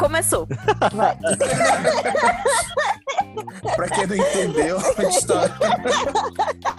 começou. 0.00 0.48
Vai. 0.94 1.16
pra 3.76 3.88
quem 3.88 4.06
não 4.06 4.16
entendeu, 4.16 4.78
a 4.78 5.02
gente 5.04 5.26
tá- 5.26 5.58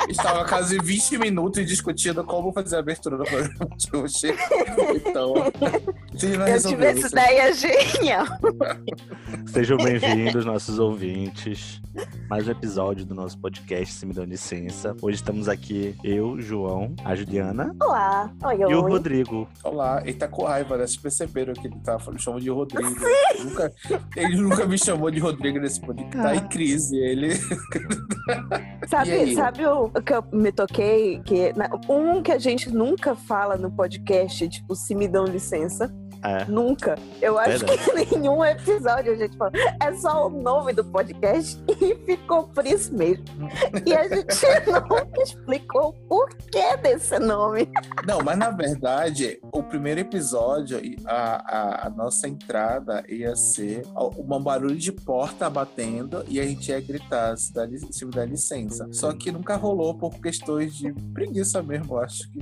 estava 0.10 0.44
quase 0.46 0.80
20 0.80 1.18
minutos 1.20 1.64
discutindo 1.66 2.24
como 2.24 2.52
fazer 2.52 2.78
a 2.78 2.80
abertura 2.80 3.18
do 3.18 3.24
programa 3.24 3.70
de 3.78 3.96
hoje. 3.96 4.36
Então, 4.96 5.36
Eu 5.38 5.52
tive 6.18 6.84
essa 6.86 7.08
ideia 7.08 7.54
genial. 7.54 8.26
Sejam 9.48 9.78
bem-vindos, 9.78 10.44
nossos 10.44 10.80
ouvintes. 10.80 11.80
Mais 12.32 12.48
um 12.48 12.52
episódio 12.52 13.06
do 13.06 13.14
nosso 13.14 13.38
podcast, 13.38 13.94
se 13.94 14.06
me 14.06 14.14
dão 14.14 14.24
licença. 14.24 14.96
Hoje 15.02 15.18
estamos 15.18 15.50
aqui, 15.50 15.94
eu, 16.02 16.40
João, 16.40 16.96
a 17.04 17.14
Juliana 17.14 17.76
Olá. 17.82 18.32
Oi, 18.46 18.56
e 18.56 18.64
o 18.74 18.84
oi. 18.86 18.90
Rodrigo. 18.90 19.50
Olá, 19.62 20.02
ele 20.06 20.14
tá 20.14 20.30
com 20.30 20.46
raiva, 20.46 20.78
né? 20.78 20.88
Vocês 20.88 20.96
perceberam 20.96 21.54
que 21.54 21.68
ele 21.68 21.76
tá 21.84 22.00
falando, 22.00 22.22
chamou 22.22 22.40
de 22.40 22.50
Rodrigo. 22.50 22.90
Nunca, 23.44 23.74
ele 24.16 24.38
nunca 24.38 24.66
me 24.66 24.78
chamou 24.78 25.12
de 25.12 25.20
Rodrigo 25.20 25.60
nesse 25.60 25.82
podcast. 25.82 26.16
Tá 26.18 26.34
em 26.34 26.48
crise, 26.48 26.96
ele. 26.98 27.32
Sabe, 28.88 29.36
sabe 29.36 29.66
o, 29.66 29.84
o 29.88 30.02
que 30.02 30.14
eu 30.14 30.24
me 30.32 30.54
toquei? 30.54 31.20
Que, 31.24 31.52
na- 31.52 31.70
um 31.90 32.24
que 32.24 32.32
a 32.32 32.40
gente 32.40 32.70
nunca 32.70 33.14
fala 33.14 33.58
no 33.58 33.70
podcast, 33.70 34.48
tipo, 34.48 34.74
se 34.74 34.96
me 34.96 35.06
dão 35.06 35.26
licença. 35.26 35.94
É. 36.24 36.46
Nunca. 36.46 36.98
Eu 37.22 37.38
acho 37.40 37.66
Verdade. 37.66 38.06
que 38.06 38.16
nenhum 38.18 38.44
episódio 38.44 39.12
a 39.12 39.16
gente 39.16 39.36
fala. 39.38 39.52
É 39.82 39.94
só 39.96 40.28
o 40.28 40.30
nome 40.30 40.74
do 40.74 40.84
podcast 40.84 41.62
e 41.82 41.96
ficou 42.06 42.48
por 42.48 42.66
isso 42.66 42.94
mesmo. 42.96 43.26
E 43.86 43.94
a 43.96 44.08
gente 44.08 44.46
nunca 44.68 45.22
explicou 45.22 45.90
o 45.90 45.94
porquê 46.08 46.78
desse 46.78 47.18
nome. 47.18 47.68
Não, 48.06 48.20
mas 48.22 48.38
na 48.38 48.50
verdade, 48.52 49.40
o 49.52 49.64
primeiro 49.64 50.02
episódio, 50.02 50.80
a, 51.06 51.84
a, 51.84 51.88
a 51.88 51.90
nossa 51.90 52.28
entrada 52.28 53.04
ia 53.08 53.36
ser 53.36 53.84
um 53.96 54.42
barulho 54.42 54.76
de 54.76 54.92
porta 54.92 55.50
batendo 55.50 56.24
e 56.28 56.40
a 56.40 56.44
gente 56.44 56.70
ia 56.70 56.80
gritar 56.80 57.36
se, 57.38 57.54
dá, 57.54 57.68
se 57.90 58.06
me 58.06 58.12
dá 58.12 58.26
licença. 58.26 58.88
Só 58.92 59.12
que 59.14 59.32
nunca 59.32 59.56
rolou 59.56 59.96
por 59.96 60.14
questões 60.20 60.76
de 60.76 60.94
preguiça 61.14 61.62
mesmo, 61.64 61.96
eu 61.96 62.02
acho 62.02 62.30
que 62.32 62.40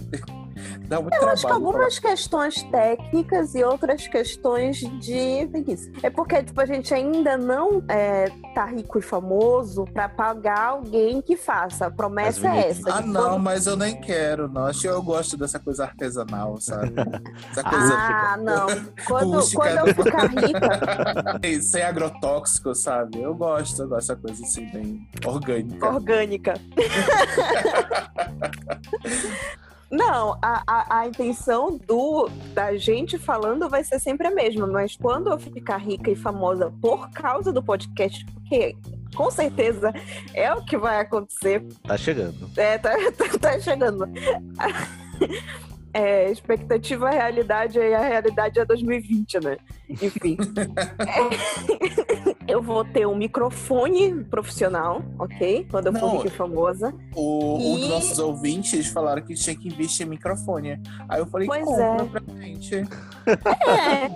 dá 0.88 1.00
muito 1.00 1.14
Eu 1.14 1.20
trabalho. 1.20 1.30
acho 1.32 1.46
que 1.48 1.54
algumas 1.54 2.00
questões 2.00 2.64
técnicas 2.64 3.56
e 3.56 3.64
outras 3.70 4.08
questões 4.08 4.78
de 4.78 5.48
preguiça. 5.52 5.90
É 6.04 6.10
porque, 6.10 6.42
tipo, 6.44 6.60
a 6.60 6.66
gente 6.66 6.94
ainda 6.94 7.38
não 7.38 7.82
é, 7.88 8.30
tá 8.54 8.66
rico 8.66 9.00
e 9.00 9.02
famoso 9.02 9.86
pra 9.94 10.10
pagar 10.10 10.68
alguém 10.70 11.22
que 11.22 11.36
faça. 11.38 11.86
A 11.88 11.92
promessa 11.92 12.48
é 12.50 12.70
essa. 12.70 12.94
Ah, 12.94 13.02
não, 13.02 13.30
quando- 13.32 13.40
mas 13.44 13.68
eu 13.68 13.76
nem 13.78 14.00
quero, 14.00 14.48
não. 14.48 14.66
Acho 14.66 14.82
que 14.82 14.88
eu 14.88 15.02
gosto 15.02 15.38
dessa 15.38 15.60
coisa 15.60 15.86
artesanal, 15.86 16.58
sabe? 16.60 16.94
Essa 17.52 17.64
coisa 17.70 17.94
Ah, 17.94 18.38
não. 18.38 18.68
Quando, 19.06 19.34
Rústica. 19.36 19.62
quando 19.64 19.88
eu 19.88 19.96
ficar 19.96 20.28
rica, 20.28 21.40
sem 21.62 21.84
agrotóxico, 21.84 22.74
sabe? 22.76 23.22
Eu 23.22 23.34
gosto 23.36 23.88
dessa 23.88 24.16
coisa 24.16 24.44
assim, 24.44 24.66
bem 24.72 25.08
orgânica. 25.26 25.88
orgânica. 25.90 26.54
Não, 29.92 30.38
a, 30.42 30.64
a, 30.68 31.00
a 31.00 31.08
intenção 31.08 31.78
do 31.88 32.30
da 32.54 32.78
gente 32.78 33.18
falando 33.18 33.68
vai 33.70 33.84
ser 33.84 34.00
sempre 34.00 34.28
a 34.28 34.32
mesma, 34.32 34.68
mas 34.68 34.96
quando 34.96 35.32
eu 35.32 35.40
ficar 35.40 35.78
rica 35.78 36.12
e 36.12 36.16
famosa 36.16 36.72
por 36.82 37.10
causa 37.10 37.52
do 37.52 37.64
podcast, 37.64 38.24
porque 38.26 38.76
com 39.16 39.32
certeza 39.32 39.92
é 40.34 40.54
o 40.54 40.64
que 40.64 40.78
vai 40.78 41.00
acontecer, 41.00 41.66
Tá 41.88 41.98
chegando. 41.98 42.50
é, 42.56 42.78
tá, 42.78 42.92
tá, 43.18 43.38
tá 43.40 43.60
chegando. 43.60 44.06
É, 45.92 46.30
expectativa, 46.32 47.10
realidade, 47.10 47.80
e 47.80 47.94
a 47.96 48.00
realidade 48.00 48.60
é 48.60 48.64
2020, 48.64 49.40
né? 49.44 49.58
Enfim. 49.90 50.38
É, 51.00 52.09
eu 52.50 52.62
vou 52.62 52.84
ter 52.84 53.06
um 53.08 53.16
microfone 53.16 54.24
profissional, 54.26 55.04
ok? 55.20 55.68
Quando 55.70 55.88
eu 55.88 55.94
for 55.94 56.26
e 56.26 56.30
famosa. 56.30 56.94
O, 57.16 57.56
Um 57.58 57.76
dos 57.76 57.86
E- 57.86 57.90
nossos 57.90 58.20
ouvintes 58.20 58.88
falaram 58.90 59.22
que 59.22 59.34
tinha 59.36 59.56
que 59.56 59.68
investir 59.68 60.06
em 60.06 60.10
microfone. 60.10 60.82
Aí 61.08 61.20
eu 61.20 61.26
falei, 61.28 61.48
Pois 61.48 61.66
compra 61.66 62.18
é. 62.18 62.22
pra 62.22 62.36
gente. 62.42 62.76
É, 62.76 64.10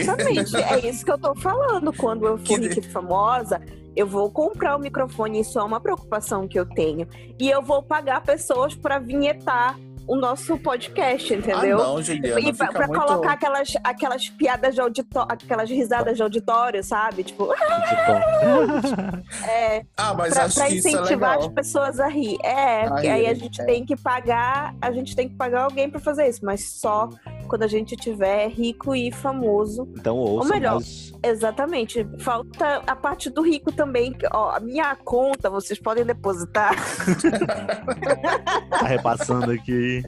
exatamente. 0.00 0.56
É 0.56 0.78
isso 0.88 1.04
que 1.04 1.12
eu 1.12 1.18
tô 1.18 1.34
falando. 1.34 1.92
Quando 1.92 2.26
eu 2.26 2.38
for 2.38 2.58
rica 2.58 2.80
e 2.80 2.82
famosa, 2.82 3.60
eu 3.94 4.06
vou 4.06 4.30
comprar 4.30 4.76
o 4.76 4.80
microfone. 4.80 5.40
Isso 5.40 5.58
é 5.58 5.62
uma 5.62 5.80
preocupação 5.80 6.48
que 6.48 6.58
eu 6.58 6.66
tenho. 6.66 7.06
E 7.38 7.48
eu 7.48 7.62
vou 7.62 7.82
pagar 7.82 8.22
pessoas 8.22 8.74
pra 8.74 8.98
vinhetar 8.98 9.78
o 10.06 10.16
nosso 10.16 10.58
podcast, 10.58 11.32
entendeu? 11.34 11.78
Ah, 11.80 11.84
não, 11.84 12.02
Juliana, 12.02 12.40
E 12.40 12.52
pra, 12.52 12.66
fica 12.66 12.72
pra 12.78 12.86
muito... 12.88 13.00
colocar 13.06 13.32
aquelas, 13.32 13.72
aquelas 13.84 14.28
piadas 14.28 14.74
de 14.74 14.80
auditório, 14.80 15.28
aquelas 15.32 15.70
risadas 15.70 16.16
de 16.16 16.22
auditório, 16.22 16.82
sabe? 16.82 17.24
Tipo, 17.24 17.48
é, 19.48 19.84
Ah, 19.96 20.14
mas 20.14 20.34
pra, 20.34 20.44
acho 20.44 20.54
pra 20.56 20.68
é 20.68 20.74
incentivar 20.74 21.30
as 21.32 21.36
legal. 21.38 21.50
pessoas 21.54 22.00
a 22.00 22.08
rir. 22.08 22.36
É, 22.44 22.88
porque 22.88 23.06
A 23.08 23.14
aí 23.14 23.26
a 23.26 23.30
rir, 23.32 23.38
gente 23.40 23.60
é. 23.60 23.64
tem 23.64 23.84
que 23.84 23.96
pagar, 23.96 24.74
a 24.80 24.90
gente 24.92 25.14
tem 25.16 25.28
que 25.28 25.34
pagar 25.36 25.62
alguém 25.64 25.88
pra 25.90 26.00
fazer 26.00 26.28
isso, 26.28 26.44
mas 26.44 26.68
só 26.80 27.08
quando 27.52 27.64
a 27.64 27.68
gente 27.68 27.94
tiver 27.96 28.48
rico 28.48 28.94
e 28.94 29.12
famoso. 29.12 29.86
então 29.98 30.16
ouça, 30.16 30.48
melhor. 30.48 30.76
mas 30.76 31.12
Exatamente. 31.22 32.04
Falta 32.18 32.82
a 32.86 32.96
parte 32.96 33.28
do 33.30 33.42
rico 33.42 33.70
também. 33.70 34.12
que, 34.14 34.26
Ó, 34.32 34.50
a 34.56 34.58
minha 34.58 34.96
conta, 34.96 35.50
vocês 35.50 35.78
podem 35.78 36.04
depositar. 36.04 36.74
tá 38.70 38.86
repassando 38.86 39.50
aqui. 39.52 40.02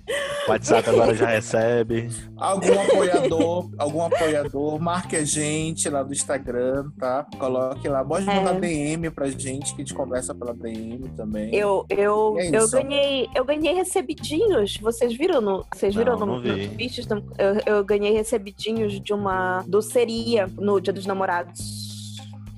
O 0.47 0.51
WhatsApp 0.51 0.89
agora 0.91 1.15
já 1.15 1.27
recebe. 1.27 2.09
Algum 2.37 2.81
apoiador, 2.81 3.71
algum 3.79 4.03
apoiador, 4.03 4.81
marque 4.81 5.17
a 5.17 5.25
gente 5.25 5.89
lá 5.89 6.03
do 6.03 6.13
Instagram, 6.13 6.91
tá? 6.99 7.27
Coloque 7.39 7.89
lá. 7.89 8.05
Pode 8.05 8.29
É. 8.29 8.35
mandar 8.35 8.59
DM 8.59 9.09
pra 9.11 9.29
gente, 9.29 9.75
que 9.75 9.83
a 9.83 9.85
gente 9.85 9.95
conversa 9.95 10.35
pela 10.35 10.53
DM 10.55 11.09
também. 11.17 11.55
Eu, 11.55 11.85
eu, 11.89 12.37
É 12.39 12.49
eu 12.57 12.69
ganhei, 12.69 13.29
eu 13.35 13.45
ganhei 13.45 13.75
recebidinhos. 13.75 14.77
Vocês 14.79 15.17
viram 15.17 15.41
no, 15.41 15.65
vocês 15.73 15.95
viram 15.95 16.19
Não, 16.19 16.27
no, 16.27 16.33
não 16.35 16.43
vi. 16.43 16.49
nos 16.67 16.77
vídeos? 16.77 17.07
Eu, 17.39 17.77
eu 17.77 17.85
ganhei 17.85 18.13
recebidinhos 18.13 19.01
de 19.01 19.13
uma 19.13 19.65
doceria 19.67 20.47
no 20.59 20.81
Dia 20.81 20.93
dos 20.93 21.07
Namorados. 21.07 21.85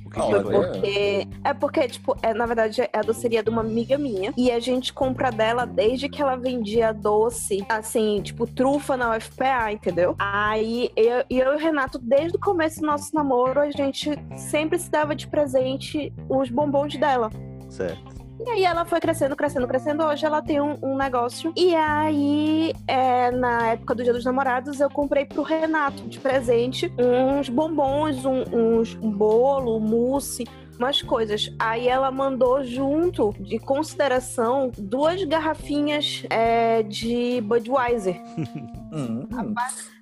O 0.04 0.10
que, 0.10 0.20
Olha. 0.20 0.38
que 0.38 0.44
Foi 0.44 0.54
foi? 0.54 0.66
porque. 0.72 1.28
É 1.44 1.54
porque, 1.54 1.88
tipo, 1.88 2.16
é, 2.22 2.32
na 2.32 2.46
verdade, 2.46 2.80
é 2.82 2.90
a 2.92 3.02
doceria 3.02 3.42
de 3.42 3.50
uma 3.50 3.60
amiga 3.60 3.98
minha. 3.98 4.32
E 4.36 4.50
a 4.50 4.60
gente 4.60 4.92
compra 4.92 5.30
dela 5.30 5.66
desde 5.66 6.08
que 6.08 6.22
ela 6.22 6.36
vendia 6.36 6.92
doce, 6.92 7.64
assim, 7.68 8.20
tipo, 8.22 8.46
trufa 8.46 8.96
na 8.96 9.16
UFPA, 9.16 9.72
entendeu? 9.72 10.14
Aí 10.18 10.90
eu, 10.96 11.24
eu 11.28 11.52
e 11.52 11.56
o 11.56 11.58
Renato, 11.58 11.98
desde 11.98 12.36
o 12.36 12.40
começo 12.40 12.80
do 12.80 12.86
nosso 12.86 13.14
namoro, 13.14 13.60
a 13.60 13.70
gente 13.70 14.10
sempre 14.36 14.78
se 14.78 14.90
dava 14.90 15.14
de 15.14 15.26
presente 15.26 16.12
os 16.28 16.48
bombons 16.48 16.96
dela. 16.96 17.30
Certo. 17.68 18.15
E 18.44 18.50
aí 18.50 18.64
ela 18.64 18.84
foi 18.84 19.00
crescendo, 19.00 19.34
crescendo, 19.34 19.66
crescendo. 19.66 20.04
Hoje 20.04 20.26
ela 20.26 20.42
tem 20.42 20.60
um, 20.60 20.76
um 20.82 20.96
negócio. 20.96 21.52
E 21.56 21.74
aí, 21.74 22.74
é, 22.86 23.30
na 23.30 23.68
época 23.68 23.94
do 23.94 24.02
Dia 24.02 24.12
dos 24.12 24.24
Namorados, 24.24 24.80
eu 24.80 24.90
comprei 24.90 25.24
pro 25.24 25.42
Renato 25.42 26.02
de 26.02 26.18
presente 26.18 26.92
uns 26.98 27.48
bombons, 27.48 28.24
um, 28.24 28.42
uns, 28.52 28.94
um 29.00 29.10
bolo, 29.10 29.76
um 29.76 29.80
mousse. 29.80 30.44
Umas 30.78 31.02
coisas. 31.02 31.52
Aí 31.58 31.88
ela 31.88 32.10
mandou 32.10 32.64
junto, 32.64 33.34
de 33.40 33.58
consideração, 33.58 34.70
duas 34.76 35.22
garrafinhas 35.24 36.22
é, 36.30 36.82
de 36.82 37.40
Budweiser. 37.42 38.20
Hum. 38.92 39.26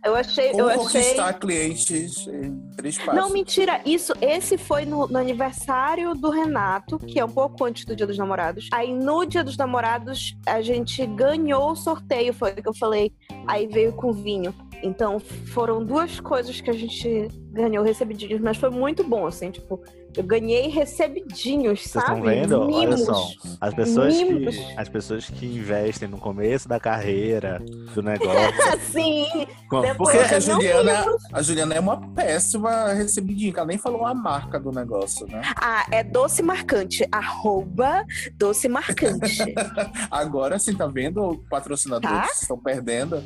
Eu 0.04 0.14
achei. 0.14 0.50
Como 0.50 0.62
eu 0.62 0.68
achei... 0.68 1.02
conquistar 1.02 1.32
clientes 1.34 2.26
em 2.28 2.60
três 2.76 2.98
passos. 2.98 3.14
Não, 3.14 3.30
mentira. 3.30 3.80
Isso, 3.84 4.12
esse 4.20 4.58
foi 4.58 4.84
no, 4.84 5.08
no 5.08 5.18
aniversário 5.18 6.14
do 6.14 6.30
Renato, 6.30 6.98
que 6.98 7.18
é 7.18 7.24
um 7.24 7.30
pouco 7.30 7.64
antes 7.64 7.84
do 7.86 7.96
Dia 7.96 8.06
dos 8.06 8.18
Namorados. 8.18 8.68
Aí 8.72 8.92
no 8.94 9.24
Dia 9.24 9.42
dos 9.42 9.56
Namorados 9.56 10.36
a 10.46 10.60
gente 10.60 11.04
ganhou 11.06 11.72
o 11.72 11.76
sorteio, 11.76 12.34
foi 12.34 12.52
o 12.52 12.62
que 12.62 12.68
eu 12.68 12.74
falei. 12.74 13.10
Aí 13.48 13.66
veio 13.66 13.92
com 13.94 14.12
vinho. 14.12 14.54
Então 14.82 15.18
foram 15.18 15.82
duas 15.82 16.20
coisas 16.20 16.60
que 16.60 16.68
a 16.68 16.74
gente 16.74 17.28
ganhou 17.50 17.82
recebidinhos, 17.82 18.40
mas 18.40 18.58
foi 18.58 18.68
muito 18.68 19.02
bom, 19.02 19.26
assim, 19.26 19.50
tipo, 19.50 19.82
eu 20.16 20.22
ganhei 20.24 20.68
recebidinhos, 20.68 21.80
Vocês 21.80 21.92
sabe? 22.04 22.06
estão 22.18 22.22
vendo? 22.22 22.60
Olha 22.60 22.66
Mimos. 22.88 23.04
só. 23.04 23.28
As 23.60 23.74
pessoas, 23.74 24.14
Mimos. 24.16 24.56
que, 24.56 24.74
as 24.76 24.88
pessoas 24.88 25.26
que 25.30 25.46
investem 25.46 26.08
no 26.08 26.18
começo 26.18 26.68
da 26.68 26.78
carreira, 26.80 27.60
do 27.94 28.02
negócio. 28.02 28.54
Com- 29.68 29.80
Depois- 29.80 30.16
porque 30.16 30.34
a 30.34 30.40
Juliana, 30.40 31.04
a 31.32 31.42
Juliana 31.42 31.74
é 31.74 31.80
uma 31.80 32.00
péssima 32.12 32.92
recebidinha, 32.92 33.52
que 33.52 33.58
ela 33.58 33.66
nem 33.68 33.78
falou 33.78 34.06
a 34.06 34.14
marca 34.14 34.58
do 34.60 34.70
negócio, 34.70 35.26
né? 35.26 35.42
ah, 35.56 35.86
é 35.90 36.02
doce 36.04 36.42
marcante, 36.42 37.06
arroba 37.10 38.04
doce 38.34 38.68
marcante. 38.68 39.42
Agora 40.10 40.58
sim, 40.58 40.74
tá 40.74 40.86
vendo 40.86 41.44
patrocinadores 41.50 42.04
Tá. 42.04 42.28
estão 42.42 42.58
perdendo? 42.58 43.22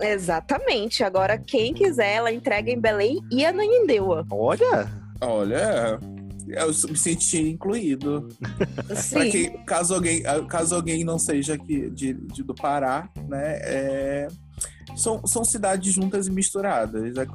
Exatamente. 0.00 1.02
Agora, 1.04 1.36
quem 1.38 1.72
quiser, 1.74 2.14
ela 2.16 2.32
entrega 2.32 2.70
em 2.70 2.80
Belém 2.80 3.20
e 3.30 3.44
Ananindeua. 3.44 4.26
Olha, 4.30 4.88
Olha, 5.20 5.98
eu 6.48 6.66
me 6.88 6.96
senti 6.96 7.38
incluído. 7.50 8.28
Sim. 8.96 9.30
que, 9.30 9.50
caso 9.64 9.94
alguém, 9.94 10.22
caso 10.48 10.74
alguém 10.74 11.04
não 11.04 11.18
seja 11.18 11.54
aqui 11.54 11.90
de, 11.90 12.14
de- 12.14 12.42
do 12.42 12.54
Pará, 12.54 13.08
né? 13.28 13.58
é, 13.62 14.28
são, 14.96 15.24
são 15.26 15.44
cidades 15.44 15.92
juntas 15.92 16.26
e 16.26 16.30
misturadas. 16.30 17.16
É 17.16 17.26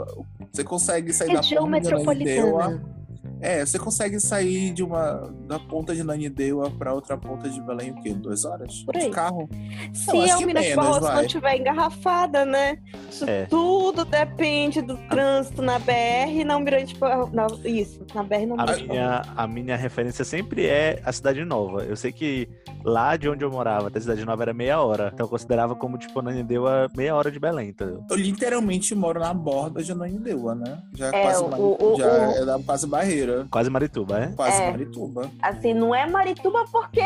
você 0.52 0.64
consegue 0.64 1.14
sair 1.14 1.34
da 1.34 1.42
Região 1.42 1.66
ponta 1.66 1.80
de 1.82 1.94
Ananindeua. 1.94 2.68
metropolitana. 2.70 3.05
É, 3.42 3.66
você 3.66 3.78
consegue 3.78 4.20
sair 4.20 4.72
de 4.72 4.84
uma 4.84 5.32
da 5.48 5.60
ponta 5.60 5.94
de 5.94 6.04
Nanindeua 6.04 6.72
pra 6.72 6.94
outra 6.94 7.18
ponta 7.18 7.50
de 7.50 7.62
Belém 7.62 7.92
o 7.92 8.02
quê? 8.02 8.14
Duas 8.14 8.46
horas? 8.46 8.84
Por 8.84 8.96
aí. 8.96 9.04
De 9.06 9.10
carro? 9.12 9.50
Se 9.94 10.18
acho 10.18 10.44
a 10.44 10.46
Minas 10.48 10.66
vai. 10.76 11.16
não 11.16 11.22
estiver 11.26 11.58
engarrafada, 11.58 12.46
né? 12.46 12.78
Isso 13.10 13.30
É. 13.30 13.46
tudo 13.46 14.04
depende 14.06 14.82
do 14.82 14.98
trânsito 15.10 15.62
na 15.62 15.78
BR 15.80 16.32
e 16.32 16.44
na 16.44 16.56
Almirante 16.56 16.98
Barroso. 16.98 17.32
Na, 17.34 17.48
isso, 17.64 18.00
na 18.14 18.24
BR 18.24 18.46
não 18.48 18.60
A 18.60 18.66
minha, 18.78 19.22
a 19.36 19.48
minha 19.48 19.76
referência 19.76 20.24
sempre 20.26 20.66
é 20.68 21.02
a 21.04 21.12
Cidade 21.12 21.44
Nova. 21.44 21.84
Eu 21.84 21.96
sei 21.96 22.12
que 22.12 22.48
lá 22.84 23.16
de 23.18 23.28
onde 23.30 23.44
eu 23.44 23.52
morava 23.52 23.88
até 23.88 23.98
a 24.00 24.02
Cidade 24.02 24.26
Nova 24.26 24.44
era 24.44 24.54
meia 24.54 24.82
hora. 24.82 25.12
Então 25.14 25.26
eu 25.26 25.30
considerava 25.30 25.76
como, 25.76 25.98
tipo, 25.98 26.20
Ananindeua 26.20 26.90
meia 26.96 27.16
hora 27.16 27.30
de 27.32 27.40
Belém, 27.40 27.70
entendeu? 27.70 28.04
Eu 28.10 28.16
literalmente 28.16 28.94
moro 28.96 29.20
na 29.20 29.34
borda 29.34 29.84
de 29.84 29.92
Ananindeua, 29.92 30.56
né? 30.56 30.78
Já 30.94 31.08
é, 31.08 31.10
É, 31.10 31.22
quase, 31.22 31.44
o- 31.44 31.78
o- 31.80 31.98
já 31.98 32.06
o- 32.06 32.32
é 32.32 32.46
da 32.46 32.60
quase 32.60 32.88
barreira. 32.88 33.15
Quase 33.50 33.70
Marituba, 33.70 34.20
é? 34.24 34.28
Quase 34.28 34.62
É. 34.62 34.72
Marituba. 34.72 35.32
Assim, 35.42 35.74
não 35.74 35.94
é 35.96 36.08
Marituba 36.10 36.66
porque. 36.72 37.02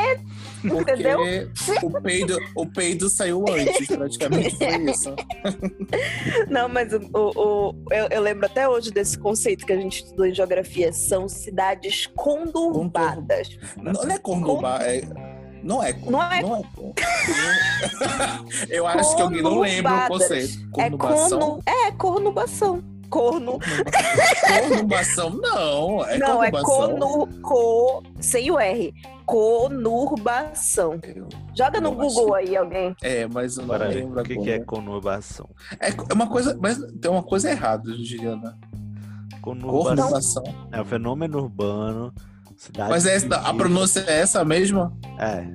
Porque 0.67 0.91
Entendeu? 0.91 1.19
o 1.83 2.01
peido, 2.01 2.37
o 2.55 2.65
peido 2.65 3.09
saiu 3.09 3.45
antes, 3.49 3.87
praticamente 3.87 4.55
foi 4.57 4.67
isso. 4.91 5.15
Não, 6.49 6.67
mas 6.69 6.91
o, 6.93 6.99
o- 7.13 7.75
eu, 7.91 8.07
eu 8.09 8.21
lembro 8.21 8.45
até 8.45 8.67
hoje 8.67 8.91
desse 8.91 9.17
conceito 9.17 9.65
que 9.65 9.73
a 9.73 9.77
gente 9.77 10.03
estudou 10.03 10.25
em 10.25 10.33
geografia. 10.33 10.91
São 10.93 11.27
cidades 11.29 12.07
conturbadas. 12.15 13.57
Não, 13.77 13.91
não 13.93 14.11
é 14.11 14.17
Cordoba, 14.17 14.79
é. 14.81 15.01
Não 15.61 15.83
é. 15.83 15.93
Não 16.05 16.23
é- 16.23 16.41
Não 16.41 16.55
é. 16.57 16.61
Eu 18.69 18.87
acho 18.87 19.15
que 19.15 19.21
alguém 19.21 19.41
não 19.41 19.59
lembra 19.59 20.05
o 20.05 20.07
conceito. 20.07 20.59
É 20.77 20.89
corno. 20.89 21.59
É, 21.65 21.91
cornubação. 21.91 22.83
Corno. 23.09 23.59
Conurbação, 24.47 25.29
não. 25.31 26.05
É 26.05 26.17
não, 26.17 26.43
é 26.43 26.51
conurbação. 26.51 26.99
cono, 26.99 27.41
co, 27.41 28.03
sem 28.19 28.51
o 28.51 28.59
R. 28.59 28.93
Conurbação. 29.25 30.99
Joga 31.55 31.81
no 31.81 31.93
Google 31.93 32.35
aí, 32.35 32.55
alguém. 32.55 32.95
É, 33.01 33.27
mas 33.27 33.57
eu 33.57 33.65
não 33.65 33.77
Pera 33.77 33.89
aí, 33.89 33.95
lembro 33.95 34.21
o 34.21 34.23
que, 34.23 34.37
que 34.37 34.51
é 34.51 34.59
conurbação? 34.59 35.49
É 35.79 35.89
é 35.89 36.13
uma 36.13 36.27
coisa, 36.27 36.57
mas 36.59 36.77
tem 37.01 37.11
uma 37.11 37.23
coisa 37.23 37.49
errada, 37.49 37.91
Juliana. 37.95 38.57
Conurbação 39.41 39.95
Conurbação. 39.95 40.43
é 40.71 40.81
um 40.81 40.85
fenômeno 40.85 41.37
urbano. 41.39 42.13
Cidade 42.59 42.89
Mas 42.89 43.05
é 43.05 43.15
essa, 43.15 43.35
a 43.37 43.53
pronúncia 43.53 44.01
é 44.05 44.19
essa 44.19 44.43
mesmo? 44.43 44.91
É. 45.17 45.45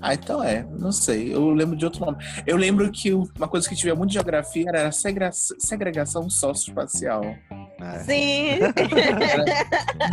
Ah, 0.00 0.14
então 0.14 0.42
é. 0.42 0.66
Não 0.78 0.90
sei. 0.92 1.34
Eu 1.34 1.50
lembro 1.50 1.76
de 1.76 1.84
outro 1.84 2.04
nome. 2.04 2.16
Eu 2.46 2.56
lembro 2.56 2.90
que 2.90 3.12
uma 3.12 3.46
coisa 3.48 3.68
que 3.68 3.74
tinha 3.76 3.94
muito 3.94 4.08
de 4.10 4.14
geografia 4.14 4.64
era 4.68 4.88
a 4.88 4.92
segra- 4.92 5.30
segregação 5.32 6.28
socioespacial. 6.30 7.22
é. 7.22 7.98
Sim. 8.00 8.58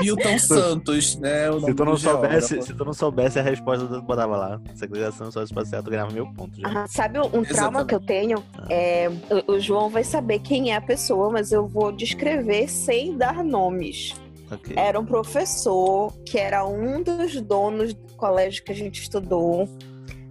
Milton 0.02 0.40
Santos, 0.40 1.16
né? 1.18 1.50
O 1.50 1.56
Se 1.56 1.62
nome 1.62 1.74
tu, 1.74 1.86
não 1.86 1.96
geógrafo. 1.96 2.42
soubesse, 2.48 2.62
se 2.68 2.74
tu 2.74 2.86
não 2.86 2.94
soubesse 2.94 3.40
a 3.40 3.42
resposta, 3.44 3.86
tu 3.88 4.02
botava 4.02 4.36
lá. 4.38 4.62
Segregação 4.76 5.26
socioespacial, 5.28 5.84
tu 5.84 5.90
ganhava 5.90 6.12
mil 6.12 6.28
pontos. 6.34 6.60
Já. 6.60 6.68
Ah, 6.84 6.88
sabe 6.88 7.20
um 7.20 7.44
trauma 7.44 7.86
que 7.86 7.96
eu 7.96 8.00
tenho? 8.00 8.44
É, 8.70 9.10
o, 9.48 9.54
o 9.54 9.60
João 9.60 9.90
vai 9.90 10.04
saber 10.04 10.40
quem 10.40 10.72
é 10.72 10.76
a 10.76 10.82
pessoa, 10.82 11.30
mas 11.30 11.52
eu 11.52 11.68
vou 11.68 11.92
descrever 11.92 12.68
sem 12.70 13.18
dar 13.18 13.44
nomes. 13.44 14.14
Ok. 14.52 14.76
Era 14.78 15.00
um 15.00 15.06
professor 15.06 16.14
que 16.26 16.38
era 16.38 16.66
um 16.66 17.02
dos 17.02 17.40
donos 17.42 17.94
do 17.94 18.14
colégio 18.16 18.64
que 18.64 18.72
a 18.72 18.76
gente 18.76 19.02
estudou, 19.02 19.68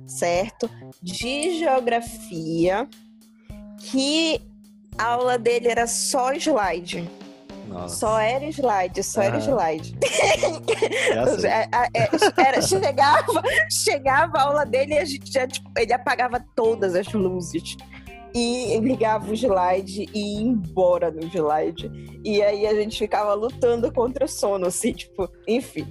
certo? 0.07 0.69
De 1.03 1.59
geografia, 1.59 2.87
que 3.79 4.41
a 4.99 5.07
aula 5.07 5.39
dele 5.39 5.69
era 5.69 5.87
só 5.87 6.33
slide. 6.35 7.09
Nossa. 7.67 7.97
Só 7.97 8.19
era 8.19 8.45
slide, 8.47 9.03
só 9.03 9.23
era 9.23 9.37
Aham. 9.37 9.47
slide. 9.47 9.97
É, 11.45 11.69
é, 11.73 12.01
é, 12.03 12.09
era, 12.37 12.63
chegava, 12.63 13.43
chegava 13.71 14.39
a 14.39 14.43
aula 14.43 14.67
dele 14.67 14.95
e 14.95 14.99
a 14.99 15.05
gente 15.05 15.33
já, 15.33 15.47
tipo, 15.47 15.71
ele 15.77 15.93
apagava 15.93 16.45
todas 16.55 16.95
as 16.95 17.13
luzes. 17.13 17.77
E 18.35 18.79
ligava 18.79 19.31
o 19.31 19.35
slide 19.35 20.09
e 20.15 20.37
ia 20.37 20.43
embora 20.43 21.11
no 21.11 21.21
slide. 21.27 21.91
E 22.25 22.43
aí 22.43 22.67
a 22.67 22.75
gente 22.75 22.99
ficava 22.99 23.35
lutando 23.35 23.93
contra 23.93 24.25
o 24.25 24.29
sono, 24.29 24.67
assim, 24.67 24.93
tipo, 24.95 25.29
enfim. 25.47 25.87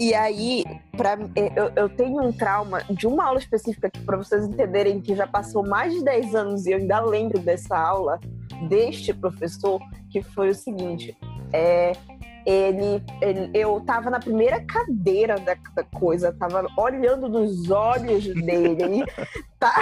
E 0.00 0.14
aí, 0.14 0.64
pra, 0.96 1.18
eu, 1.56 1.72
eu 1.74 1.88
tenho 1.88 2.22
um 2.22 2.32
trauma 2.32 2.84
de 2.88 3.06
uma 3.06 3.24
aula 3.24 3.38
específica 3.38 3.90
que, 3.90 4.00
para 4.00 4.16
vocês 4.16 4.44
entenderem 4.46 5.00
que 5.00 5.16
já 5.16 5.26
passou 5.26 5.66
mais 5.66 5.92
de 5.92 6.04
10 6.04 6.34
anos 6.36 6.66
e 6.66 6.70
eu 6.70 6.78
ainda 6.78 7.00
lembro 7.00 7.40
dessa 7.40 7.76
aula, 7.76 8.20
deste 8.68 9.12
professor, 9.12 9.80
que 10.10 10.22
foi 10.22 10.50
o 10.50 10.54
seguinte: 10.54 11.16
é, 11.52 11.92
ele, 12.48 13.04
ele- 13.20 13.50
eu 13.52 13.78
tava 13.82 14.08
na 14.08 14.18
primeira 14.18 14.64
cadeira 14.64 15.38
da, 15.38 15.54
da 15.74 15.84
coisa, 15.84 16.32
tava 16.32 16.66
olhando 16.78 17.28
nos 17.28 17.70
olhos 17.70 18.24
dele, 18.24 19.04
tá, 19.60 19.74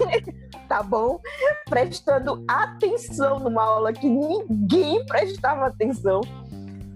tá 0.66 0.82
bom? 0.82 1.20
Prestando 1.68 2.42
atenção 2.48 3.40
numa 3.40 3.62
aula 3.62 3.92
que 3.92 4.08
ninguém 4.08 5.04
prestava 5.04 5.66
atenção. 5.66 6.22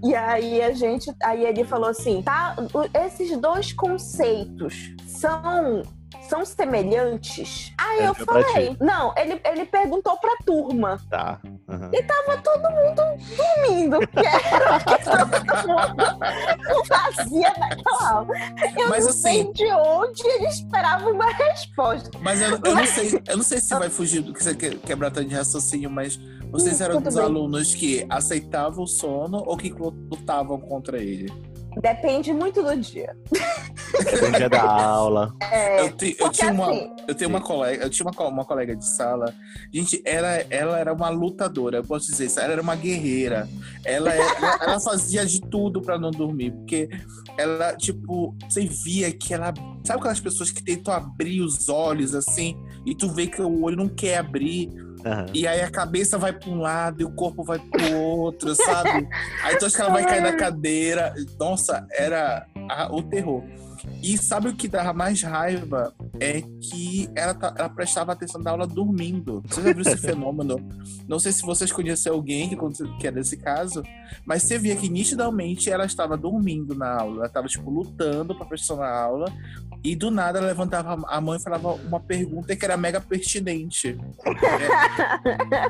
E 0.02 0.14
aí 0.14 0.62
a 0.62 0.72
gente, 0.72 1.12
aí 1.22 1.44
ele 1.44 1.64
falou 1.64 1.90
assim, 1.90 2.22
tá, 2.22 2.56
esses 3.04 3.36
dois 3.36 3.72
conceitos 3.74 4.94
são 5.06 5.82
são 6.28 6.44
semelhantes? 6.44 7.72
Aí 7.78 8.00
É, 8.00 8.08
eu 8.08 8.14
falei, 8.14 8.76
não, 8.80 9.12
ele, 9.16 9.40
ele 9.44 9.64
perguntou 9.66 10.16
pra 10.18 10.36
turma 10.44 10.98
Tá. 11.10 11.40
Aham. 11.68 11.90
tava 12.06 12.38
todo 12.42 12.70
mundo 12.70 13.02
dormindo, 13.36 13.98
que 14.08 14.18
era 14.26 14.76
o 14.76 14.80
que 14.80 15.04
todo 15.04 15.68
mundo 15.68 16.86
fazia 16.86 17.52
naquela 17.58 18.10
aula. 18.10 18.34
Eu 18.78 18.88
Mas 18.88 19.04
não 19.04 19.10
assim- 19.10 19.20
sei 19.20 19.52
de 19.52 19.64
onde 19.72 20.22
ele 20.28 20.46
esperava 20.46 21.08
uma 21.10 21.30
resposta. 21.32 22.10
Mas 22.20 22.40
eu, 22.40 22.50
eu 22.64 22.74
não 22.74 22.86
sei, 22.86 23.22
eu 23.28 23.36
não 23.36 23.44
sei 23.44 23.60
se 23.60 23.74
vai 23.74 23.88
fugir 23.90 24.20
do 24.22 24.32
que 24.32 24.42
você 24.42 24.54
quer 24.54 24.76
quebrar 24.78 25.10
tanto 25.10 25.28
de 25.28 25.34
raciocínio, 25.34 25.90
mas 25.90 26.18
vocês 26.50 26.80
eram 26.80 26.96
tudo 26.96 27.04
dos 27.04 27.14
bem. 27.14 27.24
alunos 27.24 27.74
que 27.74 28.06
aceitavam 28.08 28.84
o 28.84 28.86
sono 28.86 29.42
ou 29.46 29.56
que 29.56 29.70
lutavam 29.70 30.60
contra 30.60 30.98
ele? 30.98 31.32
Depende 31.80 32.32
muito 32.32 32.62
do 32.62 32.74
dia. 32.76 33.14
Dependia 34.04 34.48
da 34.48 34.62
aula. 34.62 35.32
É, 35.50 35.82
eu, 35.82 35.96
ti- 35.96 36.16
eu 36.18 36.30
tinha 36.30 36.50
uma, 36.52 36.70
assim, 36.70 36.90
eu 37.06 37.14
tenho 37.14 37.30
uma 37.30 37.40
colega, 37.40 37.84
eu 37.84 37.90
tinha 37.90 38.08
uma, 38.10 38.28
uma 38.28 38.44
colega 38.44 38.74
de 38.74 38.84
sala. 38.96 39.34
Gente, 39.72 40.02
ela, 40.04 40.28
ela 40.50 40.78
era 40.78 40.92
uma 40.92 41.08
lutadora, 41.10 41.78
eu 41.78 41.84
posso 41.84 42.06
dizer 42.06 42.26
isso. 42.26 42.40
Ela 42.40 42.54
era 42.54 42.62
uma 42.62 42.74
guerreira. 42.76 43.48
Ela, 43.84 44.10
era- 44.12 44.36
ela, 44.38 44.58
ela 44.64 44.80
fazia 44.80 45.24
de 45.26 45.40
tudo 45.40 45.82
pra 45.82 45.98
não 45.98 46.10
dormir, 46.10 46.52
porque 46.52 46.88
ela, 47.38 47.76
tipo, 47.76 48.34
você 48.48 48.62
via 48.66 49.12
que 49.12 49.34
ela. 49.34 49.52
Sabe 49.84 50.00
aquelas 50.00 50.20
pessoas 50.20 50.50
que 50.50 50.64
tentam 50.64 50.92
abrir 50.94 51.42
os 51.42 51.68
olhos 51.68 52.14
assim, 52.14 52.56
e 52.84 52.94
tu 52.94 53.08
vê 53.12 53.26
que 53.26 53.40
o 53.42 53.62
olho 53.62 53.76
não 53.76 53.88
quer 53.88 54.16
abrir, 54.18 54.70
Aham. 55.04 55.26
e 55.34 55.46
aí 55.46 55.60
a 55.62 55.70
cabeça 55.70 56.16
vai 56.18 56.32
pra 56.32 56.48
um 56.48 56.58
lado 56.60 57.00
e 57.02 57.04
o 57.04 57.10
corpo 57.10 57.44
vai 57.44 57.58
pro 57.58 57.96
outro, 57.96 58.54
sabe? 58.54 59.08
Aí 59.44 59.56
tu 59.58 59.66
acha 59.66 59.76
que 59.76 59.82
ela 59.82 59.90
vai 59.92 60.04
cair 60.06 60.22
na 60.22 60.32
cadeira. 60.38 61.14
Nossa, 61.38 61.86
era 61.92 62.46
a- 62.70 62.88
o 62.94 63.02
terror. 63.02 63.42
E 64.02 64.16
sabe 64.18 64.48
o 64.48 64.54
que 64.54 64.68
dava 64.68 64.92
mais 64.92 65.22
raiva? 65.22 65.92
É 66.20 66.40
que 66.40 67.08
ela, 67.14 67.36
ela 67.56 67.68
prestava 67.68 68.12
atenção 68.12 68.40
na 68.40 68.50
aula 68.52 68.66
dormindo. 68.66 69.42
Você 69.48 69.62
já 69.62 69.72
viu 69.72 69.82
esse 69.82 69.96
fenômeno? 69.98 70.56
Não 71.08 71.18
sei 71.18 71.32
se 71.32 71.42
vocês 71.42 71.72
conhecem 71.72 72.12
alguém 72.12 72.48
que, 72.48 72.56
que 73.00 73.06
é 73.06 73.10
desse 73.10 73.36
caso, 73.36 73.82
mas 74.24 74.42
você 74.42 74.58
via 74.58 74.76
que 74.76 74.88
nitidamente 74.88 75.70
ela 75.70 75.84
estava 75.84 76.16
dormindo 76.16 76.74
na 76.74 77.00
aula. 77.00 77.16
Ela 77.18 77.26
estava, 77.26 77.48
tipo, 77.48 77.70
lutando 77.70 78.34
pra 78.34 78.46
prestar 78.46 78.76
na 78.76 78.88
aula. 78.88 79.32
E 79.84 79.94
do 79.94 80.10
nada 80.10 80.38
ela 80.38 80.48
levantava 80.48 81.04
a 81.06 81.20
mão 81.20 81.34
e 81.36 81.40
falava 81.42 81.74
uma 81.74 82.00
pergunta 82.00 82.56
que 82.56 82.64
era 82.64 82.76
mega 82.76 83.00
pertinente. 83.00 83.96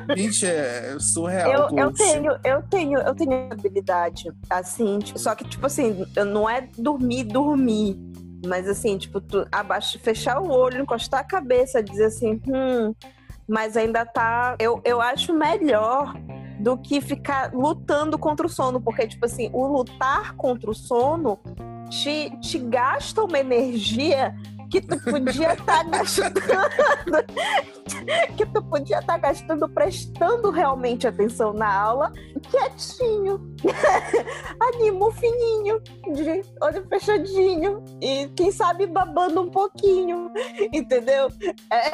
É- 0.09 0.15
Gente, 0.17 0.45
é 0.45 0.97
surreal. 0.99 1.69
eu, 1.71 1.77
eu 1.77 1.93
tenho, 1.93 2.31
eu 2.43 2.61
tenho, 2.63 2.99
eu 2.99 3.15
tenho 3.15 3.51
habilidade, 3.51 4.31
assim, 4.49 4.99
tipo, 4.99 5.19
só 5.19 5.35
que, 5.35 5.43
tipo 5.47 5.65
assim, 5.65 6.05
não 6.31 6.49
é 6.49 6.67
dormir, 6.77 7.23
dormir. 7.23 7.97
Mas 8.45 8.67
assim, 8.67 8.97
tipo, 8.97 9.19
tu 9.19 9.47
abaixo, 9.51 9.99
fechar 9.99 10.39
o 10.39 10.49
olho, 10.49 10.81
encostar 10.81 11.21
a 11.21 11.23
cabeça, 11.23 11.81
dizer 11.81 12.05
assim, 12.05 12.41
hum, 12.47 12.93
mas 13.47 13.75
ainda 13.75 14.05
tá. 14.05 14.55
Eu, 14.59 14.81
eu 14.83 15.01
acho 15.01 15.33
melhor 15.33 16.13
do 16.59 16.77
que 16.77 16.99
ficar 17.01 17.53
lutando 17.53 18.17
contra 18.17 18.45
o 18.45 18.49
sono, 18.49 18.81
porque, 18.81 19.07
tipo 19.07 19.25
assim, 19.25 19.49
o 19.53 19.65
lutar 19.67 20.35
contra 20.35 20.69
o 20.69 20.73
sono 20.73 21.39
te, 21.89 22.29
te 22.41 22.59
gasta 22.59 23.23
uma 23.23 23.39
energia 23.39 24.35
que 24.69 24.81
tu 24.81 24.99
podia 24.99 25.53
estar 25.53 25.65
tá 25.65 25.83
gastando, 25.83 26.41
que 28.37 28.45
tu 28.45 28.63
podia 28.63 28.99
estar 28.99 29.13
tá 29.13 29.17
gastando, 29.17 29.69
prestando 29.69 30.51
realmente 30.51 31.07
atenção 31.07 31.53
na 31.53 31.73
aula, 31.73 32.11
quietinho, 32.49 33.55
animo 34.73 35.11
fininho, 35.11 35.81
de 36.13 36.41
olho 36.61 36.87
fechadinho 36.87 37.83
e 38.01 38.27
quem 38.35 38.51
sabe 38.51 38.87
babando 38.87 39.41
um 39.41 39.49
pouquinho, 39.49 40.31
entendeu? 40.73 41.29
É, 41.71 41.91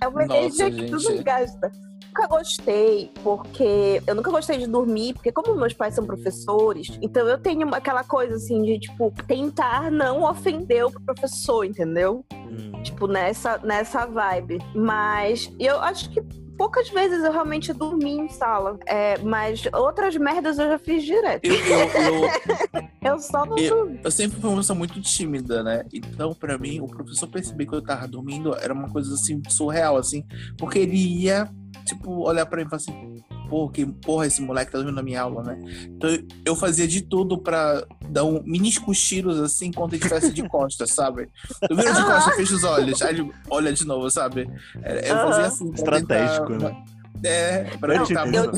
é 0.04 0.08
uma 0.08 0.26
Nossa, 0.26 0.38
energia 0.38 0.70
gente. 0.70 0.84
que 0.84 0.90
tu 0.90 1.14
não 1.14 1.22
gasta 1.22 1.70
nunca 2.18 2.26
gostei, 2.26 3.12
porque 3.22 4.02
eu 4.04 4.14
nunca 4.14 4.30
gostei 4.30 4.58
de 4.58 4.66
dormir, 4.66 5.14
porque 5.14 5.30
como 5.30 5.54
meus 5.54 5.72
pais 5.72 5.94
são 5.94 6.04
professores, 6.04 6.98
então 7.00 7.26
eu 7.28 7.38
tenho 7.38 7.72
aquela 7.72 8.02
coisa 8.02 8.34
assim 8.34 8.62
de, 8.62 8.80
tipo, 8.80 9.12
tentar 9.26 9.90
não 9.90 10.24
ofender 10.24 10.84
o 10.84 10.90
professor, 10.90 11.64
entendeu? 11.64 12.24
Hum. 12.32 12.82
Tipo, 12.82 13.06
nessa, 13.06 13.58
nessa 13.58 14.06
vibe. 14.06 14.58
Mas 14.74 15.52
eu 15.60 15.80
acho 15.80 16.10
que 16.10 16.20
poucas 16.56 16.90
vezes 16.90 17.22
eu 17.22 17.30
realmente 17.30 17.72
dormi 17.72 18.18
em 18.18 18.28
sala. 18.28 18.78
É, 18.84 19.16
mas 19.18 19.62
outras 19.72 20.16
merdas 20.16 20.58
eu 20.58 20.66
já 20.68 20.78
fiz 20.78 21.04
direto. 21.04 21.44
Eu, 21.44 21.54
eu, 21.54 22.24
eu, 22.24 22.88
eu 23.12 23.18
só 23.20 23.46
não 23.46 23.54
dormi. 23.54 24.00
Eu 24.02 24.10
sempre 24.10 24.40
fui 24.40 24.50
uma 24.50 24.56
pessoa 24.56 24.76
muito 24.76 25.00
tímida, 25.00 25.62
né? 25.62 25.84
Então, 25.92 26.34
pra 26.34 26.58
mim, 26.58 26.80
o 26.80 26.88
professor 26.88 27.28
perceber 27.28 27.66
que 27.66 27.74
eu 27.74 27.82
tava 27.82 28.08
dormindo 28.08 28.56
era 28.56 28.74
uma 28.74 28.90
coisa 28.90 29.14
assim, 29.14 29.40
surreal, 29.48 29.96
assim. 29.96 30.24
Porque 30.56 30.80
ele 30.80 30.96
ia 30.96 31.48
tipo, 31.88 32.22
olhar 32.22 32.46
pra 32.46 32.58
mim 32.58 32.66
e 32.66 32.70
falar 32.70 32.76
assim, 32.76 33.24
porra, 33.48 33.72
que 33.72 33.86
porra, 33.86 34.26
esse 34.26 34.40
moleque 34.42 34.70
tá 34.70 34.78
dormindo 34.78 34.96
na 34.96 35.02
minha 35.02 35.22
aula, 35.22 35.42
né? 35.42 35.58
Então 35.84 36.10
eu 36.44 36.54
fazia 36.54 36.86
de 36.86 37.02
tudo 37.02 37.38
pra 37.38 37.84
dar 38.10 38.24
um 38.24 38.42
mini 38.44 38.74
cochilos 38.74 39.40
assim 39.40 39.68
enquanto 39.68 39.94
ele 39.94 40.02
estivesse 40.02 40.32
de 40.32 40.46
costas, 40.48 40.92
sabe? 40.92 41.28
Eu 41.68 41.76
viro 41.76 41.94
de 41.94 42.04
costas, 42.04 42.34
fecho 42.36 42.54
os 42.56 42.64
olhos, 42.64 43.02
aí 43.02 43.14
ele 43.14 43.32
olha 43.50 43.72
de 43.72 43.86
novo, 43.86 44.10
sabe? 44.10 44.48
É, 44.82 45.10
eu 45.10 45.16
fazia 45.16 45.46
assim. 45.46 45.70
Estratégico, 45.72 46.46
tentar... 46.48 46.70
né? 46.70 46.84
É, 47.24 47.64
pra 47.80 47.94
não, 47.94 48.04
eu, 48.04 48.52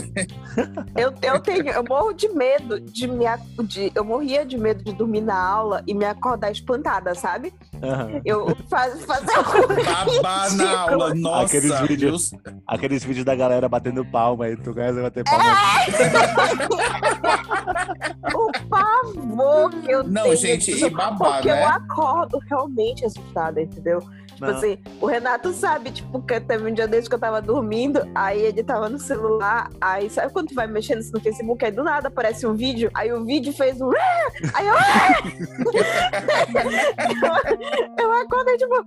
eu, 0.96 1.14
eu, 1.22 1.40
tenho, 1.40 1.68
eu 1.68 1.84
morro 1.88 2.12
de 2.12 2.28
medo 2.28 2.80
de 2.80 3.06
me 3.06 3.24
de, 3.64 3.90
eu 3.94 4.04
morria 4.04 4.44
de 4.44 4.58
medo 4.58 4.84
de 4.84 4.92
dormir 4.92 5.22
na 5.22 5.38
aula 5.38 5.82
e 5.86 5.94
me 5.94 6.04
acordar 6.04 6.50
espantada, 6.50 7.14
sabe? 7.14 7.52
Uhum. 7.74 8.20
Eu 8.24 8.56
faz, 8.68 9.02
fazer 9.04 9.32
um 9.38 10.22
Babá 10.22 10.50
na 10.50 10.80
aula, 10.80 11.14
nossa. 11.14 11.56
Aqueles 11.56 11.80
vídeos, 11.80 12.30
aqueles 12.66 13.04
vídeos 13.04 13.24
da 13.24 13.34
galera 13.34 13.68
batendo 13.68 14.04
palma 14.04 14.44
aí, 14.46 14.56
tu 14.56 14.74
conhece 14.74 15.00
bater 15.00 15.24
palma. 15.24 15.44
É! 15.44 16.20
o 18.34 18.50
pavor 18.68 19.70
que 19.70 19.90
eu 19.90 20.04
Não, 20.04 20.24
tenho. 20.24 20.36
gente, 20.36 20.72
e 20.72 20.90
babá, 20.90 21.34
porque 21.34 21.48
né? 21.48 21.62
eu 21.62 21.68
acordo 21.68 22.38
realmente 22.48 23.04
assustada, 23.04 23.62
entendeu? 23.62 24.02
Tipo 24.40 24.52
não. 24.52 24.56
assim, 24.56 24.78
o 25.02 25.06
Renato 25.06 25.52
sabe, 25.52 25.90
tipo, 25.90 26.22
que 26.22 26.40
teve 26.40 26.70
um 26.70 26.72
dia 26.72 26.88
desde 26.88 27.10
que 27.10 27.14
eu 27.14 27.18
tava 27.18 27.42
dormindo, 27.42 28.00
aí 28.14 28.40
ele 28.40 28.64
tava 28.64 28.88
no 28.88 28.98
celular, 28.98 29.70
aí 29.78 30.08
sabe 30.08 30.32
quando 30.32 30.48
tu 30.48 30.54
vai 30.54 30.66
mexendo 30.66 31.02
no 31.12 31.20
Facebook, 31.20 31.62
aí 31.62 31.70
do 31.70 31.84
nada 31.84 32.08
aparece 32.08 32.46
um 32.46 32.54
vídeo, 32.54 32.90
aí 32.94 33.12
o 33.12 33.22
vídeo 33.22 33.52
fez 33.52 33.78
um. 33.82 33.90
Aí 34.54 34.66
eu. 34.66 34.72
eu, 37.98 38.00
eu 38.06 38.12
acordei, 38.12 38.56
tipo. 38.56 38.82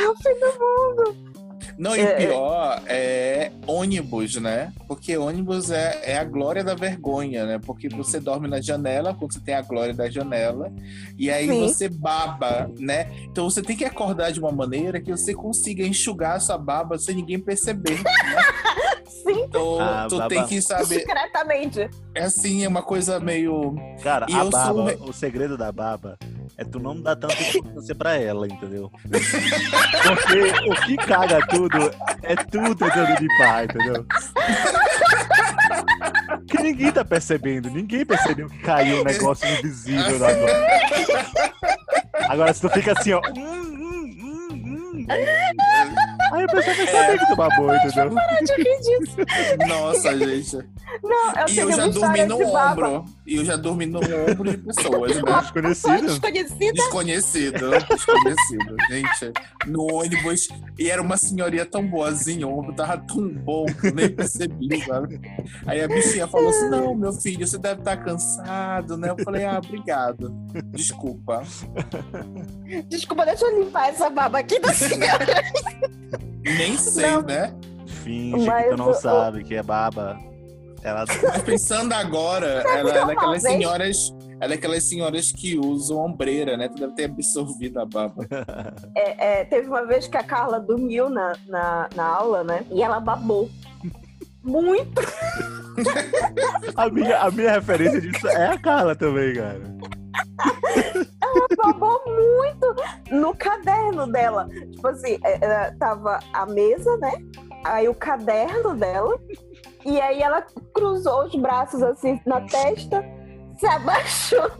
É 0.00 0.08
o 0.08 0.16
fim 0.16 0.34
do 0.40 0.46
mundo. 0.58 1.14
Não, 1.82 1.96
e 1.96 2.00
o 2.00 2.06
é, 2.06 2.12
é. 2.12 2.14
pior 2.14 2.82
é 2.86 3.52
ônibus, 3.66 4.36
né? 4.36 4.72
Porque 4.86 5.16
ônibus 5.16 5.72
é, 5.72 6.12
é 6.12 6.16
a 6.16 6.22
glória 6.22 6.62
da 6.62 6.76
vergonha, 6.76 7.44
né? 7.44 7.58
Porque 7.58 7.88
você 7.88 8.20
dorme 8.20 8.46
na 8.46 8.60
janela, 8.60 9.12
quando 9.12 9.32
você 9.32 9.40
tem 9.40 9.52
a 9.52 9.62
glória 9.62 9.92
da 9.92 10.08
janela, 10.08 10.72
e 11.18 11.28
aí 11.28 11.48
Sim. 11.48 11.60
você 11.60 11.88
baba, 11.88 12.70
né? 12.78 13.10
Então 13.24 13.50
você 13.50 13.60
tem 13.60 13.76
que 13.76 13.84
acordar 13.84 14.30
de 14.30 14.38
uma 14.38 14.52
maneira 14.52 15.00
que 15.00 15.10
você 15.10 15.34
consiga 15.34 15.84
enxugar 15.84 16.36
a 16.36 16.40
sua 16.40 16.56
baba 16.56 16.96
sem 17.00 17.16
ninguém 17.16 17.40
perceber. 17.40 18.00
Né? 18.00 18.04
Sim. 19.22 19.44
Então, 19.44 19.80
ah, 19.80 20.06
tu 20.08 20.28
tem 20.28 20.46
que 20.46 20.60
saber. 20.60 21.00
Secretamente. 21.00 21.88
É 22.14 22.24
assim, 22.24 22.64
é 22.64 22.68
uma 22.68 22.82
coisa 22.82 23.20
meio. 23.20 23.74
Cara, 24.02 24.26
e 24.28 24.34
a 24.34 24.44
baba, 24.44 24.96
sou... 24.96 25.08
o 25.08 25.12
segredo 25.12 25.56
da 25.56 25.70
baba 25.70 26.18
é 26.56 26.64
tu 26.64 26.78
não 26.78 27.00
dar 27.00 27.16
tanta 27.16 27.40
importância 27.40 27.94
pra 27.94 28.16
ela, 28.16 28.46
entendeu? 28.46 28.90
Porque 29.02 30.70
o 30.70 30.86
que 30.86 30.96
caga 30.96 31.46
tudo 31.46 31.78
é 32.22 32.34
tu 32.36 32.74
tentando 32.74 33.20
limpar, 33.20 33.64
entendeu? 33.64 34.06
Que 36.46 36.62
ninguém 36.62 36.92
tá 36.92 37.04
percebendo, 37.04 37.70
ninguém 37.70 38.04
percebeu 38.04 38.48
que 38.48 38.58
caiu 38.58 39.00
um 39.00 39.04
negócio 39.04 39.48
invisível 39.48 40.18
na 40.18 40.28
agora. 40.28 40.66
Agora, 42.28 42.54
se 42.54 42.60
tu 42.60 42.68
fica 42.70 42.92
assim, 42.92 43.12
ó. 43.12 43.20
Hum, 43.36 43.42
hum, 43.42 44.56
hum, 44.60 45.06
hum 45.08 46.01
Aí 46.32 46.44
a 46.44 46.48
pessoa 46.48 46.74
vai 46.74 46.86
saber 46.86 47.18
que 47.18 47.26
tu 47.26 47.36
babou, 47.36 47.74
entendeu? 47.74 48.10
Nossa, 49.68 50.18
gente. 50.18 50.56
Não, 51.02 51.32
eu 51.36 51.48
e 51.48 51.58
eu 51.58 51.72
já 51.72 51.86
dormi 51.88 52.24
no 52.24 52.38
ombro. 52.56 53.04
E 53.24 53.36
eu 53.36 53.44
já 53.44 53.56
dormi 53.56 53.86
no 53.86 54.00
ombro 54.00 54.50
de 54.50 54.58
pessoas, 54.58 55.14
né? 55.16 55.22
Desconhecido. 55.40 56.06
Desconhecido. 56.06 56.74
Desconhecido. 56.74 57.70
Desconhecido. 57.88 58.76
gente, 58.90 59.32
no 59.66 59.94
ônibus. 59.94 60.48
E 60.76 60.90
era 60.90 61.00
uma 61.00 61.16
senhoria 61.16 61.64
tão 61.64 61.86
boazinha, 61.86 62.48
o 62.48 62.58
ombro 62.58 62.74
tava 62.74 62.98
tão 62.98 63.28
bom 63.28 63.66
que 63.66 63.88
eu 63.88 63.94
nem 63.94 64.08
percebi, 64.08 64.84
sabe? 64.84 65.20
Aí 65.66 65.80
a 65.80 65.86
bichinha 65.86 66.26
falou 66.26 66.48
assim: 66.48 66.68
Não, 66.68 66.94
meu 66.94 67.12
filho, 67.12 67.46
você 67.46 67.58
deve 67.58 67.80
estar 67.80 67.96
tá 67.96 68.02
cansado, 68.02 68.96
né? 68.96 69.10
Eu 69.10 69.24
falei: 69.24 69.44
Ah, 69.44 69.60
obrigado. 69.64 70.30
Desculpa. 70.72 71.42
Desculpa, 72.88 73.24
deixa 73.24 73.44
eu 73.44 73.62
limpar 73.62 73.88
essa 73.88 74.10
baba 74.10 74.40
aqui 74.40 74.58
da 74.58 74.72
senhora. 74.74 75.42
Nem 76.42 76.76
sei, 76.76 77.10
não. 77.10 77.22
né? 77.22 77.54
Finge 77.86 78.46
Mas 78.46 78.64
que 78.64 78.70
tu 78.70 78.76
não 78.76 78.88
eu... 78.88 78.94
sabe 78.94 79.44
que 79.44 79.54
é 79.54 79.62
baba. 79.62 80.31
Ela... 80.82 81.04
Pensando 81.44 81.92
agora, 81.92 82.64
ela 82.66 82.90
é 82.90 83.06
daquelas 83.06 83.42
senhoras. 83.42 84.14
Ela 84.40 84.54
é 84.54 84.56
daquelas 84.56 84.82
senhoras 84.82 85.30
que 85.30 85.56
usam 85.56 85.98
ombreira, 85.98 86.56
né? 86.56 86.68
Tu 86.68 86.74
deve 86.74 86.94
ter 86.94 87.04
absorvido 87.04 87.80
a 87.80 87.86
baba. 87.86 88.26
É, 88.96 89.40
é, 89.40 89.44
teve 89.44 89.68
uma 89.68 89.86
vez 89.86 90.06
que 90.06 90.16
a 90.16 90.22
Carla 90.22 90.60
dormiu 90.60 91.08
na, 91.08 91.34
na, 91.46 91.88
na 91.94 92.04
aula, 92.04 92.44
né? 92.44 92.64
E 92.70 92.82
ela 92.82 93.00
babou. 93.00 93.48
Muito! 94.42 95.00
a, 96.76 96.88
minha, 96.90 97.18
a 97.18 97.30
minha 97.30 97.52
referência 97.52 98.00
disso 98.00 98.28
é 98.28 98.46
a 98.48 98.58
Carla 98.58 98.94
também, 98.94 99.34
cara. 99.34 99.60
Ela 101.22 101.46
babou 101.56 102.02
muito 102.06 102.74
no 103.10 103.34
caderno 103.36 104.06
dela. 104.10 104.48
Tipo 104.48 104.88
assim, 104.88 105.18
é, 105.24 105.44
é, 105.44 105.70
tava 105.72 106.18
a 106.32 106.46
mesa, 106.46 106.96
né? 106.98 107.12
Aí 107.64 107.88
o 107.88 107.94
caderno 107.94 108.74
dela. 108.74 109.18
E 109.84 110.00
aí 110.00 110.22
ela 110.22 110.42
cruzou 110.74 111.24
os 111.24 111.34
braços 111.34 111.82
assim 111.82 112.20
na 112.26 112.40
testa, 112.42 113.04
se 113.58 113.66
abaixou 113.66 114.50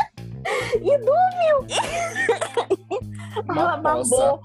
e 0.80 0.98
dormiu. 0.98 1.66
Uma 3.48 3.60
ela 3.60 3.76
babou. 3.76 4.42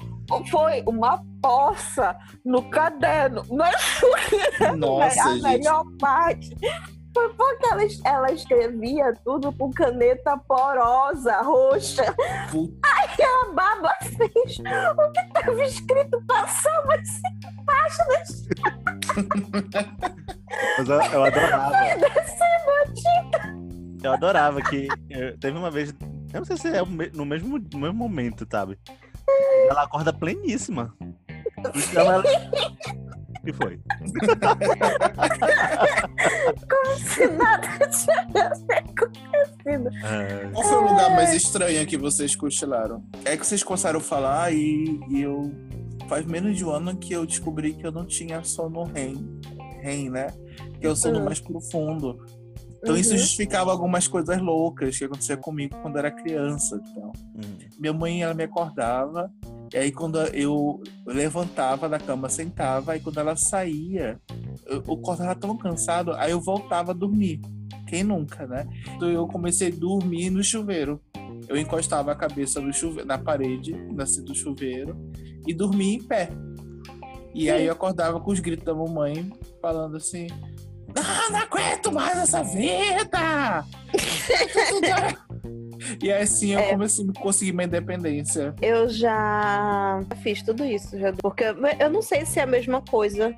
Foi 0.51 0.83
uma 0.85 1.23
poça 1.41 2.15
no 2.45 2.69
caderno. 2.69 3.43
Mas 3.49 3.75
Nossa, 4.77 5.23
a 5.23 5.33
gente. 5.33 5.41
melhor 5.41 5.83
parte 5.99 6.55
foi 7.19 7.33
porque 7.33 7.67
ela, 7.67 7.81
ela 8.05 8.31
escrevia 8.31 9.13
tudo 9.25 9.51
com 9.51 9.71
caneta 9.71 10.37
porosa, 10.37 11.41
roxa. 11.41 12.15
Puta. 12.49 12.87
Aí 12.87 13.23
a 13.23 13.53
baba 13.53 13.93
fez 14.01 14.59
o 14.59 15.11
que 15.11 15.19
estava 15.19 15.63
escrito 15.63 16.23
passava 16.25 16.95
assim 16.95 17.21
páginas. 17.65 18.47
Mas 20.77 20.89
eu, 20.89 21.01
eu 21.01 21.23
adorava. 21.23 21.73
Eu 24.01 24.13
adorava 24.13 24.61
que. 24.61 24.87
Eu, 25.09 25.37
teve 25.37 25.57
uma 25.57 25.69
vez. 25.69 25.93
Eu 26.33 26.39
não 26.39 26.45
sei 26.45 26.57
se 26.57 26.67
é 26.69 26.81
no 27.13 27.25
mesmo, 27.25 27.59
no 27.59 27.79
mesmo 27.79 27.95
momento, 27.95 28.47
sabe? 28.49 28.79
Ela 29.69 29.83
acorda 29.83 30.13
pleníssima. 30.13 30.93
Então 31.75 32.09
ela, 32.09 32.23
que 33.51 33.53
foi? 33.53 33.79
Como 36.69 36.99
se 36.99 37.27
nada 37.27 37.67
tivesse 37.89 38.65
acontecido. 38.71 39.89
É... 40.05 40.49
Qual 40.53 40.63
foi 40.63 40.77
o 40.77 40.81
lugar 40.81 41.15
mais 41.15 41.33
estranho 41.33 41.85
que 41.87 41.97
vocês 41.97 42.35
cochilaram? 42.35 43.03
É 43.25 43.35
que 43.35 43.45
vocês 43.45 43.63
começaram 43.63 43.99
a 43.99 44.03
falar 44.03 44.53
e, 44.53 44.99
e 45.09 45.21
eu. 45.21 45.51
Faz 46.07 46.25
menos 46.25 46.57
de 46.57 46.65
um 46.65 46.71
ano 46.71 46.95
que 46.97 47.13
eu 47.13 47.23
descobri 47.23 47.73
que 47.73 47.85
eu 47.85 47.91
não 47.91 48.03
tinha 48.05 48.43
sono 48.43 48.83
REM. 48.83 49.39
REM, 49.81 50.09
né? 50.09 50.27
Que 50.79 50.87
é 50.87 50.89
o 50.89 50.95
sono 50.95 51.19
uhum. 51.19 51.25
mais 51.25 51.39
profundo. 51.39 52.25
Então 52.79 52.95
uhum. 52.95 53.01
isso 53.01 53.15
justificava 53.15 53.71
algumas 53.71 54.07
coisas 54.07 54.41
loucas 54.41 54.97
que 54.97 55.05
acontecia 55.05 55.37
comigo 55.37 55.75
quando 55.83 55.97
era 55.97 56.09
criança. 56.09 56.81
Então. 56.89 57.11
Uhum. 57.35 57.57
Minha 57.77 57.93
mãe, 57.93 58.23
ela 58.23 58.33
me 58.33 58.43
acordava 58.43 59.31
e 59.73 59.77
aí 59.77 59.91
quando 59.91 60.19
eu 60.33 60.81
levantava 61.05 61.87
da 61.87 61.99
cama, 61.99 62.29
sentava, 62.29 62.93
aí 62.93 62.99
quando 62.99 63.19
ela 63.19 63.35
saía, 63.35 64.19
eu, 64.65 64.79
o 64.79 64.97
corpo 64.97 65.17
tava 65.17 65.35
tão 65.35 65.57
cansado, 65.57 66.13
aí 66.13 66.31
eu 66.31 66.41
voltava 66.41 66.91
a 66.91 66.95
dormir. 66.95 67.41
Quem 67.87 68.03
nunca, 68.03 68.45
né? 68.45 68.67
Então 68.95 69.09
eu 69.09 69.27
comecei 69.27 69.69
a 69.69 69.75
dormir 69.75 70.29
no 70.29 70.43
chuveiro. 70.43 71.01
eu 71.47 71.57
encostava 71.57 72.11
a 72.11 72.15
cabeça 72.15 72.61
no 72.61 72.73
chuve... 72.73 73.03
na 73.03 73.17
parede, 73.17 73.73
nasci 73.91 74.21
do 74.21 74.35
chuveiro, 74.35 74.95
e 75.47 75.53
dormia 75.53 75.95
em 75.95 76.03
pé. 76.03 76.29
E 77.33 77.49
aí 77.49 77.65
eu 77.65 77.73
acordava 77.73 78.19
com 78.19 78.31
os 78.31 78.39
gritos 78.39 78.65
da 78.65 78.73
mamãe 78.73 79.31
falando 79.61 79.97
assim: 79.97 80.27
Não, 80.95 81.31
não 81.31 81.39
aguento 81.39 81.91
mais 81.91 82.17
essa 82.17 82.43
vida! 82.43 83.65
e 86.01 86.11
assim 86.11 86.51
eu 86.53 86.59
É. 86.59 86.69
comecei 86.71 87.05
a 87.07 87.19
conseguir 87.21 87.53
minha 87.53 87.65
independência. 87.65 88.53
Eu 88.61 88.89
já 88.89 89.99
fiz 90.23 90.41
tudo 90.41 90.63
isso, 90.65 90.97
já 90.99 91.13
porque 91.13 91.43
eu 91.79 91.89
não 91.89 92.01
sei 92.01 92.25
se 92.25 92.39
é 92.39 92.43
a 92.43 92.47
mesma 92.47 92.81
coisa, 92.81 93.35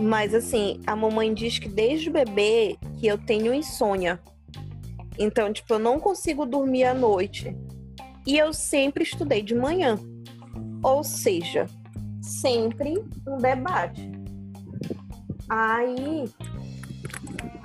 mas 0.00 0.34
assim, 0.34 0.80
a 0.86 0.94
mamãe 0.96 1.32
diz 1.32 1.58
que 1.58 1.68
desde 1.68 2.10
bebê 2.10 2.76
que 2.98 3.06
eu 3.06 3.18
tenho 3.18 3.52
insônia. 3.54 4.20
Então, 5.18 5.52
tipo, 5.52 5.72
eu 5.74 5.78
não 5.78 5.98
consigo 5.98 6.44
dormir 6.44 6.84
à 6.84 6.92
noite. 6.94 7.56
E 8.26 8.36
eu 8.36 8.52
sempre 8.52 9.02
estudei 9.04 9.40
de 9.40 9.54
manhã. 9.54 9.98
Ou 10.82 11.02
seja, 11.02 11.66
sempre 12.20 13.02
um 13.26 13.38
debate. 13.38 14.10
Aí, 15.48 16.24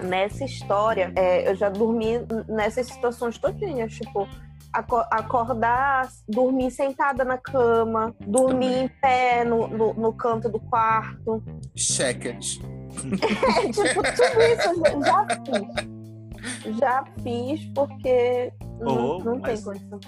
nessa 0.04 0.44
história, 0.44 1.12
é, 1.16 1.50
eu 1.50 1.56
já 1.56 1.70
dormi 1.70 2.20
nessas 2.48 2.88
situações 2.88 3.38
todinhas, 3.38 3.94
tipo, 3.94 4.28
aco- 4.74 5.06
acordar, 5.12 6.10
dormir 6.28 6.72
sentada 6.72 7.24
na 7.24 7.38
cama, 7.38 8.16
dormir 8.26 8.66
Também. 8.68 8.84
em 8.86 8.88
pé 9.02 9.44
no, 9.44 9.68
no, 9.68 9.94
no 9.94 10.14
canto 10.14 10.50
do 10.50 10.60
quarto. 10.60 11.44
Checkers. 11.76 12.60
É, 12.92 13.72
tipo, 13.72 14.02
tudo 14.04 14.42
isso 14.42 14.70
eu 14.86 15.02
já 15.04 15.28
fiz. 15.46 16.78
Já 16.80 17.04
fiz 17.24 17.66
porque 17.74 18.52
não, 18.80 19.18
Oh, 19.18 19.24
não 19.24 19.34
tem 19.34 19.54
mas- 19.54 19.64
condição. 19.64 20.00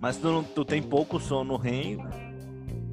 Mas 0.00 0.16
tu, 0.16 0.26
não- 0.28 0.42
tu 0.42 0.64
tem 0.64 0.82
pouco 0.82 1.20
sono 1.20 1.56
REM? 1.56 1.98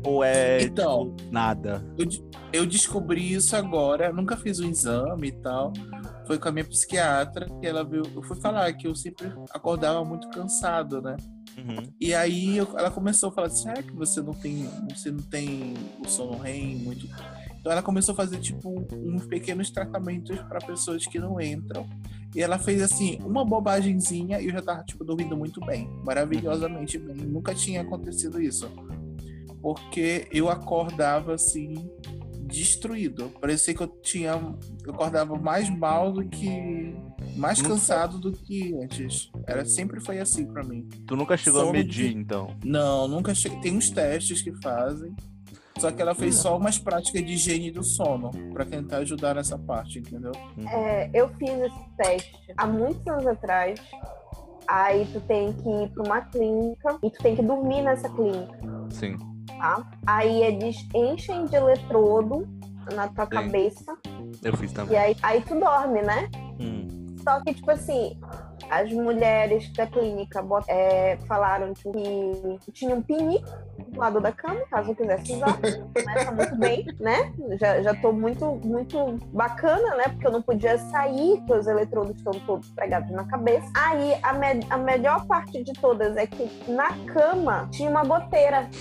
Ou 0.06 0.24
é 0.24 0.62
Então. 0.62 1.14
tipo, 1.16 1.32
nada? 1.32 1.84
Eu, 1.98 2.08
eu 2.54 2.66
descobri 2.66 3.34
isso 3.34 3.56
agora, 3.56 4.14
nunca 4.14 4.38
fiz 4.38 4.60
o 4.60 4.66
exame 4.66 5.30
e 5.30 5.32
tal. 5.32 5.74
Foi 6.30 6.38
com 6.38 6.48
a 6.48 6.52
minha 6.52 6.64
psiquiatra 6.64 7.48
que 7.60 7.66
ela 7.66 7.84
viu. 7.84 8.04
Eu 8.16 8.22
fui 8.22 8.40
falar 8.40 8.72
que 8.74 8.86
eu 8.86 8.94
sempre 8.94 9.34
acordava 9.50 10.06
muito 10.06 10.30
cansado, 10.30 11.02
né? 11.02 11.18
Uhum. 11.58 11.92
E 12.00 12.14
aí 12.14 12.56
eu- 12.56 12.68
ela 12.78 12.92
começou 12.92 13.30
a 13.30 13.32
falar: 13.32 13.50
será 13.50 13.82
que 13.82 13.92
você 13.94 14.22
não 14.22 14.36
tem, 14.36 14.70
você 14.94 15.10
não 15.10 15.24
tem 15.24 15.74
o 16.06 16.08
sono 16.08 16.38
REM 16.38 16.76
muito? 16.84 17.08
Então 17.60 17.72
ela 17.72 17.82
começou 17.82 18.14
a 18.14 18.16
fazer 18.16 18.38
tipo 18.38 18.70
uns 18.94 19.26
pequenos 19.26 19.72
tratamentos 19.72 20.40
para 20.44 20.60
pessoas 20.60 21.04
que 21.08 21.18
não 21.18 21.42
entram. 21.42 21.90
E 22.36 22.44
ela 22.44 22.60
fez 22.60 22.80
assim 22.84 23.18
uma 23.26 23.44
bobagemzinha 23.44 24.40
e 24.40 24.46
eu 24.46 24.52
já 24.52 24.62
tava 24.62 24.84
tipo 24.84 25.04
dormindo 25.04 25.36
muito 25.36 25.60
bem, 25.62 25.90
maravilhosamente 26.06 27.00
bem. 27.00 27.16
Nunca 27.26 27.56
tinha 27.56 27.82
acontecido 27.82 28.40
isso. 28.40 28.70
Porque 29.64 30.28
eu 30.32 30.48
acordava 30.48 31.34
assim 31.34 31.74
destruído. 32.50 33.30
Parecia 33.40 33.74
que 33.74 33.82
eu 33.82 33.88
tinha 33.88 34.32
eu 34.86 34.94
acordava 34.94 35.36
mais 35.38 35.70
mal 35.70 36.12
do 36.12 36.26
que 36.28 36.94
mais 37.36 37.62
cansado 37.62 38.18
do 38.20 38.32
que 38.32 38.74
antes. 38.82 39.32
Era 39.48 39.64
sempre 39.66 40.00
foi 40.02 40.20
assim 40.20 40.46
pra 40.46 40.64
mim. 40.64 40.88
Tu 41.08 41.16
nunca 41.16 41.38
chegou 41.38 41.70
a 41.70 41.72
medir, 41.72 42.10
de- 42.14 42.18
então? 42.18 42.56
Não, 42.64 43.08
nunca 43.08 43.34
cheguei. 43.34 43.60
Tem 43.62 43.78
uns 43.78 43.90
testes 43.90 44.42
que 44.42 44.52
fazem. 44.62 45.16
Só 45.78 45.90
que 45.92 46.02
ela 46.02 46.14
fez 46.14 46.36
só 46.36 46.58
umas 46.58 46.78
práticas 46.78 47.26
de 47.26 47.34
higiene 47.34 47.72
do 47.72 47.82
sono 47.84 48.32
pra 48.54 48.66
tentar 48.66 48.98
ajudar 48.98 49.36
nessa 49.36 49.58
parte, 49.58 50.00
entendeu? 50.00 50.34
É, 50.70 51.10
eu 51.14 51.30
fiz 51.36 51.50
esse 51.52 51.90
teste 51.98 52.38
há 52.58 52.68
muitos 52.68 53.08
anos 53.08 53.26
atrás. 53.28 53.80
Aí 54.68 55.06
tu 55.14 55.22
tem 55.22 55.54
que 55.54 55.68
ir 55.70 55.90
pra 55.92 56.04
uma 56.04 56.22
clínica 56.22 57.00
e 57.02 57.10
tu 57.10 57.24
tem 57.24 57.36
que 57.36 57.42
dormir 57.42 57.82
nessa 57.82 58.10
clínica, 58.10 58.60
Sim. 58.92 59.18
Tá? 59.60 59.86
Aí 60.08 60.42
eles 60.44 60.88
enchem 60.96 61.46
de 61.46 61.56
eletrodo 61.56 62.48
na 62.96 63.08
tua 63.10 63.26
Sim. 63.26 63.32
cabeça 63.32 63.98
Eu 64.42 64.56
fiz 64.58 64.72
e 64.72 64.76
também. 64.76 64.98
aí, 64.98 65.16
aí 65.22 65.42
tu 65.42 65.60
dorme, 65.60 66.02
né? 66.02 66.30
Hum. 66.60 66.88
Só 67.24 67.42
que, 67.42 67.54
tipo 67.54 67.70
assim, 67.70 68.18
as 68.70 68.92
mulheres 68.92 69.72
da 69.74 69.86
clínica 69.86 70.44
é, 70.68 71.18
falaram 71.28 71.74
que 71.74 72.72
tinha 72.72 72.96
um 72.96 73.02
pinico 73.02 73.48
do 73.88 74.00
lado 74.00 74.20
da 74.20 74.32
cama, 74.32 74.60
caso 74.70 74.92
eu 74.92 74.96
quisesse 74.96 75.34
usar. 75.34 75.58
Começa 75.94 76.32
muito 76.32 76.56
bem, 76.58 76.86
né? 77.00 77.32
Já, 77.60 77.82
já 77.82 77.94
tô 77.96 78.12
muito, 78.12 78.46
muito 78.64 79.18
bacana, 79.34 79.96
né? 79.96 80.04
Porque 80.10 80.28
eu 80.28 80.32
não 80.32 80.42
podia 80.42 80.78
sair, 80.78 81.38
porque 81.40 81.54
os 81.54 81.68
eletrodos 81.68 82.16
estão 82.16 82.34
todos 82.46 82.70
pregados 82.72 83.10
na 83.12 83.26
cabeça. 83.26 83.68
Aí, 83.76 84.18
a, 84.24 84.34
me- 84.34 84.66
a 84.70 84.78
melhor 84.78 85.26
parte 85.26 85.64
de 85.64 85.74
todas 85.74 86.16
é 86.18 86.26
que 86.28 86.50
na 86.72 86.90
cama 87.14 87.68
tinha 87.72 87.90
uma 87.90 88.04
goteira. 88.04 88.68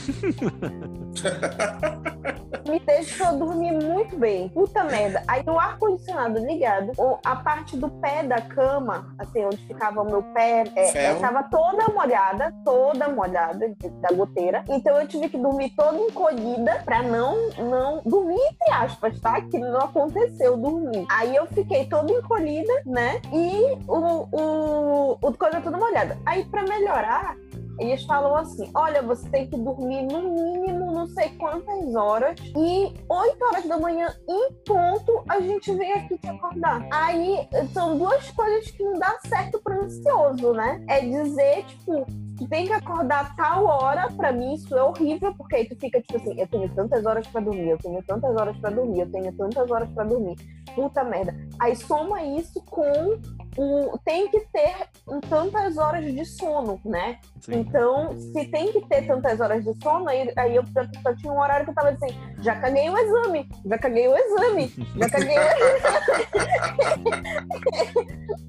Me 2.68 2.78
deixou 2.80 3.38
dormir 3.38 3.72
muito 3.72 4.16
bem. 4.18 4.48
Puta 4.50 4.84
merda. 4.84 5.22
Aí 5.26 5.42
o 5.46 5.58
ar-condicionado 5.58 6.38
ligado, 6.38 6.92
a 7.24 7.36
parte 7.36 7.76
do 7.78 7.88
pé 7.88 8.22
da 8.22 8.40
cama, 8.42 9.14
assim, 9.18 9.44
onde 9.44 9.56
ficava 9.66 10.02
o 10.02 10.04
meu 10.04 10.22
pé, 10.34 10.64
é, 10.76 10.84
Ferro. 10.88 11.16
eu 11.16 11.20
tava 11.20 11.42
toda 11.44 11.88
molhada, 11.94 12.54
toda 12.64 13.08
molhada 13.08 13.68
de- 13.70 13.88
da 13.88 14.08
goteira. 14.14 14.62
Então 14.68 14.87
eu 14.96 15.06
tive 15.06 15.28
que 15.28 15.38
dormir 15.38 15.70
toda 15.70 15.98
encolhida 15.98 16.82
pra 16.84 17.02
não, 17.02 17.50
não 17.58 18.02
dormir, 18.04 18.38
entre 18.52 18.72
aspas, 18.72 19.18
tá? 19.20 19.40
Que 19.40 19.58
não 19.58 19.80
aconteceu 19.80 20.56
dormir. 20.56 21.06
Aí 21.08 21.34
eu 21.34 21.46
fiquei 21.46 21.86
toda 21.86 22.12
encolhida, 22.12 22.72
né? 22.86 23.20
E 23.32 23.76
o, 23.86 24.28
o, 24.32 25.18
o 25.20 25.32
coisa 25.34 25.60
toda 25.60 25.76
molhada. 25.76 26.18
Aí 26.24 26.44
pra 26.44 26.62
melhorar, 26.62 27.36
eles 27.78 28.04
falam 28.04 28.36
assim: 28.36 28.70
olha, 28.74 29.02
você 29.02 29.28
tem 29.28 29.48
que 29.48 29.56
dormir 29.56 30.02
no 30.02 30.22
mínimo 30.22 30.92
não 30.92 31.06
sei 31.06 31.30
quantas 31.38 31.94
horas 31.94 32.38
e 32.56 32.92
8 33.08 33.44
horas 33.44 33.66
da 33.66 33.78
manhã 33.78 34.12
em 34.28 34.52
ponto 34.64 35.22
a 35.28 35.40
gente 35.40 35.72
vem 35.74 35.92
aqui 35.92 36.18
te 36.18 36.28
acordar. 36.28 36.86
Aí 36.92 37.48
são 37.72 37.96
duas 37.96 38.30
coisas 38.30 38.70
que 38.70 38.82
não 38.82 38.94
dá 38.94 39.18
certo 39.26 39.60
para 39.62 39.76
ansioso, 39.82 40.52
né? 40.52 40.84
É 40.88 41.00
dizer, 41.00 41.64
tipo, 41.66 42.04
tu 42.36 42.48
tem 42.48 42.66
que 42.66 42.72
acordar 42.72 43.34
tal 43.36 43.64
hora, 43.64 44.08
pra 44.12 44.32
mim 44.32 44.54
isso 44.54 44.76
é 44.76 44.82
horrível, 44.82 45.34
porque 45.36 45.56
aí 45.56 45.68
tu 45.68 45.76
fica 45.76 46.00
tipo 46.00 46.16
assim, 46.16 46.40
eu 46.40 46.46
tenho 46.46 46.68
tantas 46.74 47.04
horas 47.04 47.26
pra 47.26 47.40
dormir, 47.40 47.70
eu 47.70 47.78
tenho 47.78 48.02
tantas 48.02 48.36
horas 48.36 48.56
pra 48.58 48.70
dormir, 48.70 49.00
eu 49.00 49.10
tenho 49.10 49.32
tantas 49.32 49.70
horas 49.70 49.90
pra 49.90 50.04
dormir. 50.04 50.36
Puta 50.74 51.02
merda. 51.04 51.34
Aí 51.58 51.74
soma 51.74 52.22
isso 52.22 52.62
com 52.66 53.18
o 53.58 53.98
tem 54.04 54.28
que 54.28 54.40
ter 54.52 54.88
tantas 55.28 55.76
horas 55.76 56.04
de 56.04 56.24
sono, 56.24 56.80
né? 56.84 57.18
Sim. 57.40 57.60
Então, 57.60 58.16
se 58.16 58.46
tem 58.46 58.72
que 58.72 58.80
ter 58.86 59.06
tantas 59.06 59.40
horas 59.40 59.64
de 59.64 59.74
sono, 59.82 60.08
aí, 60.08 60.32
aí 60.36 60.54
eu 60.54 60.64
já 60.66 61.14
tinha 61.16 61.32
um 61.32 61.40
horário 61.40 61.64
que 61.64 61.70
eu 61.70 61.74
tava 61.74 61.90
assim, 61.90 62.06
já 62.40 62.54
caguei 62.56 62.88
o 62.88 62.96
exame, 62.96 63.48
já 63.66 63.78
caguei 63.78 64.06
o 64.06 64.16
exame, 64.16 64.72
já 64.96 65.10
caguei 65.10 65.38
o 65.38 65.42
exame. 65.42 66.24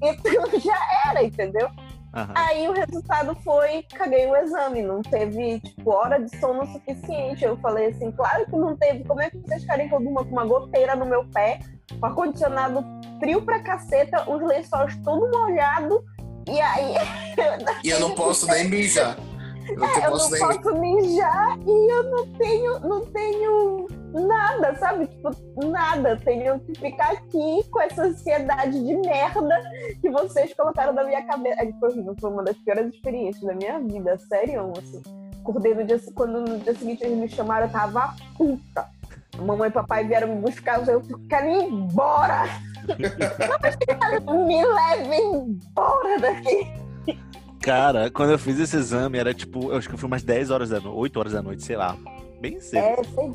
então 0.00 0.60
já 0.60 0.78
era, 1.08 1.24
entendeu? 1.24 1.68
Aham. 2.12 2.32
Aí 2.34 2.68
o 2.68 2.72
resultado 2.72 3.36
foi, 3.42 3.84
caguei 3.94 4.26
o 4.26 4.36
exame, 4.36 4.82
não 4.82 5.00
teve, 5.00 5.60
tipo, 5.60 5.90
hora 5.90 6.18
de 6.18 6.36
sono 6.38 6.66
suficiente. 6.66 7.44
Eu 7.44 7.56
falei 7.58 7.86
assim, 7.86 8.10
claro 8.12 8.44
que 8.46 8.56
não 8.56 8.76
teve, 8.76 9.04
como 9.04 9.20
é 9.20 9.30
que 9.30 9.38
vocês 9.38 9.64
querem 9.64 9.88
que 9.88 9.94
eu 9.94 10.00
durma 10.00 10.24
com 10.24 10.30
uma 10.30 10.44
goteira 10.44 10.96
no 10.96 11.06
meu 11.06 11.24
pé, 11.26 11.60
com 11.98 12.06
ar-condicionado 12.06 12.84
frio 13.18 13.42
pra 13.42 13.60
caceta, 13.60 14.28
os 14.30 14.40
lençóis 14.42 14.96
todo 15.04 15.30
molhado, 15.30 16.04
e 16.48 16.60
aí 16.60 16.94
E 17.84 17.90
eu 17.90 18.00
não 18.00 18.14
posso 18.14 18.46
nem 18.46 18.68
mijar. 18.68 19.16
Eu 19.68 19.76
não 19.76 19.86
É, 19.86 20.06
eu 20.06 20.10
posso 20.10 20.30
não 20.30 20.48
nem. 20.48 20.60
posso 20.62 20.80
mijar 20.80 21.58
e 21.66 21.92
eu 21.92 22.02
não 22.04 22.26
tenho, 22.34 22.80
não 22.80 23.06
tenho 23.06 23.86
nada, 24.26 24.74
sabe? 24.76 25.06
Tipo, 25.06 25.30
nada. 25.66 26.16
Tenho 26.24 26.58
que 26.60 26.74
ficar 26.78 27.12
aqui 27.12 27.62
com 27.70 27.80
essa 27.80 28.02
ansiedade 28.04 28.84
de 28.84 28.96
merda 28.96 29.62
que 30.00 30.10
vocês 30.10 30.52
colocaram 30.54 30.92
na 30.92 31.04
minha 31.04 31.22
cabeça. 31.24 31.62
Horrível, 31.82 32.16
foi 32.20 32.30
uma 32.30 32.42
das 32.42 32.56
piores 32.56 32.92
experiências 32.92 33.44
da 33.44 33.54
minha 33.54 33.78
vida, 33.78 34.18
sério, 34.18 34.72
assim. 34.76 35.02
Acordei 35.40 35.74
no 35.74 35.84
dia, 35.84 36.00
quando 36.14 36.40
no 36.40 36.58
dia 36.58 36.74
seguinte 36.74 37.04
eles 37.04 37.18
me 37.18 37.28
chamaram, 37.28 37.66
eu 37.66 37.72
tava 37.72 38.14
puta. 38.36 38.88
Mamãe 39.38 39.68
e 39.68 39.72
papai 39.72 40.04
vieram 40.04 40.34
me 40.34 40.40
buscar, 40.40 40.86
eu 40.86 41.02
quero 41.28 41.48
ir 41.48 41.64
embora. 41.64 42.44
me 44.46 44.64
levem 44.64 45.32
embora 45.34 46.20
daqui. 46.20 46.80
Cara, 47.60 48.10
quando 48.10 48.30
eu 48.30 48.38
fiz 48.38 48.58
esse 48.58 48.76
exame, 48.76 49.18
era 49.18 49.34
tipo, 49.34 49.70
eu 49.70 49.76
acho 49.76 49.88
que 49.88 49.96
foi 49.96 50.06
umas 50.06 50.22
10 50.22 50.50
horas 50.50 50.70
da 50.70 50.80
noite, 50.80 50.98
8 50.98 51.18
horas 51.18 51.32
da 51.32 51.42
noite, 51.42 51.62
sei 51.62 51.76
lá. 51.76 51.96
Bem 52.40 52.58
cedo. 52.58 52.82
É, 52.82 53.04
sei 53.04 53.32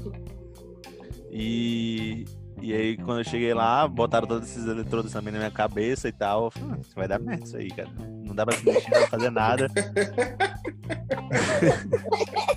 E, 1.31 2.25
e 2.61 2.73
aí, 2.73 2.97
quando 2.97 3.19
eu 3.19 3.23
cheguei 3.23 3.53
lá, 3.53 3.87
botaram 3.87 4.27
todos 4.27 4.49
esses 4.49 4.65
eletrodos 4.67 5.11
também 5.11 5.31
na 5.31 5.39
minha 5.39 5.51
cabeça 5.51 6.07
e 6.07 6.11
tal. 6.11 6.45
Eu 6.45 6.51
falei, 6.51 6.69
"Ah, 6.71 6.77
vai 6.95 7.07
dar 7.07 7.19
merda 7.19 7.43
isso 7.43 7.57
aí, 7.57 7.69
cara. 7.69 7.89
Não 8.23 8.33
dá 8.33 8.45
pra 8.45 8.55
se 8.55 8.65
mexer, 8.65 8.91
não 8.99 9.07
fazer 9.07 9.29
nada. 9.29 9.67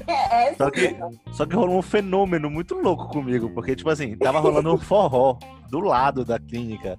É, 0.06 0.48
é 0.50 0.54
Só 0.54 0.70
que, 0.70 0.96
só 1.32 1.46
que 1.46 1.54
rolou 1.54 1.78
um 1.78 1.82
fenômeno 1.82 2.48
muito 2.50 2.74
louco 2.74 3.08
comigo, 3.08 3.50
porque, 3.50 3.76
tipo 3.76 3.90
assim, 3.90 4.16
tava 4.16 4.40
rolando 4.40 4.72
um 4.72 4.78
forró 4.78 5.38
do 5.70 5.80
lado 5.80 6.24
da 6.24 6.38
clínica. 6.38 6.98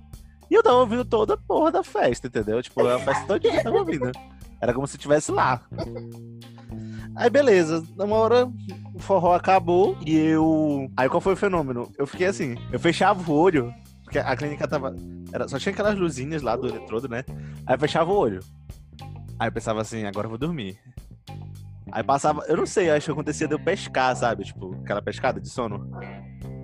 E 0.49 0.53
eu 0.55 0.63
tava 0.63 0.77
ouvindo 0.77 1.05
toda 1.05 1.35
a 1.35 1.37
porra 1.37 1.71
da 1.71 1.83
festa, 1.83 2.27
entendeu? 2.27 2.61
Tipo, 2.61 2.85
a 2.87 2.99
festa 2.99 3.25
toda 3.25 3.39
que 3.39 3.47
eu 3.47 3.63
tava 3.63 3.77
ouvindo. 3.77 4.11
Era 4.61 4.73
como 4.73 4.87
se 4.87 4.97
estivesse 4.97 5.31
lá. 5.31 5.61
Aí 7.15 7.29
beleza, 7.29 7.83
uma 7.97 8.15
hora 8.15 8.45
o 8.93 8.99
forró 8.99 9.33
acabou 9.33 9.97
e 10.05 10.15
eu. 10.15 10.89
Aí 10.95 11.09
qual 11.09 11.21
foi 11.21 11.33
o 11.33 11.37
fenômeno? 11.37 11.91
Eu 11.97 12.07
fiquei 12.07 12.27
assim, 12.27 12.55
eu 12.71 12.79
fechava 12.79 13.29
o 13.29 13.35
olho, 13.35 13.73
porque 14.03 14.19
a 14.19 14.35
clínica 14.35 14.67
tava. 14.67 14.95
Era, 15.31 15.47
só 15.47 15.59
tinha 15.59 15.73
aquelas 15.73 15.97
luzinhas 15.97 16.41
lá 16.41 16.55
do 16.55 16.67
eletrodo, 16.67 17.07
né? 17.07 17.23
Aí 17.65 17.75
eu 17.75 17.79
fechava 17.79 18.11
o 18.11 18.15
olho. 18.15 18.39
Aí 19.37 19.47
eu 19.47 19.51
pensava 19.51 19.81
assim, 19.81 20.05
agora 20.05 20.25
eu 20.25 20.29
vou 20.29 20.37
dormir. 20.37 20.77
Aí 21.91 22.03
passava, 22.03 22.43
eu 22.47 22.55
não 22.55 22.65
sei, 22.65 22.89
acho 22.89 23.05
que 23.05 23.11
acontecia 23.11 23.47
de 23.47 23.53
eu 23.53 23.59
pescar, 23.59 24.15
sabe? 24.15 24.43
Tipo, 24.43 24.75
aquela 24.83 25.01
pescada 25.01 25.39
de 25.39 25.49
sono. 25.49 25.89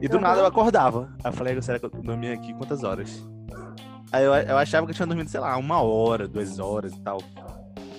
E 0.02 0.08
do 0.08 0.20
nada 0.20 0.42
eu 0.42 0.46
acordava. 0.46 1.10
Aí 1.24 1.32
eu 1.32 1.34
falei, 1.34 1.62
será 1.62 1.80
que 1.80 1.86
eu 1.86 1.90
dormi 1.90 2.32
aqui 2.32 2.54
quantas 2.54 2.84
horas? 2.84 3.26
Aí 4.12 4.24
eu, 4.24 4.34
eu 4.34 4.58
achava 4.58 4.86
que 4.86 4.92
eu 4.92 4.96
tinha 4.96 5.08
dormido, 5.08 5.30
sei 5.30 5.40
lá, 5.40 5.58
uma 5.58 5.82
hora, 5.82 6.28
duas 6.28 6.60
horas 6.60 6.94
e 6.94 7.00
tal. 7.02 7.18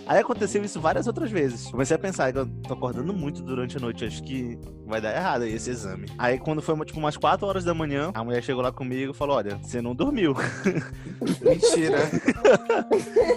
Aí 0.06 0.20
aconteceu 0.20 0.64
isso 0.64 0.80
várias 0.80 1.06
outras 1.06 1.30
vezes. 1.30 1.68
Comecei 1.70 1.96
a 1.96 1.98
pensar 1.98 2.34
eu 2.34 2.46
tô 2.62 2.74
acordando 2.74 3.12
muito 3.12 3.42
durante 3.42 3.76
a 3.76 3.80
noite, 3.80 4.04
acho 4.04 4.22
que 4.22 4.58
vai 4.86 5.00
dar 5.00 5.14
errado 5.14 5.42
aí 5.42 5.52
esse 5.54 5.70
exame. 5.70 6.06
Aí 6.18 6.38
quando 6.38 6.62
foi 6.62 6.76
tipo 6.84 6.98
umas 6.98 7.16
4 7.16 7.46
horas 7.46 7.64
da 7.64 7.74
manhã, 7.74 8.10
a 8.14 8.22
mulher 8.24 8.42
chegou 8.42 8.62
lá 8.62 8.70
comigo 8.72 9.12
e 9.12 9.14
falou: 9.14 9.36
Olha, 9.36 9.56
você 9.62 9.80
não 9.82 9.94
dormiu. 9.94 10.34
Mentira. 11.42 11.98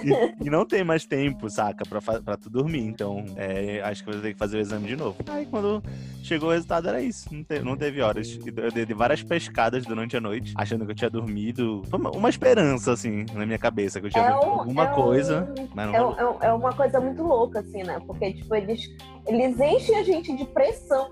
e, 0.03 0.45
e 0.45 0.49
não 0.49 0.65
tem 0.65 0.83
mais 0.83 1.05
tempo, 1.05 1.49
saca, 1.49 1.83
pra, 1.85 2.01
pra 2.01 2.37
tu 2.37 2.49
dormir. 2.49 2.81
Então, 2.85 3.25
é, 3.35 3.81
acho 3.83 4.03
que 4.03 4.11
vou 4.11 4.21
ter 4.21 4.33
que 4.33 4.39
fazer 4.39 4.57
o 4.57 4.61
exame 4.61 4.87
de 4.87 4.95
novo. 4.95 5.17
Aí 5.29 5.45
quando 5.45 5.83
chegou 6.23 6.49
o 6.49 6.51
resultado 6.51 6.87
era 6.87 7.01
isso. 7.01 7.33
Não, 7.33 7.43
te- 7.43 7.59
não 7.59 7.77
teve 7.77 8.01
horas. 8.01 8.39
Eu 8.55 8.71
dei 8.71 8.85
várias 8.95 9.23
pescadas 9.23 9.85
durante 9.85 10.15
a 10.17 10.21
noite, 10.21 10.53
achando 10.55 10.85
que 10.85 10.91
eu 10.91 10.95
tinha 10.95 11.09
dormido. 11.09 11.83
Foi 11.89 11.99
uma, 11.99 12.11
uma 12.11 12.29
esperança, 12.29 12.91
assim, 12.91 13.25
na 13.33 13.45
minha 13.45 13.59
cabeça, 13.59 13.99
que 13.99 14.07
eu 14.07 14.11
tinha 14.11 14.23
É 14.25 14.29
dormido 14.31 14.47
um- 14.51 14.59
alguma 14.59 14.85
é 14.85 14.91
um- 14.91 14.95
coisa. 14.95 15.53
Mas 15.73 15.87
não 15.87 15.95
É, 15.95 15.97
é 16.21 16.25
um- 16.25 16.37
é 16.41 16.53
uma 16.53 16.73
coisa 16.73 16.99
muito 16.99 17.23
louca, 17.23 17.59
assim, 17.59 17.83
né? 17.83 17.99
Porque, 18.05 18.33
tipo, 18.33 18.53
eles, 18.55 18.81
eles 19.29 19.59
enchem 19.59 19.97
a 19.97 20.03
gente 20.03 20.35
de 20.35 20.45
pressão. 20.45 21.11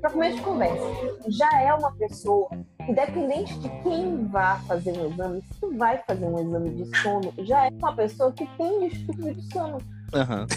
Pra 0.00 0.10
começo 0.10 0.36
de 0.36 0.42
conversa, 0.42 0.84
já 1.28 1.62
é 1.62 1.72
uma 1.72 1.90
pessoa, 1.92 2.48
independente 2.86 3.58
de 3.58 3.68
quem 3.82 4.26
vá 4.26 4.60
fazer 4.68 4.92
um 4.98 5.10
exame, 5.10 5.42
se 5.42 5.60
tu 5.60 5.74
vai 5.78 5.98
fazer 6.06 6.26
um 6.26 6.38
exame 6.38 6.70
de 6.70 6.98
sono, 6.98 7.32
já 7.38 7.66
é 7.66 7.70
uma 7.70 7.96
pessoa 7.96 8.30
que 8.32 8.46
tem 8.58 8.88
distúrbio 8.88 9.34
de 9.34 9.52
sono. 9.52 9.78
Aham. 10.12 10.46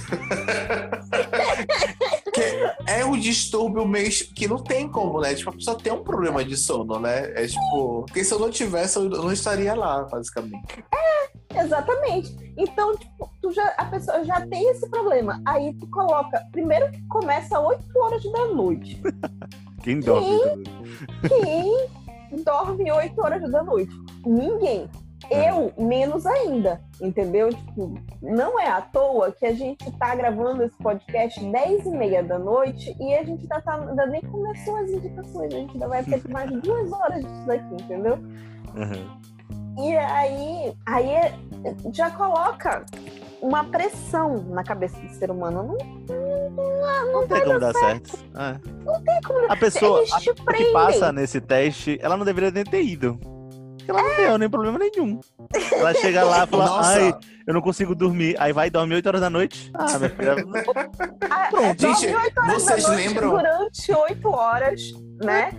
Que 2.37 2.91
é 2.91 3.03
um 3.03 3.17
distúrbio 3.17 3.87
meio 3.87 4.09
que 4.09 4.47
não 4.47 4.57
tem 4.57 4.87
como, 4.87 5.19
né? 5.19 5.33
Tipo, 5.33 5.49
a 5.49 5.53
pessoa 5.53 5.77
tem 5.77 5.91
um 5.91 6.03
problema 6.03 6.43
de 6.43 6.55
sono, 6.55 6.99
né? 6.99 7.31
É 7.35 7.47
tipo, 7.47 8.03
porque 8.05 8.23
se 8.23 8.33
eu 8.33 8.39
não 8.39 8.51
tivesse, 8.51 8.97
eu 8.97 9.09
não 9.09 9.31
estaria 9.31 9.73
lá, 9.73 10.03
basicamente. 10.03 10.83
Exatamente. 11.55 12.35
Então, 12.57 12.95
tipo, 12.95 13.29
tu 13.41 13.51
já, 13.51 13.67
a 13.77 13.85
pessoa 13.85 14.23
já 14.23 14.45
tem 14.47 14.69
esse 14.69 14.87
problema. 14.89 15.41
Aí 15.45 15.73
tu 15.73 15.87
coloca, 15.89 16.43
primeiro 16.51 16.91
que 16.91 17.01
começa 17.07 17.57
às 17.57 17.65
8 17.65 17.83
horas 17.99 18.23
da 18.31 18.45
noite. 18.47 19.01
Quem 19.83 19.99
dorme? 19.99 20.63
Quem 21.27 22.43
dorme 22.43 22.91
8 22.91 23.21
horas 23.21 23.51
da 23.51 23.63
noite? 23.63 23.93
Ninguém. 24.25 24.89
Eu, 25.31 25.73
menos 25.77 26.25
ainda, 26.25 26.79
entendeu? 27.01 27.49
Tipo, 27.49 27.99
não 28.21 28.59
é 28.59 28.67
à 28.67 28.81
toa 28.81 29.31
que 29.31 29.45
a 29.45 29.53
gente 29.53 29.91
tá 29.97 30.15
gravando 30.15 30.63
esse 30.63 30.77
podcast 30.77 31.43
10 31.43 31.85
e 31.85 31.89
meia 31.89 32.23
da 32.23 32.37
noite 32.37 32.95
e 32.99 33.13
a 33.15 33.23
gente 33.23 33.41
ainda, 33.41 33.61
tá, 33.61 33.75
ainda 33.75 34.05
nem 34.05 34.21
começou 34.21 34.77
as 34.77 34.89
indicações, 34.91 35.53
a 35.53 35.57
gente 35.57 35.73
ainda 35.73 35.87
vai 35.87 36.03
ter 36.03 36.21
mais 36.29 36.49
duas 36.61 36.91
horas 36.91 37.25
disso 37.25 37.45
daqui, 37.47 37.73
entendeu? 37.73 38.19
Aham. 38.75 39.17
E 39.79 39.95
aí, 39.95 40.73
aí 40.85 41.09
é- 41.09 41.33
já 41.93 42.09
coloca 42.11 42.85
uma 43.41 43.63
pressão 43.65 44.43
na 44.49 44.63
cabeça 44.63 44.99
do 44.99 45.09
ser 45.13 45.29
humano. 45.29 45.77
Não, 46.09 47.13
Não 47.13 47.27
tem 47.27 47.43
como 47.43 47.59
dar 47.59 47.73
certo. 47.73 48.17
É. 48.35 48.59
não 48.83 49.03
tem 49.03 49.21
como. 49.21 49.51
A 49.51 49.55
pessoa 49.55 50.01
a 50.11 50.19
pessoa 50.19 50.53
que 50.55 50.65
passa 50.71 51.11
nesse 51.11 51.39
teste, 51.39 51.99
ela 52.01 52.17
não 52.17 52.25
deveria 52.25 52.49
nem 52.49 52.63
ter 52.63 52.83
ido. 52.83 53.19
Porque 53.87 53.91
ela 53.91 54.01
não 54.09 54.15
deu 54.15 54.37
nem 54.37 54.49
problema 54.49 54.77
nenhum. 54.79 55.19
Ela 55.71 55.93
chega 55.95 56.23
lá 56.23 56.43
e 56.43 56.47
fala, 56.47 56.65
Nossa, 56.65 56.89
ai, 56.99 57.15
eu 57.47 57.53
não 57.53 57.61
consigo 57.61 57.95
dormir. 57.95 58.35
Aí 58.39 58.51
vai 58.53 58.69
dormir 58.69 58.95
8 58.95 59.07
horas 59.07 59.21
da 59.21 59.29
noite. 59.29 59.71
Ah, 59.73 59.97
minha 59.97 60.09
filha. 60.09 60.35
Ah, 61.29 61.47
Pronto. 61.49 61.81
dorme 61.81 61.95
Gente, 61.99 62.13
vocês 62.53 62.83
da 62.83 62.89
noite 62.89 63.07
lembram? 63.07 63.29
Durante 63.31 63.91
oito 63.93 64.29
horas, 64.29 64.81
né? 65.23 65.51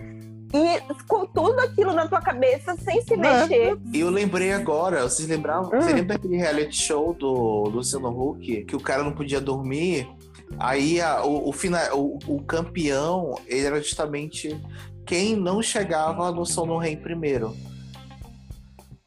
E 0.51 0.81
com 1.07 1.25
tudo 1.27 1.59
aquilo 1.59 1.93
na 1.93 2.07
tua 2.07 2.21
cabeça, 2.21 2.75
sem 2.77 3.01
se 3.03 3.15
Né? 3.15 3.41
mexer. 3.47 3.77
eu 3.93 4.09
lembrei 4.09 4.51
agora, 4.51 5.03
vocês 5.03 5.27
lembravam? 5.27 5.69
Hum. 5.71 5.81
Você 5.81 5.93
lembra 5.93 6.15
daquele 6.17 6.37
reality 6.37 6.75
show 6.75 7.13
do 7.13 7.65
Luciano 7.69 8.09
Huck? 8.09 8.63
Que 8.65 8.75
o 8.75 8.79
cara 8.79 9.03
não 9.03 9.11
podia 9.11 9.39
dormir? 9.39 10.09
Aí 10.57 10.99
a- 10.99 11.23
o, 11.23 11.49
o, 11.49 11.53
fina- 11.53 11.93
o, 11.93 12.17
o 12.27 12.41
campeão, 12.41 13.35
ele 13.45 13.67
era 13.67 13.79
justamente 13.79 14.59
quem 15.05 15.35
não 15.35 15.61
chegava 15.61 16.31
no 16.31 16.43
sono 16.47 16.79
rei 16.79 16.95
primeiro. 16.97 17.55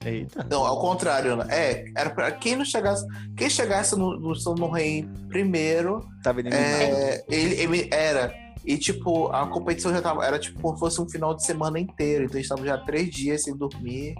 Eita. 0.05 0.47
Não, 0.51 0.65
ao 0.67 0.81
contrário? 0.81 1.41
É, 1.49 1.85
era 1.97 2.11
pra 2.11 2.31
quem 2.33 2.57
não 2.57 2.65
chegasse. 2.65 3.07
Quem 3.37 3.49
chegasse 3.49 3.97
no, 3.97 4.19
no 4.19 4.35
sono 4.35 4.71
rei 4.71 5.09
primeiro, 5.29 6.01
Tava 6.23 6.41
é, 6.41 7.25
ele, 7.29 7.55
ele 7.61 7.89
era. 7.93 8.33
E, 8.65 8.77
tipo, 8.79 9.27
a 9.29 9.47
competição 9.49 9.93
já 9.93 10.01
tava. 10.01 10.25
Era 10.25 10.39
tipo 10.39 10.61
como 10.61 10.75
se 10.75 10.81
fosse 10.81 11.01
um 11.01 11.09
final 11.09 11.35
de 11.35 11.45
semana 11.45 11.79
inteiro. 11.81 12.25
Então, 12.25 12.37
eles 12.37 12.45
estavam 12.47 12.65
já 12.65 12.79
três 12.79 13.11
dias 13.11 13.43
sem 13.43 13.57
dormir. 13.57 14.15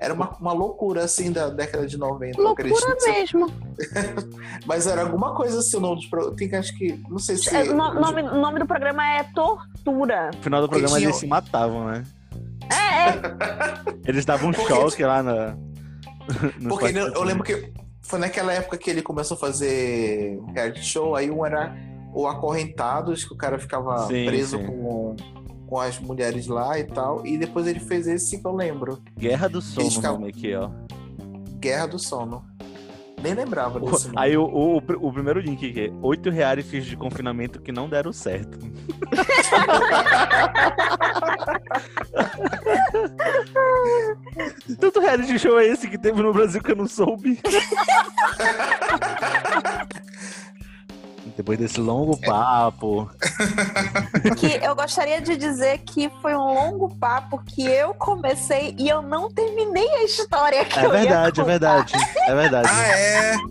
Era 0.00 0.14
uma, 0.14 0.30
uma 0.38 0.52
loucura, 0.54 1.04
assim, 1.04 1.30
da 1.30 1.50
década 1.50 1.86
de 1.86 1.98
90. 1.98 2.40
eu 2.40 2.48
acredito. 2.48 2.72
Loucura 2.74 3.12
mesmo. 3.12 3.46
Mas 4.66 4.86
era 4.86 5.02
alguma 5.02 5.34
coisa 5.34 5.58
assim, 5.58 5.76
o 5.76 5.80
nome 5.80 5.96
dos 5.96 6.06
pro- 6.06 6.34
Tem 6.34 6.48
que 6.48 6.56
acho 6.56 6.76
que. 6.76 6.98
Não 7.08 7.18
sei 7.18 7.36
se. 7.36 7.54
É, 7.54 7.62
O 7.64 7.74
no- 7.74 7.94
nome, 7.94 8.22
o 8.22 8.40
nome 8.40 8.58
do 8.58 8.66
programa 8.66 9.06
é 9.06 9.24
Tortura. 9.34 10.30
No 10.34 10.42
final 10.42 10.62
do 10.62 10.68
programa 10.68 11.00
eles 11.00 11.16
se 11.16 11.26
matavam, 11.26 11.86
né? 11.86 12.02
É, 12.70 13.08
é. 13.08 13.94
Eles 14.06 14.24
davam 14.24 14.50
um 14.50 14.52
Porque- 14.52 14.72
choque 14.72 15.04
lá 15.04 15.22
na. 15.22 15.56
Porque 16.68 16.86
ele- 16.86 17.00
eu 17.00 17.22
lembro 17.22 17.42
que 17.44 17.72
foi 18.02 18.18
naquela 18.18 18.52
época 18.52 18.76
que 18.78 18.88
ele 18.90 19.02
começou 19.02 19.36
a 19.36 19.40
fazer 19.40 20.40
reality 20.54 20.82
show, 20.84 21.14
aí 21.16 21.30
um 21.30 21.44
era 21.44 21.74
o 22.14 22.26
Acorrentados, 22.26 23.24
que 23.24 23.32
o 23.32 23.36
cara 23.36 23.58
ficava 23.58 24.06
Sim, 24.06 24.26
preso 24.26 24.58
sim. 24.58 24.66
Com, 24.66 25.16
com 25.68 25.78
as 25.80 25.98
mulheres 26.00 26.46
lá 26.48 26.78
e 26.78 26.84
tal. 26.84 27.24
E 27.26 27.38
depois 27.38 27.66
ele 27.66 27.78
fez 27.80 28.06
esse 28.08 28.38
que 28.40 28.46
eu 28.46 28.52
lembro. 28.54 29.00
Guerra 29.16 29.48
do 29.48 29.60
Sono, 29.62 29.90
ficavam- 29.90 30.18
nome 30.20 30.30
aqui, 30.30 30.54
ó. 30.54 30.70
Guerra 31.60 31.86
do 31.86 31.98
Sono. 31.98 32.44
Nem 33.22 33.34
lembrava 33.34 33.78
nome. 33.78 33.94
Aí 34.16 34.36
o, 34.36 34.44
o, 34.44 34.76
o 34.78 35.12
primeiro 35.12 35.40
link 35.40 35.78
é 35.78 35.90
8 36.02 36.30
reais 36.30 36.64
de 36.66 36.96
confinamento 36.96 37.60
que 37.60 37.70
não 37.70 37.88
deram 37.88 38.12
certo. 38.12 38.58
Tanto 44.78 45.00
reality 45.00 45.38
show 45.38 45.58
é 45.58 45.66
esse 45.66 45.88
que 45.88 45.98
teve 45.98 46.22
no 46.22 46.32
Brasil 46.32 46.62
que 46.62 46.72
eu 46.72 46.76
não 46.76 46.86
soube? 46.86 47.38
Depois 51.40 51.58
desse 51.58 51.80
longo 51.80 52.18
papo. 52.20 53.10
que 54.38 54.62
eu 54.62 54.76
gostaria 54.76 55.22
de 55.22 55.38
dizer 55.38 55.78
que 55.78 56.10
foi 56.20 56.34
um 56.34 56.52
longo 56.52 56.94
papo 56.96 57.42
que 57.46 57.66
eu 57.66 57.94
comecei 57.94 58.74
e 58.78 58.86
eu 58.90 59.00
não 59.00 59.30
terminei 59.32 59.88
a 59.88 60.04
história 60.04 60.62
que 60.66 60.78
É 60.78 60.84
eu 60.84 60.92
ia 60.92 61.00
verdade, 61.00 61.40
é 61.40 61.44
verdade. 61.44 61.92
É 62.26 62.34
verdade. 62.34 62.68
Ah, 62.70 62.88
é? 62.88 63.34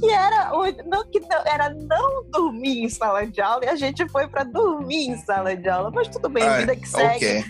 Que 0.00 0.10
era, 0.10 0.54
o- 0.54 0.88
não, 0.88 1.04
que 1.10 1.20
não, 1.20 1.38
era 1.46 1.70
não 1.70 2.24
dormir 2.30 2.82
em 2.84 2.88
sala 2.90 3.26
de 3.26 3.40
aula 3.40 3.64
e 3.64 3.68
a 3.68 3.76
gente 3.76 4.06
foi 4.08 4.26
pra 4.28 4.44
dormir 4.44 5.08
em 5.08 5.16
sala 5.24 5.56
de 5.56 5.68
aula. 5.68 5.90
Mas 5.90 6.08
tudo 6.08 6.28
bem, 6.28 6.42
Ah, 6.42 6.58
vida 6.58 6.76
que 6.76 6.86
segue. 6.88 7.38
ok. 7.40 7.44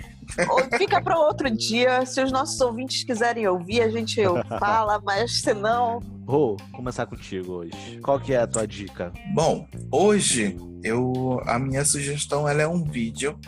Fica 0.78 1.00
para 1.00 1.18
outro 1.18 1.50
dia. 1.50 2.04
Se 2.06 2.22
os 2.22 2.30
nossos 2.32 2.60
ouvintes 2.60 3.04
quiserem 3.04 3.46
ouvir, 3.48 3.82
a 3.82 3.88
gente 3.88 4.20
fala, 4.58 5.00
mas 5.04 5.40
se 5.40 5.54
não. 5.54 5.98
Rô, 6.26 6.56
vou 6.56 6.58
começar 6.72 7.06
contigo 7.06 7.52
hoje. 7.54 7.98
Qual 8.02 8.18
que 8.18 8.32
é 8.34 8.38
a 8.38 8.46
tua 8.46 8.66
dica? 8.66 9.12
Bom, 9.34 9.66
hoje 9.92 10.56
eu 10.82 11.40
a 11.46 11.58
minha 11.58 11.84
sugestão 11.84 12.48
ela 12.48 12.62
é 12.62 12.68
um 12.68 12.82
vídeo. 12.82 13.38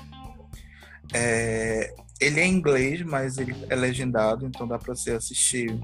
É, 1.14 1.92
ele 2.20 2.40
é 2.40 2.46
em 2.46 2.52
inglês, 2.54 3.02
mas 3.02 3.38
ele 3.38 3.54
é 3.68 3.74
legendado, 3.76 4.46
então 4.46 4.66
dá 4.66 4.78
para 4.78 4.94
você 4.94 5.12
assistir 5.12 5.78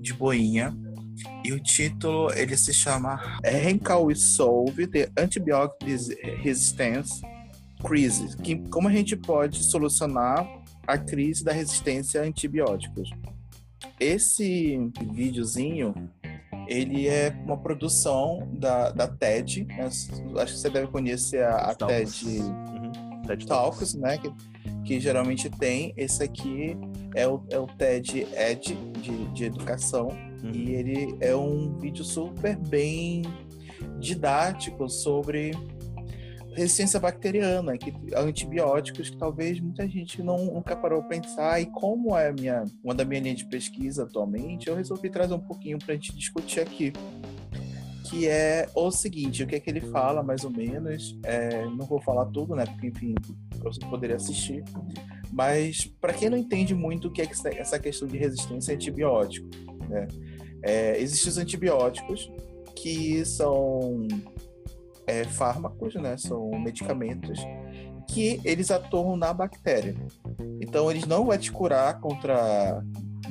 de 0.00 0.12
boinha. 0.12 0.74
E 1.44 1.52
o 1.52 1.60
título 1.60 2.32
ele 2.34 2.56
se 2.56 2.72
chama 2.74 3.20
We 4.02 4.14
Solve 4.14 4.86
the 4.88 5.08
Antibiotic 5.16 5.86
Res- 5.86 6.08
Resistance 6.42 7.22
Crisis, 7.84 8.34
que 8.34 8.56
como 8.68 8.88
a 8.88 8.92
gente 8.92 9.16
pode 9.16 9.62
solucionar 9.62 10.46
a 10.86 10.98
crise 10.98 11.44
da 11.44 11.52
resistência 11.52 12.20
a 12.20 12.24
antibióticos. 12.24 13.10
Esse 13.98 14.90
videozinho 15.12 15.94
ele 16.66 17.08
é 17.08 17.34
uma 17.44 17.56
produção 17.56 18.48
da, 18.52 18.90
da 18.90 19.06
TED. 19.06 19.64
né? 19.64 19.86
Acho 19.86 20.54
que 20.54 20.58
você 20.58 20.70
deve 20.70 20.86
conhecer 20.88 21.44
a, 21.44 21.56
a. 21.56 21.74
TED 21.74 22.26
Uhum. 22.26 23.22
TED 23.26 23.46
Talks. 23.46 23.92
Talks, 23.92 23.94
né? 23.94 24.18
Que, 24.18 24.32
que 24.84 25.00
geralmente 25.00 25.48
tem. 25.50 25.92
Esse 25.96 26.22
aqui 26.22 26.76
é 27.14 27.26
o, 27.26 27.42
é 27.50 27.58
o 27.58 27.66
TED 27.66 28.26
Ed 28.34 28.74
de, 29.00 29.26
de 29.32 29.44
educação. 29.44 30.08
Uhum. 30.42 30.52
E 30.52 30.74
ele 30.74 31.16
é 31.20 31.34
um 31.34 31.78
vídeo 31.78 32.04
super 32.04 32.56
bem 32.56 33.22
didático 33.98 34.88
sobre 34.88 35.52
resistência 36.54 37.00
bacteriana, 37.00 37.76
que 37.76 37.92
antibióticos 38.16 39.10
que 39.10 39.16
talvez 39.16 39.60
muita 39.60 39.86
gente 39.88 40.22
não, 40.22 40.46
nunca 40.46 40.76
parou 40.76 41.02
para 41.02 41.20
pensar. 41.20 41.60
E 41.60 41.66
como 41.66 42.16
é 42.16 42.32
minha, 42.32 42.64
uma 42.82 42.94
da 42.94 43.04
minha 43.04 43.20
linha 43.20 43.34
de 43.34 43.44
pesquisa 43.46 44.04
atualmente, 44.04 44.68
eu 44.68 44.76
resolvi 44.76 45.10
trazer 45.10 45.34
um 45.34 45.40
pouquinho 45.40 45.78
para 45.78 45.92
a 45.92 45.94
gente 45.94 46.14
discutir 46.14 46.60
aqui. 46.60 46.92
Que 48.08 48.28
é 48.28 48.68
o 48.74 48.90
seguinte, 48.90 49.42
o 49.42 49.46
que 49.46 49.56
é 49.56 49.60
que 49.60 49.68
ele 49.68 49.80
fala, 49.80 50.22
mais 50.22 50.44
ou 50.44 50.50
menos. 50.50 51.18
É, 51.24 51.64
não 51.64 51.86
vou 51.86 52.00
falar 52.00 52.26
tudo, 52.26 52.54
né? 52.54 52.64
Porque, 52.66 52.88
enfim, 52.88 53.14
você 53.62 53.80
poderia 53.80 54.16
assistir. 54.16 54.62
Mas, 55.32 55.86
para 56.00 56.12
quem 56.12 56.30
não 56.30 56.38
entende 56.38 56.74
muito 56.74 57.08
o 57.08 57.10
que 57.10 57.22
é 57.22 57.28
essa 57.56 57.78
questão 57.78 58.06
de 58.06 58.16
resistência 58.16 58.72
a 58.72 58.76
antibiótico, 58.76 59.48
né? 59.88 60.06
É, 60.62 60.98
existem 61.00 61.30
os 61.30 61.38
antibióticos 61.38 62.30
que 62.74 63.24
são 63.24 64.06
é, 65.06 65.24
fármacos, 65.24 65.94
né? 65.94 66.16
São 66.16 66.50
medicamentos 66.50 67.40
que 68.08 68.40
eles 68.44 68.70
atuam 68.70 69.16
na 69.16 69.32
bactéria. 69.32 69.94
Então, 70.60 70.90
eles 70.90 71.06
não 71.06 71.26
vão 71.26 71.38
te 71.38 71.50
curar 71.50 72.00
contra 72.00 72.82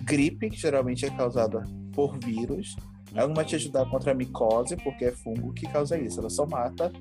gripe, 0.03 0.49
que 0.49 0.57
geralmente 0.57 1.05
é 1.05 1.09
causada 1.09 1.63
por 1.93 2.17
vírus. 2.19 2.75
Ela 3.13 3.27
não 3.27 3.35
vai 3.35 3.45
te 3.45 3.55
ajudar 3.55 3.89
contra 3.89 4.11
a 4.11 4.15
micose, 4.15 4.75
porque 4.77 5.05
é 5.05 5.11
fungo 5.11 5.53
que 5.53 5.67
causa 5.67 5.97
isso. 5.97 6.19
Ela 6.19 6.29
só 6.29 6.45
mata 6.45 6.91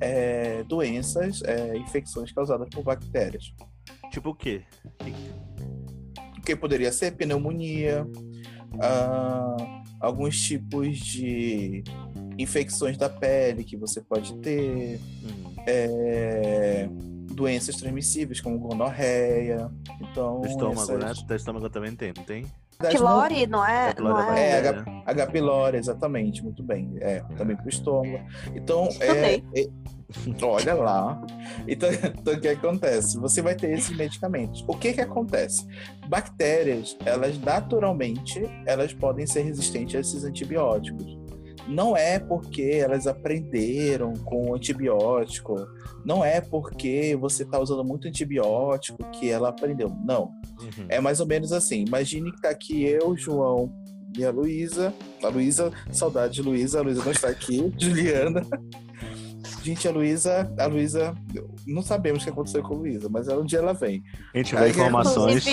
é, 0.00 0.62
doenças, 0.64 1.42
é, 1.42 1.76
infecções 1.76 2.30
causadas 2.32 2.68
por 2.68 2.84
bactérias. 2.84 3.54
Tipo 4.10 4.30
o 4.30 4.34
quê? 4.34 4.62
O 6.38 6.42
que 6.42 6.54
poderia 6.54 6.92
ser 6.92 7.12
pneumonia, 7.12 8.06
ah, 8.80 9.82
alguns 10.00 10.38
tipos 10.40 10.98
de 10.98 11.82
infecções 12.38 12.96
da 12.96 13.08
pele 13.08 13.64
que 13.64 13.76
você 13.76 14.00
pode 14.00 14.34
ter, 14.38 15.00
é, 15.66 16.88
doenças 17.34 17.76
transmissíveis 17.76 18.40
como 18.40 18.58
gonorreia. 18.58 19.70
Então, 20.00 20.40
o 20.40 20.46
estômago, 20.46 20.80
essas... 20.80 21.22
né? 21.22 21.26
O 21.28 21.34
estômago 21.34 21.70
também 21.70 21.94
tem, 21.94 22.12
não 22.16 22.24
tem? 22.24 22.46
Pylori, 22.78 23.46
não 23.46 23.64
é? 23.64 23.94
Não 23.98 24.32
é, 24.32 24.50
é 24.50 24.68
H, 24.68 24.84
H. 25.06 25.26
pylori, 25.28 25.76
exatamente, 25.76 26.42
muito 26.42 26.62
bem. 26.62 26.96
É, 27.00 27.20
também 27.36 27.56
pro 27.56 27.68
estômago. 27.68 28.24
Então, 28.54 28.88
é, 29.00 29.36
é, 29.36 29.68
olha 30.42 30.74
lá. 30.74 31.22
Então, 31.68 31.88
então, 32.18 32.34
o 32.34 32.40
que 32.40 32.48
acontece? 32.48 33.18
Você 33.18 33.40
vai 33.40 33.54
ter 33.54 33.70
esses 33.70 33.96
medicamentos. 33.96 34.64
O 34.66 34.74
que 34.74 34.92
que 34.92 35.00
acontece? 35.00 35.66
Bactérias, 36.08 36.96
elas 37.04 37.38
naturalmente, 37.38 38.42
elas 38.66 38.92
podem 38.92 39.26
ser 39.26 39.42
resistentes 39.42 39.94
a 39.94 40.00
esses 40.00 40.24
antibióticos 40.24 41.23
não 41.68 41.96
é 41.96 42.18
porque 42.18 42.62
elas 42.62 43.06
aprenderam 43.06 44.12
com 44.12 44.50
o 44.50 44.54
antibiótico, 44.54 45.56
não 46.04 46.24
é 46.24 46.40
porque 46.40 47.16
você 47.16 47.42
está 47.42 47.58
usando 47.58 47.84
muito 47.84 48.06
antibiótico 48.08 48.98
que 49.12 49.30
ela 49.30 49.48
aprendeu. 49.48 49.90
Não. 50.04 50.32
Uhum. 50.60 50.86
É 50.88 51.00
mais 51.00 51.20
ou 51.20 51.26
menos 51.26 51.52
assim. 51.52 51.84
Imagine 51.86 52.32
que 52.32 52.42
tá 52.42 52.50
aqui 52.50 52.84
eu, 52.84 53.16
João 53.16 53.72
e 54.16 54.24
a 54.24 54.30
Luísa. 54.30 54.92
A 55.22 55.28
Luísa, 55.28 55.72
saudade 55.90 56.34
de 56.34 56.42
Luísa, 56.42 56.80
a 56.80 56.82
Luísa 56.82 57.02
não 57.04 57.12
está 57.12 57.28
aqui, 57.28 57.72
Juliana. 57.78 58.42
Gente, 59.62 59.88
a 59.88 59.90
Luísa, 59.90 60.52
a 60.58 60.66
Luísa, 60.66 61.14
não 61.66 61.80
sabemos 61.80 62.22
o 62.22 62.24
que 62.24 62.30
aconteceu 62.30 62.62
com 62.62 62.74
a 62.74 62.76
Luísa, 62.76 63.08
mas 63.08 63.28
um 63.28 63.44
dia 63.44 63.60
ela 63.60 63.72
vem. 63.72 64.02
A 64.34 64.38
gente 64.38 64.54
vai 64.54 64.68
informações. 64.68 65.46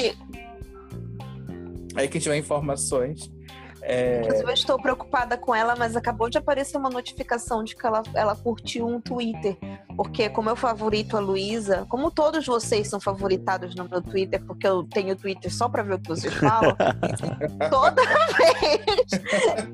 Aí 1.96 2.08
que 2.08 2.18
a 2.18 2.20
gente 2.20 2.28
vai 2.28 2.38
informações 2.38 3.32
é... 3.82 4.22
Inclusive, 4.22 4.50
eu 4.50 4.54
estou 4.54 4.82
preocupada 4.82 5.38
com 5.38 5.54
ela, 5.54 5.76
mas 5.76 5.96
acabou 5.96 6.30
de 6.30 6.38
aparecer 6.38 6.78
uma 6.78 6.90
notificação 6.90 7.64
de 7.64 7.76
que 7.76 7.86
ela, 7.86 8.04
ela 8.14 8.36
curtiu 8.36 8.88
um 8.88 9.02
Twitter. 9.02 9.58
Porque, 9.96 10.30
como 10.30 10.50
eu 10.50 10.56
favorito 10.56 11.18
a 11.18 11.20
Luísa, 11.20 11.86
como 11.90 12.12
todos 12.12 12.46
vocês 12.46 12.88
são 12.88 13.00
favoritados 13.00 13.76
no 13.76 13.88
meu 13.88 14.02
Twitter, 14.02 14.44
porque 14.46 14.68
eu 14.68 14.84
tenho 14.84 15.16
Twitter 15.16 15.54
só 15.54 15.68
para 15.68 15.84
ver 15.84 15.96
o 15.96 16.00
que 16.00 16.10
vocês 16.10 16.34
falam, 16.34 16.76
toda 17.70 18.02
vez 18.04 18.92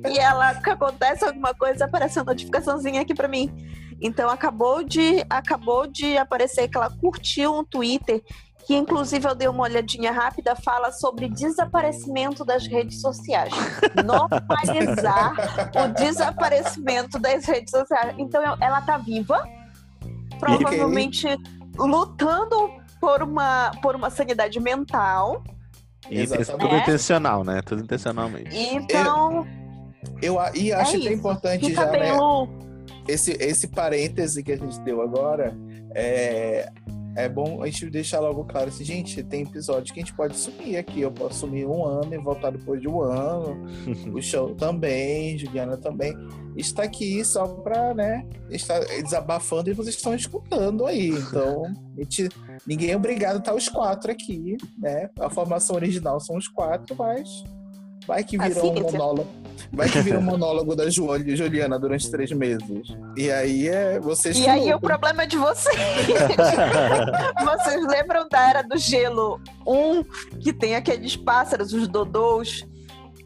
e 0.10 0.18
ela 0.20 0.56
que 0.56 0.70
acontece 0.70 1.26
alguma 1.26 1.54
coisa, 1.54 1.86
aparece 1.86 2.20
uma 2.20 2.26
notificaçãozinha 2.26 3.02
aqui 3.02 3.14
para 3.14 3.28
mim. 3.28 3.52
Então 4.00 4.30
acabou 4.30 4.84
de 4.84 5.26
acabou 5.30 5.88
de 5.88 6.18
aparecer 6.18 6.68
que 6.68 6.78
ela 6.78 6.90
curtiu 6.90 7.58
um 7.58 7.64
Twitter 7.64 8.22
que 8.68 8.76
inclusive 8.76 9.26
eu 9.26 9.34
dei 9.34 9.48
uma 9.48 9.64
olhadinha 9.64 10.12
rápida, 10.12 10.54
fala 10.54 10.92
sobre 10.92 11.30
desaparecimento 11.30 12.44
das 12.44 12.68
redes 12.68 13.00
sociais. 13.00 13.54
Normalizar 14.06 15.34
o 15.74 15.94
desaparecimento 15.94 17.18
das 17.18 17.46
redes 17.46 17.72
sociais. 17.72 18.14
Então 18.18 18.44
ela 18.60 18.82
tá 18.82 18.98
viva, 18.98 19.42
provavelmente 20.38 21.26
lutando 21.78 22.70
por 23.00 23.24
uma, 23.24 23.72
por 23.82 23.96
uma 23.96 24.10
sanidade 24.10 24.60
mental. 24.60 25.42
E 26.10 26.24
é 26.24 26.26
tudo 26.26 26.68
é. 26.68 26.80
intencional, 26.80 27.46
né? 27.46 27.62
Tudo 27.62 27.84
intencionalmente. 27.84 28.54
Então. 28.54 29.48
Eu, 30.22 30.36
eu 30.36 30.54
e 30.54 30.74
acho 30.74 30.98
é 30.98 31.00
que 31.00 31.08
é 31.08 31.14
importante 31.14 31.68
Fica 31.68 31.86
já, 31.86 31.92
né? 31.92 32.12
Esse, 33.08 33.32
esse 33.40 33.70
parêntese 33.70 34.44
que 34.44 34.52
a 34.52 34.58
gente 34.58 34.78
deu 34.82 35.02
agora, 35.02 35.56
é, 35.96 36.70
é 37.18 37.28
bom 37.28 37.64
a 37.64 37.66
gente 37.66 37.90
deixar 37.90 38.20
logo 38.20 38.46
claro 38.46 38.70
assim, 38.70 38.86
gente, 38.86 39.24
tem 39.24 39.42
episódio 39.42 39.92
que 39.92 40.00
a 40.00 40.04
gente 40.04 40.14
pode 40.14 40.38
sumir 40.38 40.78
aqui. 40.78 41.02
Eu 41.02 41.12
posso 41.12 41.40
sumir 41.40 41.66
um 41.66 41.84
ano 41.84 42.14
e 42.14 42.18
voltar 42.20 42.52
depois 42.52 42.80
de 42.80 42.88
um 42.88 43.02
ano. 43.02 43.66
o 44.14 44.22
show 44.22 44.54
também, 44.54 45.36
Juliana 45.36 45.76
também. 45.78 46.14
Está 46.56 46.84
aqui 46.84 47.26
só 47.26 47.48
para, 47.48 47.96
né, 47.96 48.24
estar 48.52 48.80
desabafando 49.02 49.68
e 49.72 49.74
vocês 49.74 49.96
estão 49.96 50.14
escutando 50.14 50.86
aí. 50.86 51.10
Então, 51.10 51.64
a 51.98 52.02
gente, 52.02 52.30
ninguém 52.68 52.92
é 52.92 52.96
obrigado 52.96 53.38
a 53.38 53.40
estar 53.40 53.56
os 53.56 53.68
quatro 53.68 54.12
aqui, 54.12 54.56
né? 54.78 55.10
A 55.20 55.28
formação 55.28 55.76
original 55.76 56.20
são 56.20 56.38
os 56.38 56.48
quatro, 56.48 56.96
mas 56.96 57.44
vai 58.08 58.24
que 58.24 58.38
virou 58.38 58.72
assim, 58.72 58.82
um 58.82 58.92
monólogo. 58.92 59.28
Vai 59.72 59.90
que 59.90 60.00
vira 60.00 60.18
um 60.18 60.22
monólogo 60.22 60.76
da 60.76 60.90
Juliana 60.90 61.78
durante 61.78 62.10
três 62.10 62.32
meses. 62.32 62.96
E 63.18 63.30
aí 63.30 63.68
é 63.68 64.00
vocês. 64.00 64.38
E 64.38 64.48
aí 64.48 64.74
o 64.74 64.80
problema 64.80 65.24
é 65.24 65.26
de 65.26 65.38
vocês. 65.38 65.76
vocês 67.44 67.86
lembram 67.88 68.28
da 68.30 68.50
Era 68.50 68.62
do 68.62 68.78
Gelo 68.78 69.42
1, 69.66 70.04
que 70.40 70.54
tem 70.54 70.76
aqueles 70.76 71.18
pássaros, 71.18 71.74
os 71.74 71.88
dodôs? 71.88 72.66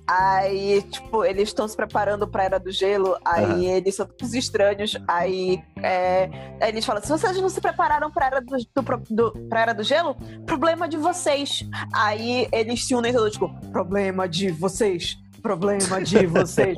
Aí, 0.08 0.82
tipo, 0.84 1.24
eles 1.24 1.50
estão 1.50 1.68
se 1.68 1.76
preparando 1.76 2.28
pra 2.28 2.44
Era 2.44 2.60
do 2.60 2.72
Gelo, 2.72 3.18
aí 3.24 3.46
uhum. 3.46 3.62
eles 3.62 3.96
são 3.96 4.06
todos 4.06 4.34
estranhos, 4.34 4.98
aí, 5.08 5.64
é, 5.82 6.30
aí 6.60 6.70
eles 6.70 6.86
falam, 6.86 7.02
se 7.02 7.10
vocês 7.10 7.40
não 7.40 7.50
se 7.50 7.62
prepararam 7.62 8.12
pra 8.12 8.26
Era 8.26 8.42
do, 8.42 8.58
do, 8.58 9.04
do, 9.10 9.56
era 9.56 9.74
do 9.74 9.84
Gelo, 9.84 10.16
problema 10.46 10.88
de 10.88 10.98
vocês. 10.98 11.64
Aí 11.94 12.48
eles 12.52 12.86
se 12.86 12.96
unem 12.96 13.14
todos, 13.14 13.34
tipo, 13.34 13.50
problema 13.72 14.28
de 14.28 14.52
vocês 14.52 15.18
problema 15.42 16.04
de 16.04 16.26
vocês. 16.28 16.76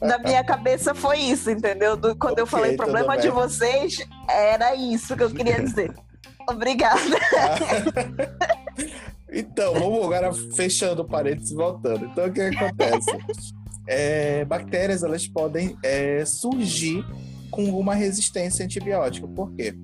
Na 0.00 0.18
minha 0.18 0.42
cabeça 0.42 0.92
foi 0.92 1.18
isso, 1.18 1.50
entendeu? 1.50 1.96
Do, 1.96 2.16
quando 2.16 2.32
okay, 2.32 2.42
eu 2.42 2.46
falei 2.46 2.76
problema 2.76 3.16
de 3.16 3.30
vocês, 3.30 4.04
era 4.28 4.74
isso 4.74 5.16
que 5.16 5.22
eu 5.22 5.30
queria 5.30 5.62
dizer. 5.62 5.94
Obrigada. 6.48 6.98
então, 9.32 9.74
vamos 9.74 10.04
agora 10.04 10.32
fechando 10.54 11.04
parênteses 11.04 11.50
e 11.50 11.54
voltando. 11.54 12.06
Então, 12.06 12.26
o 12.26 12.32
que 12.32 12.40
acontece? 12.40 13.10
É, 13.86 14.44
bactérias, 14.44 15.02
elas 15.02 15.26
podem 15.26 15.76
é, 15.82 16.24
surgir 16.24 17.04
com 17.50 17.64
uma 17.64 17.94
resistência 17.94 18.64
antibiótica. 18.64 19.28
Por 19.28 19.52
quê? 19.54 19.74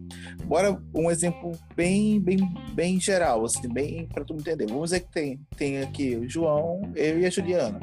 Bora 0.44 0.80
um 0.94 1.10
exemplo 1.10 1.52
bem, 1.76 2.18
bem, 2.18 2.38
bem 2.72 2.98
geral, 2.98 3.44
assim, 3.44 3.68
bem 3.68 4.06
para 4.06 4.24
tu 4.24 4.34
entender. 4.34 4.66
Vamos 4.66 4.90
dizer 4.90 5.00
que 5.00 5.12
tem, 5.12 5.40
tem 5.56 5.80
aqui 5.80 6.16
o 6.16 6.28
João, 6.28 6.80
eu 6.96 7.20
e 7.20 7.26
a 7.26 7.30
Juliana. 7.30 7.78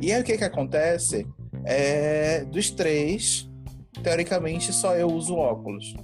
E 0.00 0.12
aí 0.12 0.20
o 0.20 0.24
que 0.24 0.38
que 0.38 0.44
acontece? 0.44 1.26
É, 1.64 2.44
dos 2.44 2.70
três, 2.70 3.50
teoricamente, 4.02 4.72
só 4.72 4.96
eu 4.96 5.08
uso 5.08 5.34
óculos. 5.34 5.94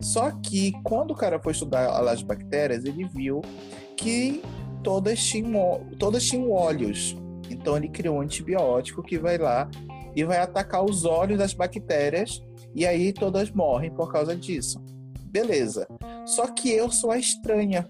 Só 0.00 0.30
que 0.30 0.72
quando 0.82 1.10
o 1.10 1.16
cara 1.16 1.38
foi 1.38 1.52
estudar 1.52 1.88
as 2.08 2.22
bactérias, 2.22 2.84
ele 2.84 3.06
viu 3.08 3.42
que 3.96 4.42
todas 4.82 5.22
tinham, 5.22 5.86
todas 5.98 6.24
tinham 6.24 6.50
olhos. 6.50 7.16
Então 7.50 7.76
ele 7.76 7.88
criou 7.88 8.16
um 8.16 8.20
antibiótico 8.20 9.02
que 9.02 9.18
vai 9.18 9.38
lá 9.38 9.70
e 10.14 10.24
vai 10.24 10.38
atacar 10.38 10.84
os 10.84 11.04
olhos 11.04 11.38
das 11.38 11.54
bactérias 11.54 12.42
e 12.74 12.86
aí 12.86 13.12
todas 13.12 13.50
morrem 13.50 13.90
por 13.90 14.12
causa 14.12 14.36
disso. 14.36 14.80
Beleza. 15.24 15.86
Só 16.24 16.46
que 16.46 16.70
eu 16.70 16.90
sou 16.90 17.10
a 17.10 17.18
estranha. 17.18 17.88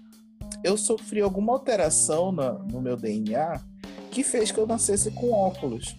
Eu 0.63 0.77
sofri 0.77 1.21
alguma 1.21 1.53
alteração 1.53 2.31
no, 2.31 2.59
no 2.65 2.81
meu 2.81 2.95
DNA 2.95 3.61
que 4.11 4.23
fez 4.23 4.51
que 4.51 4.59
eu 4.59 4.67
nascesse 4.67 5.11
com 5.11 5.31
óculos. 5.31 5.95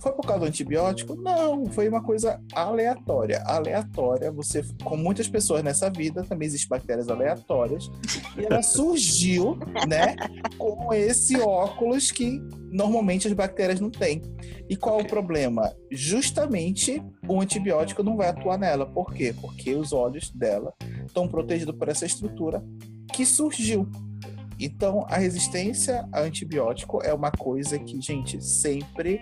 Foi 0.00 0.12
por 0.12 0.22
causa 0.22 0.40
do 0.40 0.46
antibiótico? 0.46 1.14
Não, 1.14 1.66
foi 1.66 1.88
uma 1.88 2.02
coisa 2.02 2.40
aleatória. 2.54 3.42
Aleatória, 3.44 4.32
você, 4.32 4.64
com 4.82 4.96
muitas 4.96 5.28
pessoas 5.28 5.62
nessa 5.62 5.90
vida, 5.90 6.24
também 6.24 6.46
existem 6.46 6.68
bactérias 6.68 7.08
aleatórias. 7.08 7.90
E 8.36 8.44
ela 8.44 8.62
surgiu, 8.64 9.58
né, 9.86 10.16
com 10.56 10.92
esse 10.94 11.38
óculos 11.38 12.10
que 12.10 12.40
normalmente 12.70 13.28
as 13.28 13.34
bactérias 13.34 13.78
não 13.78 13.90
têm. 13.90 14.22
E 14.68 14.76
qual 14.76 14.96
okay. 14.96 15.06
o 15.06 15.10
problema? 15.10 15.74
Justamente 15.90 17.02
o 17.28 17.40
antibiótico 17.40 18.02
não 18.02 18.16
vai 18.16 18.28
atuar 18.28 18.58
nela. 18.58 18.86
Por 18.86 19.12
quê? 19.12 19.34
Porque 19.38 19.74
os 19.74 19.92
olhos 19.92 20.30
dela 20.30 20.72
estão 21.06 21.28
protegidos 21.28 21.76
por 21.76 21.88
essa 21.88 22.06
estrutura 22.06 22.64
que 23.12 23.26
surgiu. 23.26 23.86
Então, 24.58 25.06
a 25.08 25.16
resistência 25.16 26.06
a 26.12 26.20
antibiótico 26.20 27.02
é 27.02 27.12
uma 27.12 27.30
coisa 27.30 27.78
que, 27.78 28.00
gente, 28.00 28.42
sempre 28.44 29.20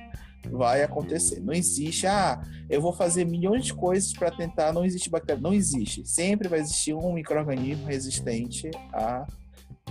vai 0.50 0.82
acontecer. 0.82 1.40
Não 1.40 1.52
existe, 1.52 2.06
ah, 2.06 2.40
eu 2.68 2.80
vou 2.80 2.92
fazer 2.92 3.24
milhões 3.24 3.64
de 3.64 3.74
coisas 3.74 4.12
para 4.12 4.30
tentar, 4.30 4.72
não 4.72 4.84
existe 4.84 5.10
bactéria. 5.10 5.40
Não 5.40 5.52
existe. 5.52 6.06
Sempre 6.06 6.48
vai 6.48 6.60
existir 6.60 6.94
um 6.94 7.12
microorganismo 7.12 7.86
resistente 7.86 8.70
a, 8.92 9.26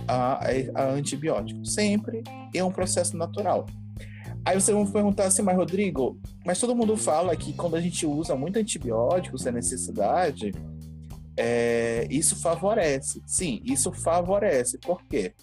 a, 0.06 0.40
a 0.74 0.84
antibiótico. 0.90 1.64
Sempre 1.64 2.22
é 2.54 2.62
um 2.62 2.72
processo 2.72 3.16
natural. 3.16 3.66
Aí 4.44 4.58
você 4.58 4.72
vai 4.72 4.82
me 4.82 4.90
perguntar 4.90 5.26
assim, 5.26 5.42
mas 5.42 5.56
Rodrigo, 5.56 6.18
mas 6.44 6.58
todo 6.58 6.74
mundo 6.74 6.96
fala 6.96 7.36
que 7.36 7.52
quando 7.52 7.76
a 7.76 7.80
gente 7.80 8.06
usa 8.06 8.34
muito 8.34 8.58
antibiótico 8.58 9.36
sem 9.36 9.52
necessidade, 9.52 10.52
é, 11.36 12.06
isso 12.10 12.34
favorece. 12.36 13.20
Sim, 13.26 13.60
isso 13.64 13.92
favorece. 13.92 14.78
Por 14.78 15.02
quê? 15.04 15.34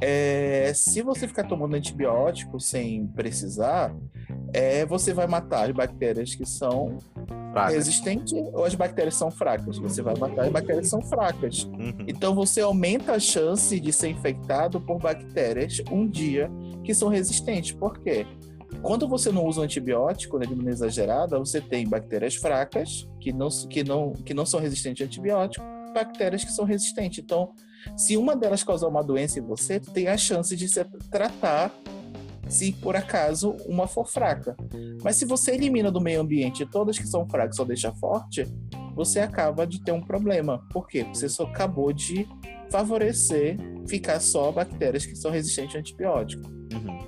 É, 0.00 0.72
se 0.74 1.02
você 1.02 1.26
ficar 1.26 1.44
tomando 1.44 1.74
antibiótico 1.74 2.60
sem 2.60 3.06
precisar, 3.08 3.94
é, 4.52 4.86
você 4.86 5.12
vai 5.12 5.26
matar 5.26 5.68
as 5.68 5.74
bactérias 5.74 6.34
que 6.34 6.46
são 6.46 6.98
fracas. 7.52 7.74
resistentes 7.74 8.32
ou 8.32 8.64
as 8.64 8.74
bactérias 8.74 9.14
são 9.14 9.30
fracas. 9.30 9.78
Você 9.78 10.02
vai 10.02 10.14
matar 10.16 10.46
as 10.46 10.52
bactérias 10.52 10.84
que 10.86 10.90
são 10.90 11.02
fracas. 11.02 11.64
Uhum. 11.64 12.04
Então 12.06 12.34
você 12.34 12.60
aumenta 12.60 13.12
a 13.12 13.20
chance 13.20 13.78
de 13.78 13.92
ser 13.92 14.08
infectado 14.08 14.80
por 14.80 14.98
bactérias 14.98 15.82
um 15.90 16.08
dia 16.08 16.50
que 16.84 16.94
são 16.94 17.08
resistentes. 17.08 17.72
Por 17.72 17.98
quê? 17.98 18.26
Quando 18.82 19.08
você 19.08 19.32
não 19.32 19.44
usa 19.44 19.60
um 19.60 19.64
antibiótico 19.64 20.38
né, 20.38 20.46
de 20.46 20.54
maneira 20.54 20.72
exagerada, 20.72 21.38
você 21.38 21.60
tem 21.60 21.88
bactérias 21.88 22.36
fracas 22.36 23.08
que 23.20 23.32
não, 23.32 23.48
que 23.48 23.82
não, 23.82 24.12
que 24.12 24.34
não 24.34 24.46
são 24.46 24.60
resistentes 24.60 25.02
a 25.02 25.06
antibiótico, 25.06 25.64
bactérias 25.92 26.44
que 26.44 26.52
são 26.52 26.64
resistentes. 26.64 27.18
Então, 27.18 27.52
se 27.96 28.16
uma 28.16 28.36
delas 28.36 28.62
causar 28.62 28.88
uma 28.88 29.02
doença 29.02 29.38
em 29.38 29.42
você, 29.42 29.80
tu 29.80 29.90
tem 29.90 30.08
a 30.08 30.16
chance 30.16 30.54
de 30.56 30.68
se 30.68 30.84
tratar 31.10 31.72
se 32.48 32.72
por 32.72 32.96
acaso 32.96 33.56
uma 33.66 33.86
for 33.86 34.06
fraca. 34.06 34.56
Mas 35.02 35.16
se 35.16 35.24
você 35.24 35.52
elimina 35.52 35.90
do 35.90 36.00
meio 36.00 36.20
ambiente 36.20 36.64
todas 36.64 36.98
que 36.98 37.06
são 37.06 37.28
fracas 37.28 37.58
ou 37.58 37.66
deixa 37.66 37.92
forte, 37.94 38.46
você 38.94 39.20
acaba 39.20 39.66
de 39.66 39.82
ter 39.82 39.92
um 39.92 40.00
problema. 40.00 40.66
Por 40.72 40.88
quê? 40.88 41.04
Você 41.12 41.28
só 41.28 41.44
acabou 41.44 41.92
de 41.92 42.26
favorecer 42.70 43.56
ficar 43.86 44.20
só 44.20 44.50
bactérias 44.50 45.06
que 45.06 45.16
são 45.16 45.30
resistentes 45.30 45.76
a 45.76 45.78
antibiótico. 45.78 46.46
Uhum. 46.48 46.98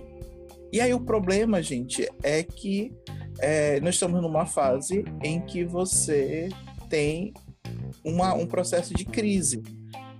E 0.73 0.81
aí 0.81 0.95
o 0.95 1.01
problema, 1.01 1.63
gente, 1.63 2.09
é 2.23 2.43
que 2.43 2.93
é, 3.41 3.81
nós 3.81 3.95
estamos 3.95 4.21
numa 4.23 4.47
fase 4.47 5.05
em 5.23 5.41
que 5.41 5.65
você 5.65 6.49
tem 6.89 7.35
uma, 8.05 8.35
um 8.35 8.47
processo 8.47 8.95
de 8.95 9.05
crise. 9.05 9.63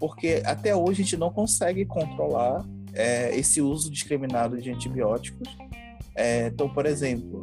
Porque 0.01 0.43
até 0.45 0.75
hoje 0.75 1.03
a 1.03 1.05
gente 1.05 1.17
não 1.17 1.31
consegue 1.31 1.85
controlar 1.85 2.65
é, 2.93 3.37
esse 3.37 3.61
uso 3.61 3.91
discriminado 3.91 4.61
de 4.61 4.71
antibióticos. 4.71 5.49
É, 6.17 6.49
então, 6.49 6.69
por 6.69 6.87
exemplo, 6.87 7.43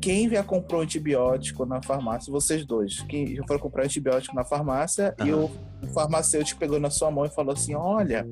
quem 0.00 0.28
já 0.30 0.42
comprou 0.42 0.80
antibiótico 0.80 1.66
na 1.66 1.82
farmácia, 1.82 2.32
vocês 2.32 2.64
dois, 2.64 3.00
quem 3.02 3.36
já 3.36 3.42
foram 3.46 3.60
comprar 3.60 3.84
antibiótico 3.84 4.34
na 4.34 4.44
farmácia 4.44 5.14
uhum. 5.20 5.26
e 5.26 5.32
o, 5.32 5.44
o 5.82 5.86
farmacêutico 5.92 6.58
pegou 6.58 6.80
na 6.80 6.90
sua 6.90 7.10
mão 7.10 7.26
e 7.26 7.30
falou 7.30 7.52
assim: 7.52 7.74
Olha, 7.74 8.26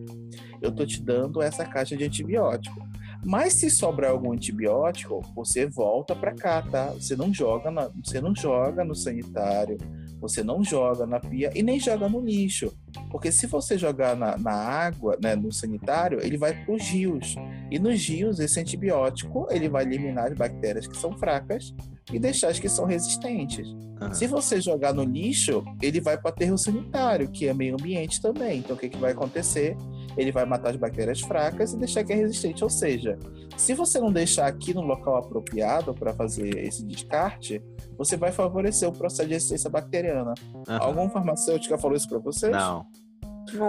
eu 0.62 0.72
tô 0.72 0.86
te 0.86 1.02
dando 1.02 1.42
essa 1.42 1.64
caixa 1.64 1.96
de 1.96 2.04
antibiótico. 2.04 2.80
Mas 3.24 3.52
se 3.52 3.68
sobrar 3.68 4.12
algum 4.12 4.32
antibiótico, 4.32 5.20
você 5.34 5.66
volta 5.66 6.16
para 6.16 6.34
cá, 6.34 6.62
tá? 6.62 6.86
Você 6.86 7.14
não 7.14 7.32
joga, 7.32 7.70
na, 7.70 7.90
você 8.02 8.20
não 8.20 8.34
joga 8.34 8.82
no 8.82 8.94
sanitário, 8.94 9.76
você 10.20 10.42
não 10.42 10.62
joga 10.62 11.06
na 11.06 11.18
pia 11.18 11.50
e 11.54 11.62
nem 11.62 11.80
joga 11.80 12.08
no 12.08 12.20
lixo. 12.20 12.72
Porque 13.10 13.32
se 13.32 13.46
você 13.46 13.78
jogar 13.78 14.16
na, 14.16 14.36
na 14.36 14.52
água, 14.52 15.16
né, 15.22 15.34
no 15.34 15.52
sanitário, 15.52 16.20
ele 16.22 16.36
vai 16.36 16.52
para 16.52 16.74
os 16.74 16.82
rios. 16.82 17.34
E 17.70 17.78
nos 17.78 18.06
rios, 18.06 18.38
esse 18.38 18.60
antibiótico 18.60 19.46
ele 19.50 19.68
vai 19.68 19.84
eliminar 19.84 20.30
as 20.30 20.36
bactérias 20.36 20.86
que 20.86 20.96
são 20.96 21.16
fracas 21.16 21.74
e 22.12 22.18
deixar 22.18 22.48
as 22.48 22.58
que 22.58 22.68
são 22.68 22.84
resistentes. 22.84 23.66
Uhum. 23.68 24.12
Se 24.12 24.26
você 24.26 24.60
jogar 24.60 24.92
no 24.92 25.04
lixo, 25.04 25.64
ele 25.80 26.00
vai 26.00 26.16
para 26.16 26.28
o 26.28 26.32
aterro 26.32 26.58
sanitário, 26.58 27.30
que 27.30 27.46
é 27.46 27.54
meio 27.54 27.74
ambiente 27.74 28.20
também. 28.20 28.58
Então, 28.58 28.76
o 28.76 28.78
que, 28.78 28.88
que 28.88 28.98
vai 28.98 29.12
acontecer? 29.12 29.76
Ele 30.16 30.32
vai 30.32 30.44
matar 30.44 30.70
as 30.70 30.76
bactérias 30.76 31.20
fracas 31.20 31.72
e 31.72 31.76
deixar 31.76 32.04
que 32.04 32.12
é 32.12 32.16
resistente. 32.16 32.62
Ou 32.64 32.70
seja, 32.70 33.18
se 33.56 33.74
você 33.74 34.00
não 34.00 34.12
deixar 34.12 34.46
aqui 34.46 34.74
no 34.74 34.82
local 34.82 35.16
apropriado 35.16 35.94
para 35.94 36.12
fazer 36.12 36.58
esse 36.58 36.84
descarte, 36.84 37.62
você 37.96 38.16
vai 38.16 38.32
favorecer 38.32 38.88
o 38.88 38.92
processo 38.92 39.28
de 39.28 39.34
resistência 39.34 39.70
bacteriana. 39.70 40.34
Uhum. 40.54 40.64
Algum 40.68 41.10
farmacêutico 41.10 41.76
falou 41.78 41.96
isso 41.96 42.08
para 42.08 42.18
vocês? 42.18 42.52
Não. 42.52 42.86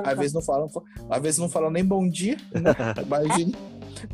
Às 0.04 0.18
vezes 0.18 0.34
não 0.34 0.42
falam, 0.42 0.68
às 1.10 1.22
vezes 1.22 1.40
não 1.40 1.50
falam 1.50 1.72
nem 1.72 1.84
bom 1.84 2.08
dia, 2.08 2.38
né? 2.54 2.74
imagine, 3.04 3.56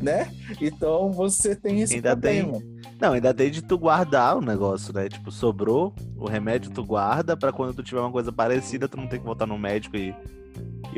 né? 0.00 0.32
Então 0.60 1.12
você 1.12 1.54
tem 1.54 1.80
esse 1.80 1.96
ainda 1.96 2.12
problema. 2.12 2.58
Tem, 2.58 2.78
não, 3.00 3.12
ainda 3.12 3.34
tem 3.34 3.50
de 3.50 3.62
tu 3.62 3.78
guardar 3.78 4.36
o 4.36 4.40
negócio, 4.40 4.92
né? 4.94 5.08
Tipo, 5.08 5.30
sobrou 5.30 5.94
o 6.16 6.26
remédio, 6.26 6.70
tu 6.70 6.84
guarda 6.84 7.36
para 7.36 7.52
quando 7.52 7.74
tu 7.74 7.82
tiver 7.82 8.00
uma 8.00 8.10
coisa 8.10 8.32
parecida, 8.32 8.88
tu 8.88 8.96
não 8.96 9.06
tem 9.06 9.18
que 9.18 9.26
voltar 9.26 9.46
no 9.46 9.58
médico 9.58 9.96
e, 9.96 10.14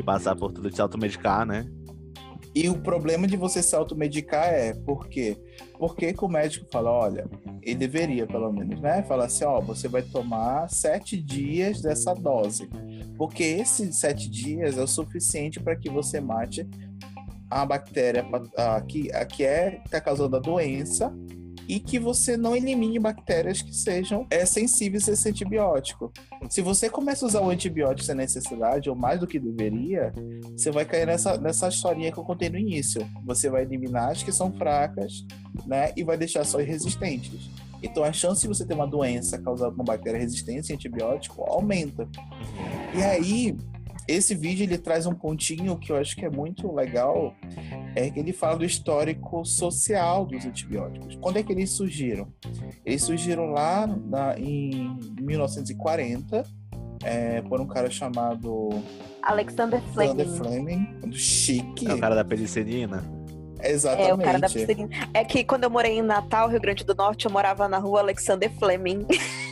passar 0.03 0.35
por 0.35 0.51
tudo 0.51 0.69
de 0.69 0.75
se 0.75 0.81
automedicar, 0.81 1.45
né? 1.45 1.65
E 2.53 2.67
o 2.67 2.77
problema 2.77 3.27
de 3.27 3.37
você 3.37 3.63
se 3.63 3.75
automedicar 3.75 4.47
é 4.47 4.73
por 4.73 5.07
quê? 5.07 5.37
Porque 5.79 6.13
o 6.21 6.27
médico 6.27 6.67
fala, 6.69 6.91
olha, 6.91 7.25
ele 7.61 7.75
deveria 7.75 8.27
pelo 8.27 8.51
menos, 8.51 8.81
né? 8.81 9.03
Fala 9.03 9.25
assim, 9.25 9.45
ó, 9.45 9.61
você 9.61 9.87
vai 9.87 10.01
tomar 10.01 10.69
sete 10.69 11.21
dias 11.21 11.81
dessa 11.81 12.13
dose. 12.13 12.69
Porque 13.17 13.43
esses 13.43 13.97
sete 13.97 14.29
dias 14.29 14.77
é 14.77 14.83
o 14.83 14.87
suficiente 14.87 15.61
para 15.61 15.77
que 15.77 15.89
você 15.89 16.19
mate 16.19 16.67
a 17.49 17.65
bactéria 17.65 18.25
a, 18.57 18.81
que, 18.81 19.11
a 19.13 19.25
que 19.25 19.43
é 19.43 19.81
está 19.85 19.99
causando 19.99 20.35
a 20.37 20.39
doença 20.39 21.13
e 21.67 21.79
que 21.79 21.99
você 21.99 22.35
não 22.35 22.55
elimine 22.55 22.99
bactérias 22.99 23.61
que 23.61 23.75
sejam 23.75 24.25
é, 24.29 24.45
sensíveis 24.45 25.07
a 25.07 25.13
esse 25.13 25.29
antibiótico. 25.29 26.11
Se 26.49 26.61
você 26.61 26.89
começa 26.89 27.25
a 27.25 27.27
usar 27.27 27.41
o 27.41 27.49
antibiótico 27.49 28.05
sem 28.05 28.15
necessidade, 28.15 28.89
ou 28.89 28.95
mais 28.95 29.19
do 29.19 29.27
que 29.27 29.39
deveria, 29.39 30.13
você 30.51 30.71
vai 30.71 30.85
cair 30.85 31.05
nessa, 31.05 31.37
nessa 31.37 31.67
historinha 31.67 32.11
que 32.11 32.17
eu 32.17 32.23
contei 32.23 32.49
no 32.49 32.57
início. 32.57 33.07
Você 33.25 33.49
vai 33.49 33.63
eliminar 33.63 34.11
as 34.11 34.23
que 34.23 34.31
são 34.31 34.51
fracas, 34.51 35.25
né? 35.65 35.91
E 35.95 36.03
vai 36.03 36.17
deixar 36.17 36.43
só 36.43 36.59
as 36.59 36.67
resistentes. 36.67 37.49
Então 37.83 38.03
a 38.03 38.13
chance 38.13 38.41
de 38.41 38.47
você 38.47 38.65
ter 38.65 38.73
uma 38.73 38.87
doença 38.87 39.39
causada 39.39 39.71
por 39.71 39.77
uma 39.77 39.85
bactéria 39.85 40.19
resistente 40.19 40.71
a 40.71 40.75
antibiótico 40.75 41.43
aumenta. 41.43 42.07
E 42.95 43.01
aí, 43.01 43.57
esse 44.07 44.35
vídeo 44.35 44.63
ele 44.63 44.77
traz 44.77 45.05
um 45.05 45.13
pontinho 45.13 45.77
que 45.77 45.91
eu 45.91 45.97
acho 45.97 46.15
que 46.15 46.25
é 46.25 46.29
muito 46.29 46.73
legal, 46.73 47.33
é 47.95 48.09
que 48.09 48.19
ele 48.19 48.33
fala 48.33 48.57
do 48.57 48.65
histórico 48.65 49.45
social 49.45 50.25
dos 50.25 50.45
antibióticos. 50.45 51.15
Quando 51.21 51.37
é 51.37 51.43
que 51.43 51.51
eles 51.51 51.71
surgiram? 51.71 52.27
Eles 52.85 53.03
surgiram 53.03 53.51
lá 53.51 53.87
na, 53.87 54.37
em 54.37 54.97
1940 55.19 56.45
é, 57.03 57.41
por 57.41 57.59
um 57.59 57.67
cara 57.67 57.89
chamado 57.89 58.69
Alexander 59.23 59.81
Fleming. 59.93 60.11
Alexander 60.11 60.51
Fleming, 60.51 60.99
do 61.01 61.15
chique. 61.15 61.87
É 61.87 61.93
o 61.93 61.99
cara 61.99 62.15
da 62.15 62.25
penicilina. 62.25 63.03
Exatamente. 63.63 64.09
É, 64.09 64.13
o 64.13 64.17
cara 64.17 64.39
da 64.39 64.49
penicilina. 64.49 64.89
É 65.13 65.23
que 65.23 65.43
quando 65.43 65.63
eu 65.63 65.69
morei 65.69 65.99
em 65.99 66.01
Natal, 66.01 66.49
Rio 66.49 66.59
Grande 66.59 66.83
do 66.83 66.95
Norte, 66.95 67.25
eu 67.25 67.31
morava 67.31 67.67
na 67.67 67.77
rua 67.77 67.99
Alexander 67.99 68.51
Fleming. 68.57 69.05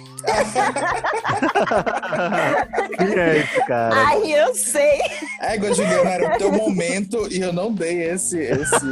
Quem 2.98 3.20
é 3.20 3.44
cara? 3.66 3.96
Ai, 3.96 4.34
eu 4.34 4.54
sei. 4.56 5.00
É, 5.42 5.58
Juliana, 5.74 6.10
era 6.10 6.36
o 6.36 6.38
teu 6.38 6.52
momento 6.52 7.28
e 7.32 7.40
eu 7.42 7.54
não 7.54 7.74
dei 7.74 8.04
esse, 8.10 8.38
esse, 8.40 8.86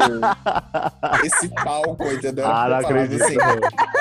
esse 1.24 1.50
palco, 1.50 2.06
entendeu? 2.06 2.48
Ah, 2.48 2.70
não 2.70 2.78
acredito. 2.78 3.24
Assim, 3.24 3.36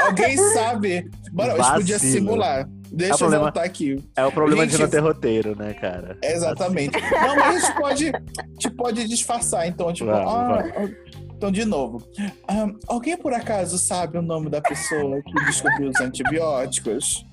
alguém 0.06 0.36
sabe. 0.54 1.10
Mano, 1.32 1.52
a 1.52 1.56
gente 1.56 1.72
podia 1.74 1.98
simular. 1.98 2.68
Deixa 2.90 3.12
é 3.12 3.14
eu 3.14 3.18
problema, 3.18 3.44
voltar 3.44 3.64
aqui. 3.64 4.02
É 4.16 4.24
o 4.24 4.32
problema 4.32 4.62
gente, 4.62 4.76
de 4.76 4.82
não 4.82 4.88
ter 4.88 5.00
roteiro, 5.00 5.56
né, 5.56 5.74
cara? 5.74 6.16
Exatamente. 6.22 6.96
Assim. 6.96 7.14
Não, 7.14 7.36
mas 7.36 7.46
a 7.46 7.58
gente 7.58 7.76
pode, 7.76 8.08
a 8.08 8.46
gente 8.52 8.70
pode 8.70 9.08
disfarçar, 9.08 9.66
então, 9.66 9.92
tipo, 9.92 10.10
vamos, 10.10 10.32
ah, 10.32 10.64
vamos. 10.74 10.94
Então, 11.36 11.52
de 11.52 11.64
novo, 11.66 12.02
um, 12.50 12.78
alguém 12.86 13.16
por 13.16 13.32
acaso 13.34 13.78
sabe 13.78 14.16
o 14.16 14.22
nome 14.22 14.48
da 14.48 14.60
pessoa 14.60 15.20
que 15.22 15.34
descobriu 15.44 15.90
os 15.90 16.00
antibióticos? 16.00 17.26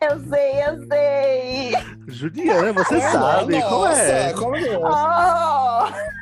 Eu 0.00 0.18
sei, 0.28 0.64
eu 0.64 0.86
sei. 0.88 1.72
Juliana, 2.08 2.72
você 2.72 2.96
é, 2.96 3.00
sabe. 3.12 3.58
Nossa, 3.58 3.70
como 3.70 3.86
é? 3.86 4.32
Como 4.32 4.56
é? 4.56 4.78
Oh! 4.78 6.16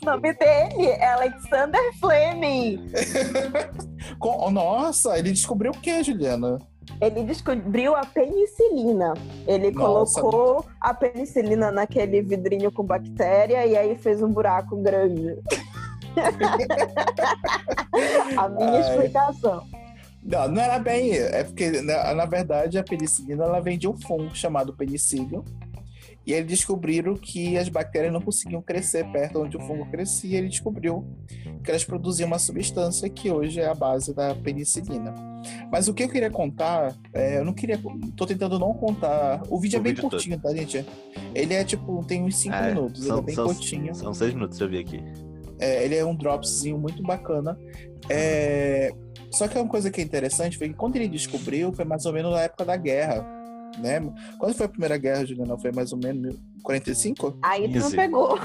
o 0.00 0.04
nome 0.06 0.32
dele 0.34 0.86
é 0.86 1.12
Alexander 1.12 1.80
Fleming. 1.98 2.90
Com- 4.18 4.50
Nossa, 4.50 5.18
ele 5.18 5.32
descobriu 5.32 5.72
o 5.72 5.80
que, 5.80 6.02
Juliana? 6.04 6.58
Ele 7.00 7.24
descobriu 7.24 7.96
a 7.96 8.04
penicilina. 8.04 9.14
Ele 9.46 9.70
Nossa. 9.70 10.20
colocou 10.20 10.66
a 10.80 10.92
penicilina 10.94 11.72
naquele 11.72 12.22
vidrinho 12.22 12.70
com 12.70 12.84
bactéria 12.84 13.66
e 13.66 13.76
aí 13.76 13.96
fez 13.96 14.22
um 14.22 14.28
buraco 14.28 14.76
grande. 14.76 15.36
a 18.36 18.48
minha 18.48 18.70
Ai. 18.70 18.80
explicação. 18.80 19.66
Não, 20.22 20.48
não 20.48 20.62
era 20.62 20.78
bem. 20.78 21.12
É 21.12 21.44
porque, 21.44 21.70
na, 21.82 22.14
na 22.14 22.24
verdade, 22.26 22.78
a 22.78 22.84
penicilina 22.84 23.44
ela 23.44 23.60
vem 23.60 23.78
de 23.78 23.86
um 23.88 23.96
fungo 24.00 24.34
chamado 24.34 24.74
penicillium. 24.74 25.44
E 26.26 26.32
eles 26.32 26.46
descobriram 26.48 27.14
que 27.16 27.58
as 27.58 27.68
bactérias 27.68 28.10
não 28.10 28.20
conseguiam 28.22 28.62
crescer 28.62 29.04
perto 29.12 29.42
onde 29.42 29.58
o 29.58 29.60
fungo 29.60 29.84
crescia. 29.90 30.38
Ele 30.38 30.48
descobriu 30.48 31.06
que 31.62 31.70
elas 31.70 31.84
produziam 31.84 32.26
uma 32.26 32.38
substância 32.38 33.06
que 33.10 33.30
hoje 33.30 33.60
é 33.60 33.68
a 33.68 33.74
base 33.74 34.14
da 34.14 34.34
penicilina. 34.34 35.14
Mas 35.70 35.86
o 35.86 35.92
que 35.92 36.02
eu 36.04 36.08
queria 36.08 36.30
contar, 36.30 36.94
é, 37.12 37.36
eu 37.38 37.44
não 37.44 37.52
queria. 37.52 37.78
Tô 38.16 38.24
tentando 38.24 38.58
não 38.58 38.72
contar. 38.72 39.42
O 39.50 39.60
vídeo 39.60 39.78
O 39.78 39.80
é 39.80 39.82
bem 39.82 39.92
vídeo 39.92 40.08
curtinho, 40.08 40.40
tá, 40.40 40.54
gente? 40.54 40.86
Ele 41.34 41.52
é 41.52 41.62
tipo, 41.62 42.02
tem 42.06 42.22
uns 42.24 42.38
5 42.38 42.54
É, 42.54 42.68
minutos, 42.74 43.00
ele 43.02 43.08
são- 43.10 43.18
é 43.18 43.22
bem 43.22 43.34
são- 43.34 43.44
curtinho. 43.44 43.94
São 43.94 44.14
seis 44.14 44.32
minutos, 44.32 44.58
eu 44.58 44.68
vi 44.70 44.78
aqui. 44.78 45.04
É, 45.58 45.84
ele 45.84 45.96
é 45.96 46.04
um 46.04 46.14
dropzinho 46.14 46.78
muito 46.78 47.02
bacana. 47.02 47.58
É, 48.08 48.92
Só 49.30 49.48
que 49.48 49.58
uma 49.58 49.68
coisa 49.68 49.90
que 49.90 50.00
é 50.00 50.04
interessante 50.04 50.58
foi 50.58 50.68
que 50.68 50.74
quando 50.74 50.96
ele 50.96 51.08
descobriu, 51.08 51.72
foi 51.72 51.84
mais 51.84 52.04
ou 52.06 52.12
menos 52.12 52.32
na 52.32 52.40
época 52.40 52.64
da 52.64 52.76
guerra. 52.76 53.26
Né? 53.78 54.00
Quando 54.38 54.54
foi 54.54 54.66
a 54.66 54.68
primeira 54.68 54.96
guerra, 54.96 55.24
Juliana? 55.24 55.58
Foi 55.58 55.72
mais 55.72 55.92
ou 55.92 55.98
menos 55.98 56.36
45? 56.62 57.38
Aí 57.42 57.68
tu 57.72 57.78
não 57.80 57.90
pegou. 57.90 58.38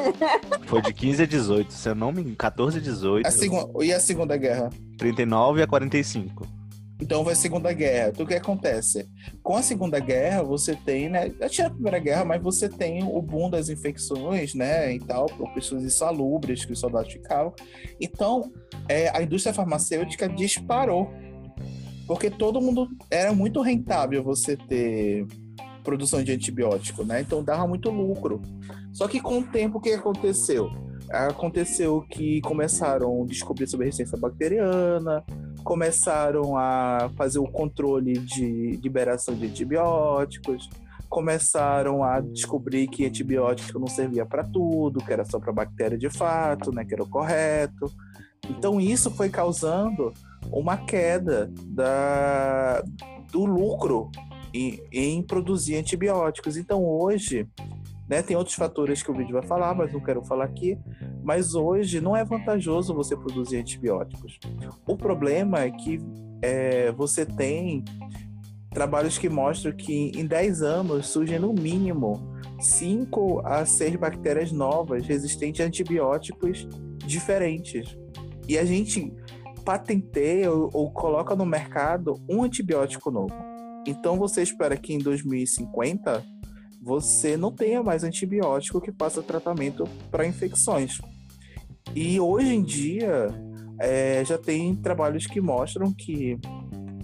Foi 0.64 0.80
de 0.80 0.94
15 0.94 1.22
a 1.22 1.26
18, 1.26 1.72
se 1.72 1.88
eu 1.88 1.94
não 1.94 2.10
me 2.10 2.22
engano, 2.22 2.36
14 2.36 2.78
a 2.78 2.80
18, 2.80 3.26
A 3.26 3.30
segu... 3.30 3.82
E 3.82 3.92
a 3.92 4.00
Segunda 4.00 4.36
Guerra? 4.36 4.70
39 4.96 5.62
a 5.62 5.66
45. 5.66 6.46
Então 7.02 7.28
a 7.28 7.34
Segunda 7.34 7.72
Guerra. 7.72 8.10
Então 8.10 8.24
o 8.24 8.28
que 8.28 8.34
acontece? 8.34 9.08
Com 9.42 9.56
a 9.56 9.62
Segunda 9.62 9.98
Guerra, 9.98 10.44
você 10.44 10.76
tem, 10.76 11.08
né? 11.08 11.32
Já 11.40 11.48
tinha 11.48 11.66
a 11.66 11.70
Primeira 11.70 11.98
Guerra, 11.98 12.24
mas 12.24 12.40
você 12.40 12.68
tem 12.68 13.02
o 13.02 13.20
boom 13.20 13.50
das 13.50 13.68
infecções, 13.68 14.54
né? 14.54 14.94
E 14.94 15.00
tal, 15.00 15.26
por 15.26 15.52
pessoas 15.52 15.82
insalubres 15.82 16.64
que 16.64 16.72
os 16.72 16.78
soldados 16.78 17.12
ficavam. 17.12 17.52
Então, 18.00 18.52
é, 18.88 19.10
a 19.16 19.20
indústria 19.20 19.52
farmacêutica 19.52 20.28
disparou. 20.28 21.10
Porque 22.06 22.30
todo 22.30 22.60
mundo 22.60 22.88
era 23.10 23.32
muito 23.32 23.60
rentável 23.62 24.22
você 24.22 24.56
ter 24.56 25.26
produção 25.82 26.22
de 26.22 26.30
antibiótico, 26.30 27.04
né? 27.04 27.20
Então 27.20 27.42
dava 27.42 27.66
muito 27.66 27.90
lucro. 27.90 28.40
Só 28.92 29.08
que 29.08 29.20
com 29.20 29.40
o 29.40 29.42
tempo, 29.42 29.78
o 29.78 29.80
que 29.80 29.90
aconteceu? 29.90 30.70
Aconteceu 31.10 32.00
que 32.08 32.40
começaram 32.42 33.22
a 33.22 33.26
descobrir 33.26 33.66
sobre 33.66 33.86
resistência 33.86 34.16
bacteriana, 34.16 35.24
começaram 35.62 36.56
a 36.56 37.10
fazer 37.16 37.38
o 37.38 37.46
controle 37.46 38.14
de 38.18 38.78
liberação 38.82 39.34
de 39.34 39.46
antibióticos, 39.46 40.68
começaram 41.08 42.02
a 42.02 42.20
descobrir 42.20 42.88
que 42.88 43.04
antibiótico 43.04 43.78
não 43.78 43.86
servia 43.86 44.24
para 44.24 44.42
tudo, 44.44 45.04
que 45.04 45.12
era 45.12 45.24
só 45.24 45.38
para 45.38 45.52
bactéria 45.52 45.98
de 45.98 46.08
fato, 46.08 46.72
né, 46.72 46.84
que 46.84 46.94
era 46.94 47.02
o 47.02 47.08
correto. 47.08 47.92
Então 48.48 48.80
isso 48.80 49.10
foi 49.10 49.28
causando 49.28 50.12
uma 50.50 50.76
queda 50.76 51.52
da, 51.66 52.82
do 53.30 53.44
lucro 53.44 54.10
em, 54.54 54.82
em 54.90 55.22
produzir 55.22 55.76
antibióticos. 55.76 56.56
Então 56.56 56.82
hoje, 56.82 57.46
né, 58.08 58.22
tem 58.22 58.36
outros 58.36 58.56
fatores 58.56 59.02
que 59.02 59.10
o 59.10 59.14
vídeo 59.14 59.34
vai 59.34 59.46
falar, 59.46 59.74
mas 59.74 59.92
não 59.92 60.00
quero 60.00 60.24
falar 60.24 60.44
aqui. 60.44 60.78
Mas 61.22 61.54
hoje 61.54 62.00
não 62.00 62.16
é 62.16 62.24
vantajoso 62.24 62.94
você 62.94 63.16
produzir 63.16 63.58
antibióticos. 63.58 64.38
O 64.86 64.96
problema 64.96 65.60
é 65.60 65.70
que 65.70 66.00
é, 66.42 66.90
você 66.92 67.24
tem 67.24 67.84
trabalhos 68.70 69.18
que 69.18 69.28
mostram 69.28 69.72
que 69.72 70.12
em 70.16 70.26
10 70.26 70.62
anos 70.62 71.06
surgem 71.06 71.38
no 71.38 71.52
mínimo 71.52 72.32
5 72.58 73.42
a 73.44 73.64
6 73.64 73.96
bactérias 73.96 74.50
novas 74.50 75.06
resistentes 75.06 75.60
a 75.60 75.64
antibióticos 75.64 76.66
diferentes. 77.04 77.96
E 78.48 78.58
a 78.58 78.64
gente 78.64 79.12
patenteia 79.64 80.50
ou, 80.50 80.70
ou 80.72 80.90
coloca 80.90 81.36
no 81.36 81.46
mercado 81.46 82.20
um 82.28 82.42
antibiótico 82.42 83.10
novo. 83.10 83.34
Então 83.86 84.16
você 84.16 84.42
espera 84.42 84.76
que 84.76 84.92
em 84.92 84.98
2050 84.98 86.24
você 86.80 87.36
não 87.36 87.52
tenha 87.52 87.82
mais 87.82 88.02
antibiótico 88.02 88.80
que 88.80 88.92
faça 88.92 89.22
tratamento 89.22 89.84
para 90.10 90.26
infecções. 90.26 90.98
E 91.94 92.18
hoje 92.18 92.54
em 92.54 92.62
dia 92.62 93.28
é, 93.78 94.24
já 94.24 94.38
tem 94.38 94.74
trabalhos 94.74 95.26
que 95.26 95.40
mostram 95.40 95.92
que 95.92 96.38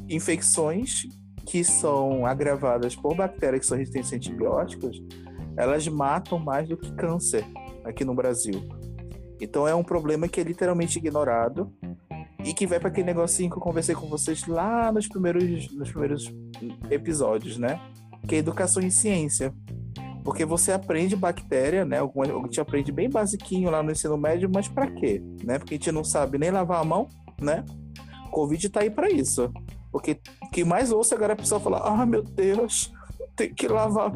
infecções 0.08 1.06
que 1.46 1.64
são 1.64 2.26
agravadas 2.26 2.94
por 2.94 3.14
bactérias 3.14 3.60
que 3.60 3.66
são 3.66 3.78
resistentes 3.78 4.12
a 4.12 4.16
antibióticos, 4.16 5.02
elas 5.56 5.88
matam 5.88 6.38
mais 6.38 6.68
do 6.68 6.76
que 6.76 6.92
câncer 6.92 7.44
aqui 7.84 8.04
no 8.04 8.14
Brasil. 8.14 8.62
Então 9.40 9.66
é 9.66 9.74
um 9.74 9.82
problema 9.82 10.28
que 10.28 10.40
é 10.40 10.44
literalmente 10.44 10.98
ignorado 10.98 11.72
e 12.44 12.52
que 12.52 12.66
vai 12.66 12.78
para 12.78 12.88
aquele 12.88 13.06
negocinho 13.06 13.50
que 13.50 13.56
eu 13.56 13.62
conversei 13.62 13.94
com 13.94 14.06
vocês 14.08 14.46
lá 14.46 14.92
nos 14.92 15.08
primeiros, 15.08 15.72
nos 15.74 15.90
primeiros 15.90 16.32
episódios, 16.90 17.56
né? 17.58 17.80
Que 18.26 18.36
é 18.36 18.38
educação 18.38 18.82
em 18.82 18.90
ciência. 18.90 19.52
Porque 20.28 20.44
você 20.44 20.72
aprende 20.72 21.16
bactéria, 21.16 21.86
né? 21.86 22.00
A 22.00 22.42
gente 22.44 22.60
aprende 22.60 22.92
bem 22.92 23.08
basiquinho 23.08 23.70
lá 23.70 23.82
no 23.82 23.90
ensino 23.90 24.18
médio, 24.18 24.50
mas 24.52 24.68
para 24.68 24.86
quê? 24.86 25.22
Né? 25.42 25.58
Porque 25.58 25.72
a 25.72 25.78
gente 25.78 25.90
não 25.90 26.04
sabe 26.04 26.36
nem 26.36 26.50
lavar 26.50 26.82
a 26.82 26.84
mão, 26.84 27.08
né? 27.40 27.64
Covid 28.30 28.68
tá 28.68 28.80
aí 28.80 28.90
para 28.90 29.10
isso. 29.10 29.50
Porque 29.90 30.20
que 30.52 30.66
mais 30.66 30.92
ouço 30.92 31.14
agora 31.14 31.32
é 31.32 31.34
a 31.34 31.36
pessoa 31.36 31.58
falar: 31.58 31.78
ah, 31.78 32.04
meu 32.04 32.22
Deus, 32.22 32.92
tem 33.38 33.54
que 33.54 33.68
lavar 33.68 34.12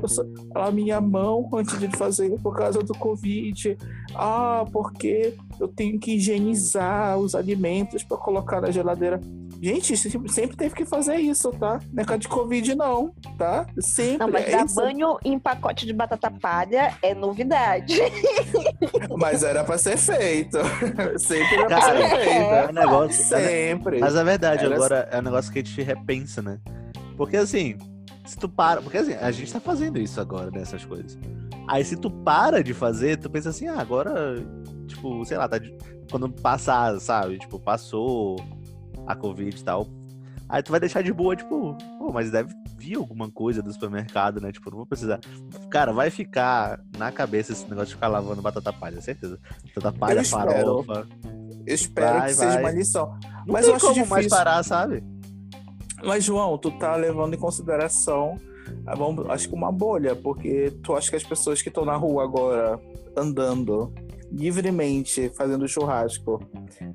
a 0.56 0.70
minha 0.72 1.00
mão 1.00 1.48
antes 1.54 1.78
de 1.78 1.88
fazer 1.96 2.28
por 2.42 2.56
causa 2.56 2.80
do 2.82 2.92
Covid. 2.92 3.78
Ah, 4.14 4.64
porque 4.72 5.34
eu 5.60 5.68
tenho 5.68 5.98
que 5.98 6.16
higienizar 6.16 7.16
os 7.16 7.34
alimentos 7.36 8.02
para 8.02 8.16
colocar 8.16 8.60
na 8.60 8.70
geladeira. 8.70 9.20
Gente, 9.62 9.96
sempre 9.96 10.56
teve 10.56 10.74
que 10.74 10.84
fazer 10.84 11.16
isso, 11.18 11.50
tá? 11.52 11.78
Não 11.92 12.02
é 12.02 12.04
causa 12.04 12.18
de 12.18 12.28
Covid, 12.28 12.74
não, 12.74 13.14
tá? 13.38 13.64
Sempre. 13.78 14.18
Não, 14.18 14.28
mas 14.28 14.44
é 14.48 14.50
dar 14.50 14.66
isso. 14.66 14.74
banho 14.74 15.16
em 15.24 15.38
pacote 15.38 15.86
de 15.86 15.92
batata 15.92 16.28
palha 16.32 16.92
é 17.00 17.14
novidade. 17.14 17.96
Mas 19.16 19.42
era 19.44 19.62
pra 19.62 19.78
ser 19.78 19.96
feito. 19.96 20.58
Sempre 21.18 21.54
era 21.54 21.66
Cara, 21.68 21.98
pra 22.00 22.10
ser 22.10 22.16
feito. 22.24 22.40
é 22.40 22.68
um 22.68 22.72
negócio. 22.72 23.24
Sempre. 23.24 23.98
Mas 24.00 24.16
é 24.16 24.24
verdade, 24.24 24.64
Era- 24.64 24.74
agora 24.74 25.08
é 25.12 25.18
um 25.18 25.22
negócio 25.22 25.52
que 25.52 25.60
a 25.60 25.62
gente 25.64 25.80
repensa, 25.82 26.42
né? 26.42 26.58
Porque 27.16 27.36
assim, 27.36 27.76
se 28.24 28.36
tu 28.38 28.48
para. 28.48 28.80
Porque 28.82 28.98
assim, 28.98 29.14
a 29.14 29.30
gente 29.30 29.52
tá 29.52 29.60
fazendo 29.60 29.98
isso 29.98 30.20
agora, 30.20 30.50
nessas 30.50 30.84
coisas. 30.84 31.18
Aí 31.68 31.84
se 31.84 31.96
tu 31.96 32.10
para 32.10 32.62
de 32.62 32.74
fazer, 32.74 33.18
tu 33.18 33.30
pensa 33.30 33.50
assim, 33.50 33.68
ah, 33.68 33.80
agora, 33.80 34.34
tipo, 34.86 35.24
sei 35.24 35.36
lá, 35.38 35.48
tá 35.48 35.58
de- 35.58 35.74
quando 36.10 36.28
passar, 36.30 36.98
sabe? 37.00 37.38
Tipo, 37.38 37.58
passou 37.58 38.36
a 39.06 39.14
Covid 39.14 39.56
e 39.58 39.64
tal. 39.64 39.86
Aí 40.48 40.62
tu 40.62 40.70
vai 40.70 40.80
deixar 40.80 41.02
de 41.02 41.12
boa, 41.12 41.34
tipo, 41.34 41.74
pô, 41.98 42.12
mas 42.12 42.30
deve 42.30 42.52
vir 42.76 42.96
alguma 42.96 43.30
coisa 43.30 43.62
do 43.62 43.72
supermercado, 43.72 44.40
né? 44.40 44.52
Tipo, 44.52 44.70
não 44.70 44.78
vou 44.78 44.86
precisar. 44.86 45.18
Cara, 45.70 45.92
vai 45.92 46.10
ficar 46.10 46.80
na 46.98 47.10
cabeça 47.10 47.52
esse 47.52 47.62
negócio 47.70 47.88
de 47.88 47.94
ficar 47.94 48.08
lavando 48.08 48.42
batata 48.42 48.72
palha, 48.72 49.00
certeza. 49.00 49.38
Batata 49.74 49.96
palha, 49.98 50.20
espero. 50.20 50.50
farofa. 50.50 51.08
Eu 51.64 51.74
espero 51.74 52.18
Vai, 52.18 52.28
que 52.28 52.34
seja 52.34 52.50
vai. 52.54 52.60
uma 52.64 52.70
lição. 52.72 53.06
Não 53.46 53.54
Mas 53.54 53.62
tem 53.62 53.70
eu 53.70 53.76
acho 53.76 53.84
como 53.86 53.94
difícil. 53.94 54.14
mais 54.14 54.26
parar, 54.28 54.62
sabe? 54.64 55.02
Mas, 56.04 56.24
João, 56.24 56.58
tu 56.58 56.70
tá 56.72 56.96
levando 56.96 57.34
em 57.34 57.38
consideração, 57.38 58.36
ah, 58.86 58.94
vamos, 58.94 59.28
acho 59.30 59.48
que 59.48 59.54
uma 59.54 59.70
bolha, 59.70 60.16
porque 60.16 60.72
tu 60.82 60.94
acha 60.94 61.10
que 61.10 61.16
as 61.16 61.22
pessoas 61.22 61.62
que 61.62 61.68
estão 61.68 61.84
na 61.84 61.96
rua 61.96 62.24
agora, 62.24 62.80
andando 63.16 63.92
livremente, 64.32 65.30
fazendo 65.36 65.68
churrasco, 65.68 66.40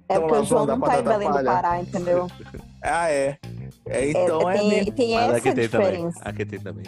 É 0.09 0.19
porque 0.19 0.35
o 0.37 0.43
João 0.43 0.65
não 0.65 0.79
tá 0.79 0.99
em 0.99 1.03
Belém 1.03 1.27
do. 1.27 1.43
Pará, 1.43 1.81
entendeu? 1.81 2.27
ah, 2.81 3.09
é. 3.09 3.37
É, 3.85 4.09
então 4.09 4.49
é, 4.49 4.57
tem, 4.57 4.69
mesmo. 4.69 4.91
tem 4.93 5.17
essa 5.17 5.37
aqui 5.37 5.53
tem 5.53 5.69
também. 5.69 5.87
diferença. 5.91 6.19
Aqui 6.23 6.45
tem 6.45 6.59
também. 6.59 6.85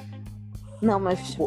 Não, 0.81 0.99
mas 0.99 1.37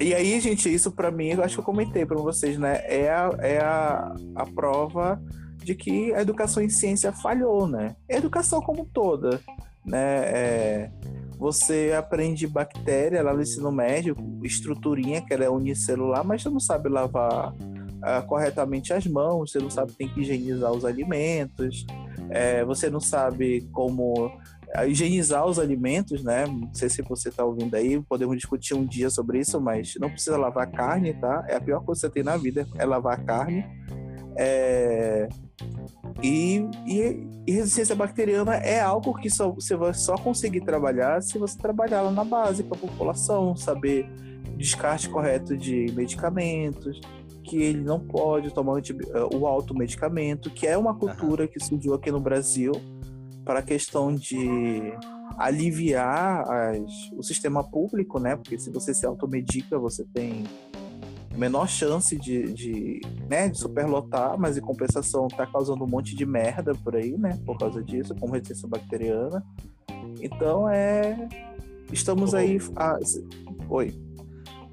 E 0.00 0.14
aí, 0.14 0.40
gente, 0.40 0.72
isso 0.72 0.90
pra 0.90 1.10
mim, 1.10 1.28
eu 1.28 1.44
acho 1.44 1.56
que 1.56 1.60
eu 1.60 1.64
comentei 1.64 2.06
pra 2.06 2.16
vocês, 2.16 2.58
né? 2.58 2.80
É 2.86 3.10
a, 3.10 3.30
é 3.40 3.58
a, 3.58 4.14
a 4.34 4.46
prova 4.46 5.20
de 5.58 5.74
que 5.74 6.14
a 6.14 6.22
educação 6.22 6.62
em 6.62 6.70
ciência 6.70 7.12
falhou, 7.12 7.66
né? 7.66 7.94
A 8.10 8.16
educação 8.16 8.62
como 8.62 8.86
toda, 8.86 9.40
né? 9.84 10.22
É, 10.24 10.90
você 11.38 11.94
aprende 11.96 12.46
bactéria 12.46 13.22
lá 13.22 13.32
no 13.32 13.40
ensino 13.40 13.72
médio, 13.72 14.14
estruturinha, 14.42 15.22
que 15.22 15.32
ela 15.32 15.44
é 15.44 15.50
unicelular, 15.50 16.24
mas 16.24 16.42
você 16.42 16.50
não 16.50 16.60
sabe 16.60 16.88
lavar 16.88 17.54
ah, 18.02 18.22
corretamente 18.22 18.92
as 18.92 19.06
mãos, 19.06 19.52
você 19.52 19.58
não 19.58 19.70
sabe 19.70 19.92
tem 19.92 20.08
que 20.08 20.20
higienizar 20.20 20.70
os 20.70 20.84
alimentos, 20.84 21.86
é, 22.28 22.64
você 22.64 22.90
não 22.90 23.00
sabe 23.00 23.68
como 23.72 24.30
a 24.74 24.86
higienizar 24.86 25.46
os 25.46 25.58
alimentos, 25.58 26.22
né? 26.22 26.46
Não 26.46 26.72
sei 26.72 26.88
se 26.88 27.02
você 27.02 27.30
tá 27.30 27.44
ouvindo 27.44 27.74
aí, 27.74 28.00
podemos 28.02 28.36
discutir 28.36 28.74
um 28.74 28.84
dia 28.84 29.10
sobre 29.10 29.40
isso, 29.40 29.60
mas 29.60 29.94
não 29.98 30.10
precisa 30.10 30.36
lavar 30.36 30.70
carne, 30.70 31.14
tá? 31.14 31.44
É 31.48 31.56
a 31.56 31.60
pior 31.60 31.82
coisa 31.82 32.02
que 32.02 32.06
você 32.06 32.12
tem 32.12 32.22
na 32.22 32.36
vida, 32.36 32.66
é 32.76 32.84
lavar 32.84 33.24
carne. 33.24 33.64
É, 34.36 35.28
E, 36.22 36.68
e, 36.86 37.26
e, 37.46 37.52
resistência 37.52 37.94
bacteriana 37.94 38.56
é 38.56 38.80
algo 38.80 39.14
que 39.14 39.30
só, 39.30 39.50
você 39.50 39.74
vai 39.74 39.94
só 39.94 40.16
conseguir 40.16 40.60
trabalhar 40.60 41.22
se 41.22 41.38
você 41.38 41.56
trabalhar 41.58 42.02
lá 42.02 42.10
na 42.10 42.24
base 42.24 42.62
para 42.62 42.76
a 42.76 42.80
população, 42.80 43.56
saber 43.56 44.06
descarte 44.56 45.08
correto 45.08 45.56
de 45.56 45.86
medicamentos, 45.94 47.00
que 47.42 47.56
ele 47.56 47.80
não 47.80 47.98
pode 47.98 48.52
tomar 48.52 48.80
o 49.34 49.46
automedicamento, 49.46 50.50
que 50.50 50.66
é 50.66 50.76
uma 50.76 50.94
cultura 50.94 51.44
uhum. 51.44 51.48
que 51.48 51.64
surgiu 51.64 51.94
aqui 51.94 52.10
no 52.10 52.20
Brasil 52.20 52.72
para 53.44 53.60
a 53.60 53.62
questão 53.62 54.14
de 54.14 54.92
aliviar 55.38 56.44
as, 56.48 57.10
o 57.16 57.22
sistema 57.22 57.64
público, 57.64 58.20
né? 58.20 58.36
Porque 58.36 58.58
se 58.58 58.70
você 58.70 58.92
se 58.92 59.06
automedica, 59.06 59.78
você 59.78 60.04
tem 60.12 60.44
menor 61.36 61.68
chance 61.68 62.16
de, 62.16 62.52
de, 62.52 63.00
né, 63.28 63.48
de 63.48 63.58
superlotar, 63.58 64.38
mas 64.38 64.56
em 64.56 64.60
compensação 64.60 65.28
tá 65.28 65.46
causando 65.46 65.84
um 65.84 65.88
monte 65.88 66.14
de 66.14 66.26
merda 66.26 66.74
por 66.74 66.96
aí, 66.96 67.16
né? 67.16 67.38
Por 67.44 67.58
causa 67.58 67.82
disso, 67.82 68.14
como 68.18 68.34
resistência 68.34 68.68
bacteriana. 68.68 69.44
Então 70.20 70.68
é. 70.68 71.28
Estamos 71.92 72.34
aí. 72.34 72.58
A... 72.76 72.98
Oi. 73.68 73.94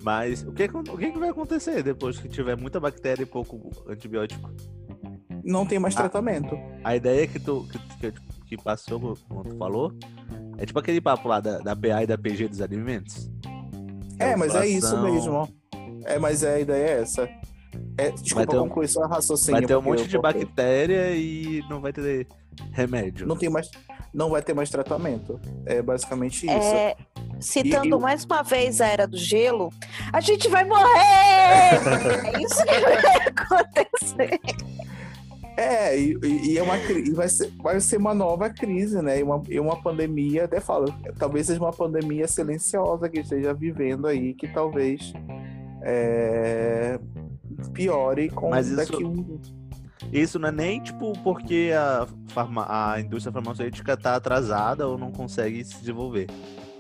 Mas 0.04 0.44
o 0.44 0.52
que, 0.52 0.64
o 0.66 0.98
que 0.98 1.12
vai 1.12 1.30
acontecer 1.30 1.84
depois 1.84 2.18
que 2.18 2.30
tiver 2.30 2.56
muita 2.56 2.80
bactéria 2.80 3.24
e 3.24 3.26
pouco 3.26 3.72
antibiótico? 3.88 4.50
Não 5.44 5.66
tem 5.66 5.80
mais 5.80 5.96
tratamento. 5.96 6.58
A 6.84 6.96
ideia 6.96 7.26
que 7.28 7.40
tu 7.40 7.68
que, 8.00 8.14
que, 8.48 8.58
passou, 8.58 9.18
como 9.28 9.44
tu 9.44 9.58
falou, 9.58 9.94
é 10.58 10.66
tipo 10.66 10.78
aquele 10.80 11.02
papo 11.02 11.28
lá 11.28 11.40
da, 11.40 11.60
da 11.60 11.76
PA 11.76 12.04
e 12.04 12.08
da 12.08 12.18
PG 12.18 12.50
dos 12.50 12.62
alimentos. 12.62 13.30
É, 14.20 14.36
mas 14.36 14.56
é 14.56 14.68
isso 14.68 15.02
mesmo. 15.02 15.48
É, 16.06 16.18
mas 16.20 16.44
a 16.44 16.60
ideia 16.60 16.84
é 16.84 17.02
essa. 17.02 17.30
É, 17.98 18.12
desculpa, 18.12 18.52
vai 18.52 18.62
concluir 18.62 18.88
só 18.88 19.04
a 19.04 19.08
raciocínio. 19.08 19.60
Vai 19.60 19.68
ter 19.68 19.76
um 19.76 19.82
monte 19.82 20.08
de 20.08 20.18
bactéria 20.18 21.16
e 21.16 21.64
não 21.70 21.82
vai 21.82 21.92
ter 21.92 22.28
remédio. 22.72 23.28
Não 23.28 23.36
tem 23.36 23.50
mais, 23.50 23.70
não 24.14 24.30
vai 24.30 24.42
ter 24.42 24.54
mais 24.54 24.70
tratamento. 24.70 25.40
É 25.66 25.82
basicamente 25.82 26.46
isso. 26.46 26.50
É, 26.50 26.96
citando 27.40 27.98
e, 27.98 28.00
mais 28.00 28.24
uma 28.24 28.44
vez 28.44 28.82
a 28.82 28.88
era 28.88 29.08
do 29.08 29.18
gelo, 29.18 29.72
a 30.12 30.22
gente 30.22 30.48
vai 30.48 30.64
morrer! 30.64 30.86
é 32.34 32.42
isso 32.42 32.64
que 32.66 32.80
vai 32.80 33.28
acontecer. 33.28 34.40
É, 35.58 35.98
e, 36.00 36.16
e, 36.22 36.58
é 36.60 36.62
uma, 36.62 36.78
e 36.78 37.12
vai, 37.12 37.28
ser, 37.28 37.52
vai 37.58 37.80
ser 37.80 37.98
uma 37.98 38.14
nova 38.14 38.48
crise, 38.48 39.02
né? 39.02 39.20
E 39.20 39.24
uma, 39.24 39.42
e 39.50 39.60
uma 39.60 39.82
pandemia, 39.82 40.46
até 40.46 40.60
falo, 40.60 40.94
talvez 41.18 41.48
seja 41.48 41.60
uma 41.60 41.74
pandemia 41.74 42.28
silenciosa 42.28 43.10
que 43.10 43.22
esteja 43.22 43.56
vivendo 43.56 44.06
aí, 44.06 44.36
que 44.36 44.48
talvez 44.48 45.14
é, 45.90 47.00
piore 47.74 48.30
com 48.30 48.50
Mas 48.50 48.70
daqui 48.70 48.94
isso, 48.94 49.08
um. 49.08 49.40
Isso 50.12 50.40
não 50.40 50.50
é 50.50 50.52
nem 50.52 50.84
tipo 50.84 51.14
porque 51.24 51.72
a, 51.74 52.06
farma, 52.28 52.66
a 52.68 53.00
indústria 53.00 53.32
farmacêutica 53.32 53.94
está 53.94 54.16
atrasada 54.16 54.86
ou 54.86 54.98
não 54.98 55.12
consegue 55.12 55.64
se 55.64 55.80
desenvolver. 55.80 56.28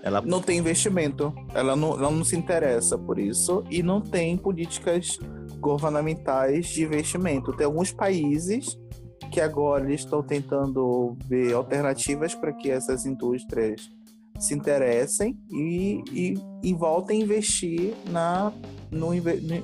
Ela 0.04 0.22
não 0.22 0.42
tem 0.42 0.58
investimento, 0.58 1.34
ela 1.54 1.76
não, 1.76 1.94
ela 1.94 2.12
não 2.12 2.24
se 2.24 2.36
interessa 2.36 2.98
por 2.98 3.18
isso 3.18 3.64
e 3.70 3.82
não 3.82 4.02
tem 4.02 4.38
políticas 4.38 5.18
governamentais 5.60 6.68
de 6.68 6.84
investimento. 6.84 7.54
Tem 7.54 7.66
alguns 7.66 7.92
países 7.92 8.78
que 9.32 9.42
agora 9.42 9.92
estão 9.94 10.22
tentando 10.22 11.18
ver 11.28 11.54
alternativas 11.54 12.36
para 12.36 12.54
que 12.54 12.70
essas 12.70 13.06
indústrias 13.06 13.90
se 14.40 14.54
interessem 14.54 15.38
e, 15.50 16.04
e, 16.12 16.34
e 16.64 16.74
voltem 16.74 17.22
a 17.22 17.24
investir 17.24 17.94
na, 18.10 18.54
no, 18.92 19.10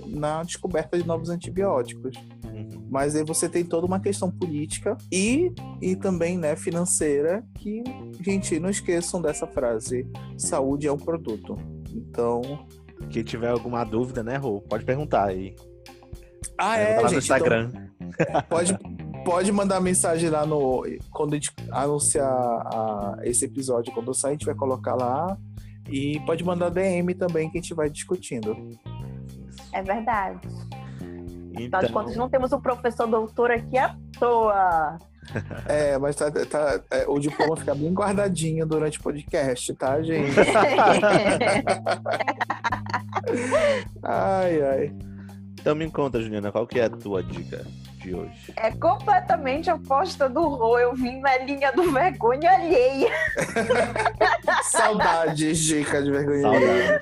na 0.07 0.43
descoberta 0.43 0.97
de 0.97 1.05
novos 1.05 1.29
antibióticos. 1.29 2.15
Uhum. 2.45 2.87
Mas 2.89 3.15
aí 3.15 3.23
você 3.23 3.49
tem 3.49 3.63
toda 3.63 3.85
uma 3.85 3.99
questão 3.99 4.31
política 4.31 4.97
e, 5.11 5.51
e 5.81 5.95
também 5.95 6.37
né, 6.37 6.55
financeira 6.55 7.43
que, 7.55 7.83
gente, 8.21 8.59
não 8.59 8.69
esqueçam 8.69 9.21
dessa 9.21 9.47
frase: 9.47 10.07
saúde 10.37 10.87
é 10.87 10.91
um 10.91 10.97
produto. 10.97 11.57
Então. 11.91 12.41
Quem 13.09 13.23
tiver 13.23 13.49
alguma 13.49 13.83
dúvida, 13.83 14.23
né, 14.23 14.37
Rô, 14.37 14.61
pode 14.61 14.85
perguntar 14.85 15.25
aí. 15.25 15.55
Ah, 16.57 16.77
é, 16.77 16.99
gente. 17.01 17.11
No 17.11 17.17
Instagram. 17.17 17.71
Então, 17.99 18.41
pode, 18.47 18.77
pode 19.23 19.51
mandar 19.51 19.79
mensagem 19.79 20.29
lá 20.29 20.45
no. 20.45 20.85
Quando 21.11 21.33
a 21.33 21.35
gente 21.35 21.51
anunciar 21.71 22.27
a, 22.27 23.17
esse 23.23 23.45
episódio, 23.45 23.93
quando 23.93 24.13
sair, 24.13 24.31
a 24.31 24.33
gente 24.33 24.45
vai 24.45 24.55
colocar 24.55 24.95
lá. 24.95 25.37
E 25.89 26.19
pode 26.21 26.43
mandar 26.43 26.69
DM 26.69 27.13
também 27.13 27.49
que 27.49 27.57
a 27.57 27.61
gente 27.61 27.73
vai 27.73 27.89
discutindo. 27.89 28.55
É 29.71 29.81
verdade. 29.81 30.39
Então... 31.51 31.79
Afinal 31.79 31.81
de 31.83 31.91
contas, 31.91 32.15
não 32.15 32.29
temos 32.29 32.53
um 32.53 32.61
professor 32.61 33.07
doutor 33.07 33.51
aqui 33.51 33.77
à 33.77 33.95
toa. 34.19 34.97
É, 35.65 35.97
mas 35.97 36.17
tá, 36.17 36.29
tá, 36.29 36.81
é, 36.91 37.05
o 37.07 37.17
diploma 37.17 37.55
fica 37.55 37.73
bem 37.73 37.93
guardadinho 37.93 38.65
durante 38.65 38.99
o 38.99 39.01
podcast, 39.01 39.73
tá, 39.75 40.01
gente? 40.01 40.35
ai, 44.03 44.61
ai. 44.61 44.93
Então 45.53 45.73
me 45.73 45.89
conta, 45.89 46.21
Juliana, 46.21 46.51
qual 46.51 46.67
que 46.67 46.77
é 46.77 46.83
a 46.83 46.89
tua 46.89 47.23
dica 47.23 47.65
de 48.03 48.13
hoje? 48.13 48.53
É 48.57 48.71
completamente 48.71 49.71
oposta 49.71 50.27
do 50.27 50.41
Rô. 50.47 50.77
Eu 50.77 50.93
vim 50.93 51.19
na 51.19 51.37
linha 51.37 51.71
do 51.71 51.91
vergonha 51.91 52.51
alheia. 52.51 53.11
Saudades, 54.63 55.59
dica 55.59 56.01
de 56.01 56.11
vergonha 56.11 56.47
alheia. 56.47 56.99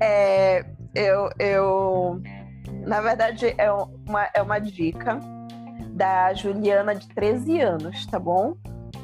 É, 0.00 0.64
eu, 0.94 1.30
eu... 1.38 2.22
Na 2.86 3.00
verdade, 3.00 3.54
é 3.58 3.70
uma, 3.70 4.28
é 4.32 4.40
uma 4.40 4.58
dica 4.58 5.20
da 5.90 6.32
Juliana 6.32 6.94
de 6.94 7.08
13 7.08 7.60
anos, 7.60 8.06
tá 8.06 8.18
bom? 8.18 8.56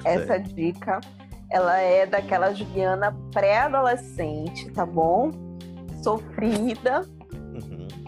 Essa 0.05 0.39
dica, 0.39 1.01
ela 1.51 1.79
é 1.79 2.07
daquela 2.07 2.53
Juliana 2.55 3.17
pré-adolescente, 3.33 4.71
tá 4.71 4.87
bom? 4.87 5.31
Sofrida, 6.03 7.03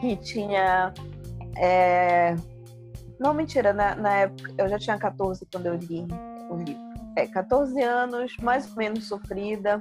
que 0.00 0.16
tinha. 0.16 0.92
É... 1.58 2.36
Não, 3.18 3.32
mentira, 3.32 3.72
na, 3.72 3.94
na, 3.94 4.14
época 4.14 4.52
eu 4.58 4.68
já 4.68 4.78
tinha 4.78 4.98
14 4.98 5.46
quando 5.50 5.66
eu 5.66 5.74
li 5.74 6.06
o 6.50 6.56
livro. 6.56 6.86
É, 7.16 7.26
14 7.26 7.80
anos, 7.82 8.36
mais 8.42 8.68
ou 8.70 8.76
menos 8.76 9.08
sofrida. 9.08 9.80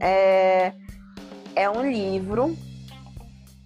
É, 0.00 0.72
é 1.56 1.70
um 1.70 1.90
livro 1.90 2.54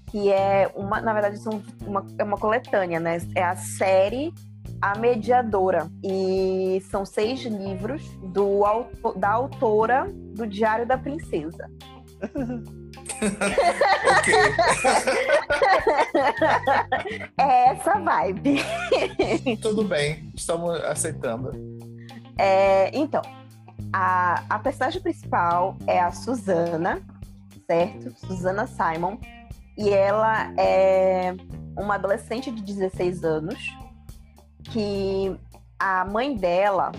que 0.06 0.30
é 0.30 0.70
uma, 0.76 1.00
na 1.00 1.12
verdade, 1.12 1.38
são 1.38 1.60
uma, 1.84 2.06
é 2.16 2.22
uma 2.22 2.36
coletânea, 2.36 3.00
né? 3.00 3.18
É 3.34 3.42
a 3.42 3.56
série 3.56 4.32
A 4.80 4.96
Mediadora. 4.96 5.88
E 6.02 6.80
são 6.90 7.04
seis 7.04 7.42
livros 7.42 8.08
do, 8.32 8.62
da 9.16 9.30
autora 9.30 10.06
do 10.34 10.46
Diário 10.46 10.86
da 10.86 10.96
Princesa. 10.96 11.68
ok. 14.18 14.34
é 17.38 17.70
essa 17.70 17.98
vibe. 17.98 18.62
Tudo 19.62 19.84
bem, 19.84 20.30
estamos 20.34 20.78
aceitando. 20.84 21.52
É, 22.38 22.90
então, 22.96 23.22
a, 23.92 24.42
a 24.48 24.58
personagem 24.58 25.00
principal 25.00 25.76
é 25.86 26.00
a 26.00 26.10
Susana, 26.10 27.02
certo? 27.66 28.14
Susana 28.26 28.66
Simon. 28.66 29.18
E 29.76 29.90
ela 29.90 30.52
é 30.58 31.34
uma 31.76 31.96
adolescente 31.96 32.50
de 32.50 32.62
16 32.62 33.24
anos 33.24 33.58
que 34.70 35.36
a 35.78 36.04
mãe 36.04 36.34
dela 36.34 36.92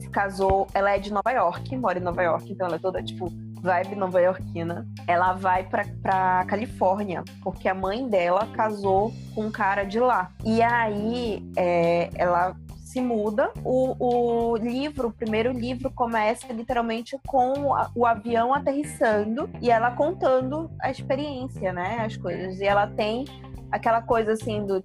se 0.00 0.08
casou, 0.08 0.66
ela 0.72 0.90
é 0.90 0.98
de 0.98 1.12
Nova 1.12 1.30
York, 1.30 1.76
mora 1.76 1.98
em 1.98 2.02
Nova 2.02 2.22
York, 2.22 2.50
então 2.50 2.66
ela 2.66 2.76
é 2.76 2.78
toda 2.78 3.02
tipo 3.02 3.30
vibe 3.60 3.96
nova-iorquina, 3.96 4.86
ela 5.06 5.32
vai 5.32 5.64
pra, 5.64 5.84
pra 6.02 6.44
Califórnia, 6.46 7.24
porque 7.42 7.68
a 7.68 7.74
mãe 7.74 8.08
dela 8.08 8.46
casou 8.54 9.12
com 9.34 9.46
um 9.46 9.50
cara 9.50 9.84
de 9.84 9.98
lá. 9.98 10.32
E 10.44 10.62
aí 10.62 11.42
é, 11.56 12.10
ela 12.14 12.56
se 12.88 13.00
muda. 13.00 13.50
O, 13.64 14.52
o 14.52 14.56
livro, 14.56 15.08
o 15.08 15.12
primeiro 15.12 15.52
livro, 15.52 15.90
começa 15.90 16.50
literalmente 16.52 17.18
com 17.26 17.52
o 17.94 18.06
avião 18.06 18.54
aterrissando 18.54 19.48
e 19.60 19.70
ela 19.70 19.90
contando 19.90 20.70
a 20.80 20.90
experiência, 20.90 21.72
né? 21.72 21.98
As 22.00 22.16
coisas. 22.16 22.58
E 22.58 22.64
ela 22.64 22.86
tem 22.86 23.24
aquela 23.70 24.02
coisa 24.02 24.32
assim 24.32 24.64
do. 24.64 24.80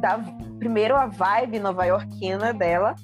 Da, 0.00 0.18
primeiro 0.58 0.96
a 0.96 1.06
vibe 1.06 1.60
nova-iorquina 1.60 2.52
dela, 2.52 2.94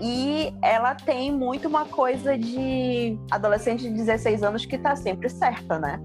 e 0.00 0.54
ela 0.62 0.94
tem 0.94 1.32
muito 1.32 1.68
uma 1.68 1.86
coisa 1.86 2.36
de 2.36 3.18
adolescente 3.30 3.82
de 3.82 3.90
16 3.90 4.42
anos 4.42 4.66
que 4.66 4.76
tá 4.76 4.94
sempre 4.94 5.28
certa, 5.28 5.78
né? 5.78 6.00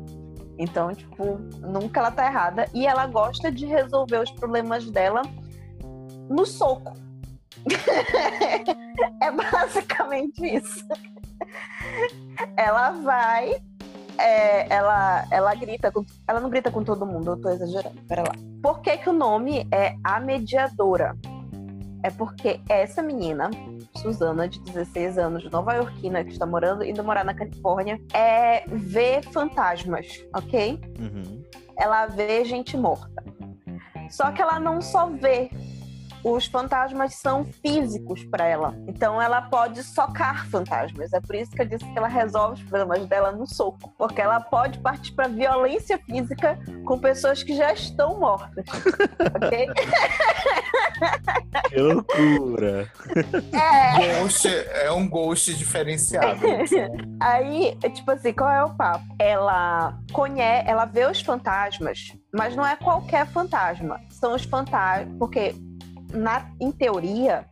Então, 0.58 0.94
tipo, 0.94 1.39
nunca 1.60 2.00
ela 2.00 2.12
tá 2.12 2.26
errada. 2.28 2.68
E 2.74 2.86
ela 2.86 3.08
gosta 3.08 3.52
de 3.52 3.66
resolver 3.66 4.20
os 4.20 4.32
problemas 4.32 4.89
dela 4.89 5.22
no 6.30 6.46
soco. 6.46 6.94
é 9.22 9.32
basicamente 9.32 10.56
isso. 10.56 10.86
ela 12.56 12.92
vai. 12.92 13.62
É, 14.18 14.72
ela, 14.74 15.26
ela 15.32 15.56
grita. 15.56 15.92
Com, 15.92 16.06
ela 16.28 16.39
não 16.39 16.50
grita 16.50 16.72
com 16.72 16.84
todo 16.84 17.06
mundo, 17.06 17.32
eu 17.32 17.42
tô 17.42 17.50
exagerando. 17.50 18.00
Pera 18.08 18.22
lá. 18.22 18.36
Por 18.62 18.82
que, 18.82 18.98
que 18.98 19.10
o 19.10 19.14
nome 19.14 19.68
é 19.72 19.96
A 20.04 20.20
Mediadora? 20.20 21.18
É 22.04 22.10
porque 22.10 22.60
essa 22.68 23.02
menina, 23.02 23.49
Suzana, 23.97 24.47
de 24.47 24.60
16 24.62 25.18
anos, 25.18 25.49
nova 25.52 25.76
iorquina, 25.76 26.24
que 26.24 26.32
está 26.32 26.45
morando, 26.45 26.84
indo 26.84 27.04
morar 27.04 27.24
na 27.24 27.34
Califórnia, 27.34 27.99
é 28.14 28.64
vê 28.68 29.22
fantasmas, 29.22 30.26
ok? 30.36 30.80
Uhum. 30.99 31.43
Ela 31.78 32.08
vê 32.08 32.43
gente 32.45 32.76
morta. 32.78 33.24
Só 34.10 34.32
que 34.32 34.41
ela 34.41 34.60
não 34.60 34.82
só 34.82 35.08
vê 35.08 35.49
os 36.24 36.45
fantasmas 36.45 37.16
são 37.16 37.43
físicos 37.43 38.24
para 38.26 38.45
ela. 38.45 38.76
Então 38.88 39.22
ela 39.22 39.41
pode 39.41 39.84
socar 39.84 40.47
fantasmas. 40.47 41.12
É 41.14 41.20
por 41.20 41.36
isso 41.36 41.52
que 41.52 41.62
eu 41.62 41.66
disse 41.66 41.86
que 41.86 41.97
ela 41.97 42.08
resolve 42.08 42.62
os 42.62 42.70
problemas 42.70 43.06
dela 43.08 43.32
no 43.32 43.47
soco, 43.47 43.91
porque 43.97 44.22
ela 44.22 44.39
pode 44.39 44.80
partir 44.80 45.14
para 45.14 45.28
violência 45.28 45.97
física 45.97 46.60
com 46.86 46.99
pessoas 46.99 47.41
que 47.43 47.56
já 47.56 47.74
estão 47.74 48.20
mortas. 48.20 48.66
ok? 49.36 49.68
Que 51.72 51.80
loucura. 51.80 52.91
É. 53.53 54.19
Ghost 54.19 54.47
é 54.47 54.91
um 54.91 55.07
ghost 55.07 55.53
diferenciado. 55.53 56.41
Aí, 57.19 57.78
tipo 57.93 58.11
assim, 58.11 58.34
qual 58.34 58.51
é 58.51 58.63
o 58.63 58.76
papo? 58.76 59.05
Ela 59.17 59.97
conhece, 60.11 60.69
ela 60.69 60.84
vê 60.84 61.05
os 61.05 61.22
fantasmas, 61.22 62.13
mas 62.34 62.55
não 62.57 62.65
é 62.65 62.76
qualquer 62.76 63.26
fantasma. 63.28 64.01
São 64.09 64.36
os 64.36 64.43
fantasmas, 64.43 65.15
porque 65.17 65.55
na, 66.13 66.45
em 66.59 66.72
teoria 66.72 67.45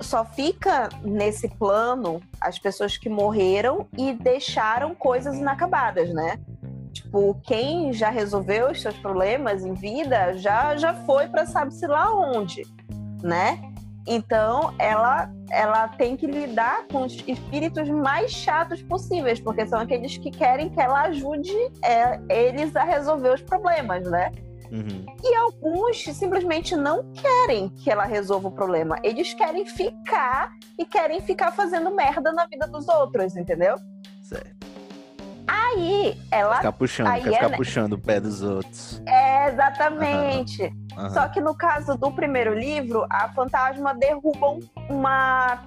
só 0.00 0.24
fica 0.24 0.88
nesse 1.02 1.48
plano 1.48 2.20
as 2.40 2.58
pessoas 2.58 2.98
que 2.98 3.08
morreram 3.08 3.86
e 3.96 4.12
deixaram 4.14 4.96
coisas 4.96 5.36
inacabadas, 5.36 6.12
né? 6.12 6.40
Tipo, 6.92 7.40
quem 7.44 7.92
já 7.92 8.10
resolveu 8.10 8.70
os 8.72 8.82
seus 8.82 8.96
problemas 8.96 9.64
em 9.64 9.74
vida 9.74 10.36
já 10.36 10.76
já 10.76 10.94
foi 11.04 11.28
para 11.28 11.46
sabe-se 11.46 11.86
lá 11.86 12.12
onde, 12.12 12.62
né? 13.22 13.58
Então, 14.06 14.74
ela, 14.78 15.30
ela 15.50 15.88
tem 15.88 16.16
que 16.16 16.26
lidar 16.26 16.86
com 16.90 17.04
os 17.04 17.22
espíritos 17.26 17.88
mais 17.90 18.30
chatos 18.30 18.82
possíveis, 18.82 19.38
porque 19.38 19.66
são 19.66 19.80
aqueles 19.80 20.16
que 20.16 20.30
querem 20.30 20.70
que 20.70 20.80
ela 20.80 21.02
ajude 21.02 21.52
é, 21.84 22.18
eles 22.30 22.74
a 22.74 22.84
resolver 22.84 23.34
os 23.34 23.42
problemas, 23.42 24.10
né? 24.10 24.32
Uhum. 24.72 25.04
E 25.22 25.34
alguns 25.34 26.04
simplesmente 26.04 26.74
não 26.74 27.12
querem 27.12 27.68
que 27.68 27.90
ela 27.90 28.04
resolva 28.04 28.48
o 28.48 28.50
problema. 28.50 28.98
Eles 29.02 29.34
querem 29.34 29.66
ficar 29.66 30.52
e 30.78 30.84
querem 30.86 31.20
ficar 31.20 31.52
fazendo 31.52 31.90
merda 31.94 32.32
na 32.32 32.46
vida 32.46 32.66
dos 32.66 32.88
outros, 32.88 33.36
entendeu? 33.36 33.76
Certo. 34.22 34.67
Aí 35.48 36.20
ela. 36.30 36.56
Ficar 36.56 36.72
puxando, 36.72 37.06
aí 37.08 37.22
quer 37.22 37.28
é, 37.30 37.32
ficar 37.34 37.56
puxando 37.56 37.92
o 37.94 37.98
pé 37.98 38.20
dos 38.20 38.42
outros. 38.42 39.02
É, 39.06 39.48
exatamente. 39.48 40.72
Aham. 40.96 41.10
Só 41.10 41.28
que 41.28 41.40
no 41.40 41.54
caso 41.56 41.96
do 41.96 42.10
primeiro 42.12 42.52
livro, 42.54 43.06
a 43.10 43.28
fantasma 43.30 43.94
derruba 43.94 44.50
um- 44.50 44.60
uma 44.90 45.64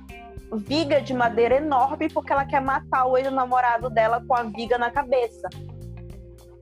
viga 0.53 1.01
de 1.01 1.13
madeira 1.13 1.55
enorme 1.55 2.09
porque 2.09 2.31
ela 2.31 2.45
quer 2.45 2.61
matar 2.61 3.05
o 3.05 3.17
ex-namorado 3.17 3.89
dela 3.89 4.23
com 4.27 4.35
a 4.35 4.43
viga 4.43 4.77
na 4.77 4.91
cabeça. 4.91 5.49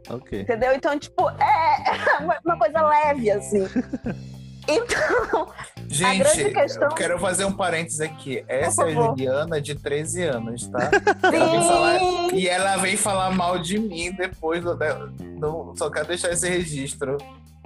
Ok. 0.09 0.41
Entendeu? 0.41 0.74
Então, 0.74 0.97
tipo, 0.97 1.30
é 1.30 2.22
uma- 2.24 2.38
uma 2.45 2.57
coisa 2.57 2.82
leve, 2.82 3.30
assim. 3.32 3.67
Então, 4.70 5.47
Gente, 5.88 6.51
questão- 6.53 6.84
eu 6.89 6.95
quero 6.95 7.17
fazer 7.20 7.45
um 7.45 7.51
parênteses 7.51 7.99
aqui. 8.01 8.43
Essa 8.47 8.84
é 8.84 8.91
a. 8.91 8.93
Juliana 8.93 9.59
de 9.61 9.74
13 9.76 10.24
anos, 10.24 10.67
tá? 10.67 10.91
Ela 11.34 11.61
falar- 11.63 11.99
e 12.34 12.47
ela 12.47 12.78
vem 12.78 12.95
falar 12.95 13.32
mal 13.32 13.57
de 13.59 13.80
mim 13.80 14.11
depois. 14.11 14.63
do- 14.63 14.76
do- 14.76 15.74
só 15.76 15.89
quero 15.89 16.07
deixar 16.07 16.32
esse 16.32 16.47
registro. 16.47 17.17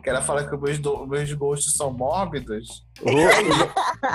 Que 0.04 0.10
ela 0.10 0.22
fala 0.22 0.44
que 0.48 0.58
meus, 0.58 0.80
do- 0.80 1.08
meus 1.08 1.32
gostos 1.34 1.74
são 1.76 1.90
mórbidos. 1.92 2.84
Ô, 3.02 3.06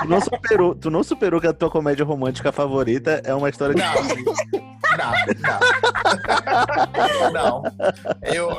tu, 0.01 0.07
não 0.07 0.21
superou, 0.21 0.75
tu 0.75 0.89
não 0.91 1.03
superou 1.03 1.41
que 1.41 1.47
a 1.47 1.53
tua 1.53 1.69
comédia 1.69 2.05
romântica 2.05 2.51
favorita 2.51 3.21
é 3.25 3.33
uma 3.33 3.49
história 3.49 3.73
de. 3.73 3.81
Não, 3.81 3.93
não, 4.97 5.13
não. 7.31 7.31
Não. 7.31 7.63
Eu, 8.23 8.49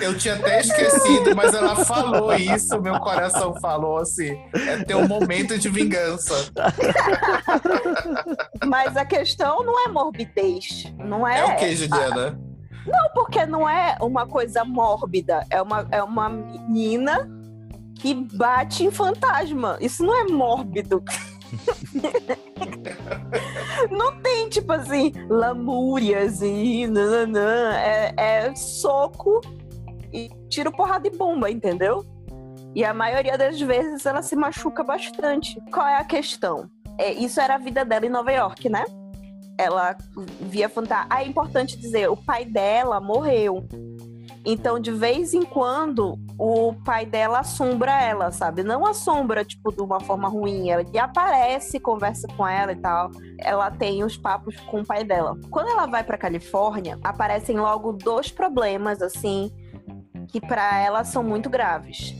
eu 0.00 0.16
tinha 0.18 0.34
até 0.34 0.60
esquecido, 0.60 1.34
mas 1.36 1.54
ela 1.54 1.76
falou 1.84 2.34
isso, 2.34 2.80
meu 2.80 2.98
coração 2.98 3.54
falou 3.60 3.98
assim: 3.98 4.36
é 4.54 4.82
teu 4.84 5.06
momento 5.06 5.56
de 5.58 5.68
vingança. 5.68 6.50
mas 8.66 8.96
a 8.96 9.04
questão 9.04 9.62
não 9.64 9.84
é 9.84 9.88
morbidez. 9.88 10.92
Não 10.98 11.26
é. 11.26 11.38
É 11.40 11.44
o 11.44 11.56
que, 11.56 11.76
Juliana? 11.76 12.38
Porque 13.14 13.44
não 13.46 13.68
é 13.68 13.96
uma 14.00 14.26
coisa 14.26 14.64
mórbida. 14.64 15.44
É 15.50 15.60
uma, 15.60 15.86
é 15.90 16.02
uma 16.02 16.28
menina 16.28 17.28
que 17.96 18.14
bate 18.14 18.84
em 18.84 18.90
fantasma. 18.90 19.76
Isso 19.80 20.04
não 20.04 20.14
é 20.14 20.24
mórbido. 20.24 21.02
não 23.90 24.20
tem, 24.20 24.48
tipo 24.48 24.72
assim, 24.72 25.12
lamúrias 25.28 26.40
e 26.42 26.86
nananã. 26.86 27.74
É, 27.76 28.14
é 28.16 28.54
soco 28.54 29.40
e 30.12 30.30
tiro 30.48 30.72
porrada 30.72 31.06
e 31.06 31.10
bomba, 31.10 31.50
entendeu? 31.50 32.04
E 32.74 32.84
a 32.84 32.94
maioria 32.94 33.36
das 33.36 33.60
vezes 33.60 34.06
ela 34.06 34.22
se 34.22 34.36
machuca 34.36 34.84
bastante. 34.84 35.60
Qual 35.72 35.86
é 35.86 35.96
a 35.96 36.04
questão? 36.04 36.70
É, 36.98 37.12
isso 37.12 37.40
era 37.40 37.56
a 37.56 37.58
vida 37.58 37.84
dela 37.84 38.06
em 38.06 38.10
Nova 38.10 38.30
York, 38.30 38.68
né? 38.68 38.84
Ela 39.60 39.96
via 40.40 40.68
fantasma. 40.68 41.06
Ah, 41.10 41.22
é 41.22 41.26
importante 41.26 41.76
dizer, 41.76 42.08
o 42.08 42.16
pai 42.16 42.44
dela 42.46 42.98
morreu. 43.00 43.66
Então, 44.44 44.80
de 44.80 44.90
vez 44.90 45.34
em 45.34 45.42
quando, 45.42 46.18
o 46.38 46.72
pai 46.82 47.04
dela 47.04 47.40
assombra 47.40 48.00
ela, 48.00 48.32
sabe? 48.32 48.62
Não 48.62 48.86
assombra, 48.86 49.44
tipo, 49.44 49.70
de 49.70 49.82
uma 49.82 50.00
forma 50.00 50.28
ruim. 50.28 50.70
Ele 50.70 50.98
aparece, 50.98 51.78
conversa 51.78 52.26
com 52.36 52.48
ela 52.48 52.72
e 52.72 52.76
tal. 52.76 53.10
Ela 53.38 53.70
tem 53.70 54.02
os 54.02 54.16
papos 54.16 54.56
com 54.60 54.80
o 54.80 54.86
pai 54.86 55.04
dela. 55.04 55.38
Quando 55.50 55.68
ela 55.68 55.86
vai 55.86 56.02
pra 56.02 56.16
Califórnia, 56.16 56.98
aparecem 57.04 57.58
logo 57.58 57.92
dois 57.92 58.32
problemas, 58.32 59.02
assim, 59.02 59.52
que 60.28 60.40
pra 60.40 60.78
ela 60.78 61.04
são 61.04 61.22
muito 61.22 61.50
graves. 61.50 62.14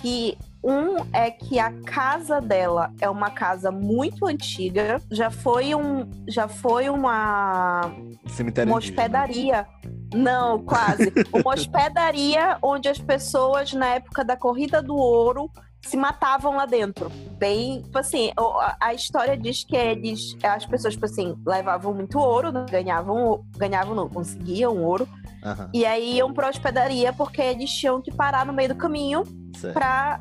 Que 0.00 0.38
um 0.66 0.96
é 1.12 1.30
que 1.30 1.58
a 1.58 1.70
casa 1.82 2.40
dela 2.40 2.92
é 3.00 3.08
uma 3.08 3.30
casa 3.30 3.70
muito 3.70 4.26
antiga, 4.26 5.00
já 5.10 5.30
foi 5.30 5.74
um, 5.74 6.10
já 6.28 6.48
foi 6.48 6.88
uma 6.88 7.90
Cemitério 8.26 8.72
uma 8.72 8.78
hospedaria. 8.78 9.66
Não, 10.14 10.58
quase. 10.62 11.12
Uma 11.32 11.54
hospedaria 11.54 12.58
onde 12.62 12.88
as 12.88 12.98
pessoas, 12.98 13.72
na 13.72 13.86
época 13.94 14.24
da 14.24 14.36
corrida 14.36 14.82
do 14.82 14.96
ouro, 14.96 15.50
se 15.84 15.96
matavam 15.96 16.56
lá 16.56 16.66
dentro. 16.66 17.10
Bem, 17.38 17.82
tipo 17.82 17.98
assim, 17.98 18.32
a- 18.80 18.94
história 18.94 19.36
diz 19.36 19.62
que 19.64 19.76
eles, 19.76 20.36
as 20.42 20.66
pessoas, 20.66 20.94
tipo 20.94 21.06
assim, 21.06 21.36
levavam 21.46 21.94
muito 21.94 22.18
ouro, 22.18 22.50
né? 22.50 22.66
ganhavam, 22.70 23.44
ganhavam, 23.56 23.94
não, 23.94 24.08
conseguiam 24.08 24.82
ouro, 24.82 25.08
Aham, 25.44 25.70
e 25.72 25.84
aí 25.86 26.16
iam 26.16 26.32
pra 26.32 26.48
hospedaria 26.48 27.12
porque 27.12 27.40
eles 27.40 27.70
tinham 27.70 28.00
que 28.02 28.12
parar 28.12 28.44
no 28.46 28.52
meio 28.52 28.70
do 28.70 28.74
caminho 28.74 29.22
certo. 29.56 29.74
pra, 29.74 30.18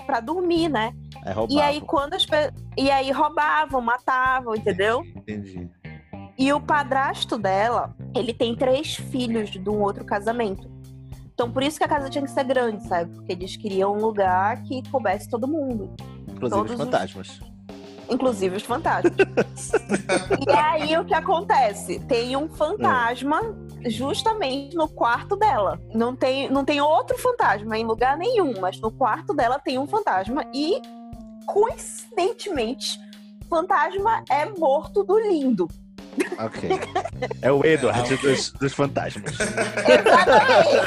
a- 0.00 0.04
pra 0.04 0.20
dormir, 0.20 0.68
né? 0.68 0.92
É. 1.24 1.34
E 1.48 1.60
aí, 1.60 1.80
quando 1.80 2.14
as 2.14 2.24
pe... 2.26 2.36
E 2.76 2.90
aí 2.90 3.10
roubavam, 3.10 3.80
matavam, 3.80 4.54
entendeu? 4.54 5.02
Entendi. 5.16 5.68
E 6.38 6.52
o 6.52 6.60
padrasto 6.60 7.38
dela, 7.38 7.94
ele 8.14 8.34
tem 8.34 8.54
três 8.54 8.94
filhos 8.96 9.50
de 9.50 9.68
um 9.70 9.80
outro 9.80 10.04
casamento. 10.04 10.70
Então, 11.32 11.50
por 11.50 11.62
isso 11.62 11.78
que 11.78 11.84
a 11.84 11.88
casa 11.88 12.08
tinha 12.10 12.22
que 12.24 12.30
ser 12.30 12.44
grande, 12.44 12.86
sabe? 12.86 13.14
Porque 13.14 13.32
eles 13.32 13.56
queriam 13.56 13.92
um 13.94 14.00
lugar 14.00 14.62
que 14.62 14.82
coubesse 14.90 15.28
todo 15.28 15.46
mundo, 15.48 15.90
Inclusive 16.28 16.60
os 16.62 16.70
os- 16.72 16.76
fantasmas. 16.78 17.40
Inclusive 18.10 18.56
os 18.56 18.62
fantasmas. 18.62 19.14
e 20.46 20.50
aí, 20.50 20.96
o 20.98 21.04
que 21.04 21.14
acontece? 21.14 22.00
Tem 22.00 22.36
um 22.36 22.48
fantasma 22.48 23.40
justamente 23.86 24.76
no 24.76 24.88
quarto 24.88 25.36
dela. 25.36 25.80
Não 25.94 26.14
tem, 26.14 26.50
não 26.50 26.64
tem 26.64 26.80
outro 26.80 27.18
fantasma 27.18 27.78
em 27.78 27.84
lugar 27.84 28.16
nenhum, 28.16 28.54
mas 28.60 28.80
no 28.80 28.90
quarto 28.90 29.34
dela 29.34 29.58
tem 29.58 29.78
um 29.78 29.86
fantasma 29.86 30.44
e, 30.52 30.80
coincidentemente, 31.46 32.98
o 33.44 33.48
fantasma 33.48 34.24
é 34.28 34.46
morto 34.58 35.04
do 35.04 35.18
lindo. 35.18 35.68
Ok. 36.38 36.68
É 37.42 37.50
o 37.50 37.64
Edward 37.64 38.16
dos, 38.16 38.52
dos 38.52 38.72
fantasmas. 38.72 39.34
Exatamente! 39.88 40.86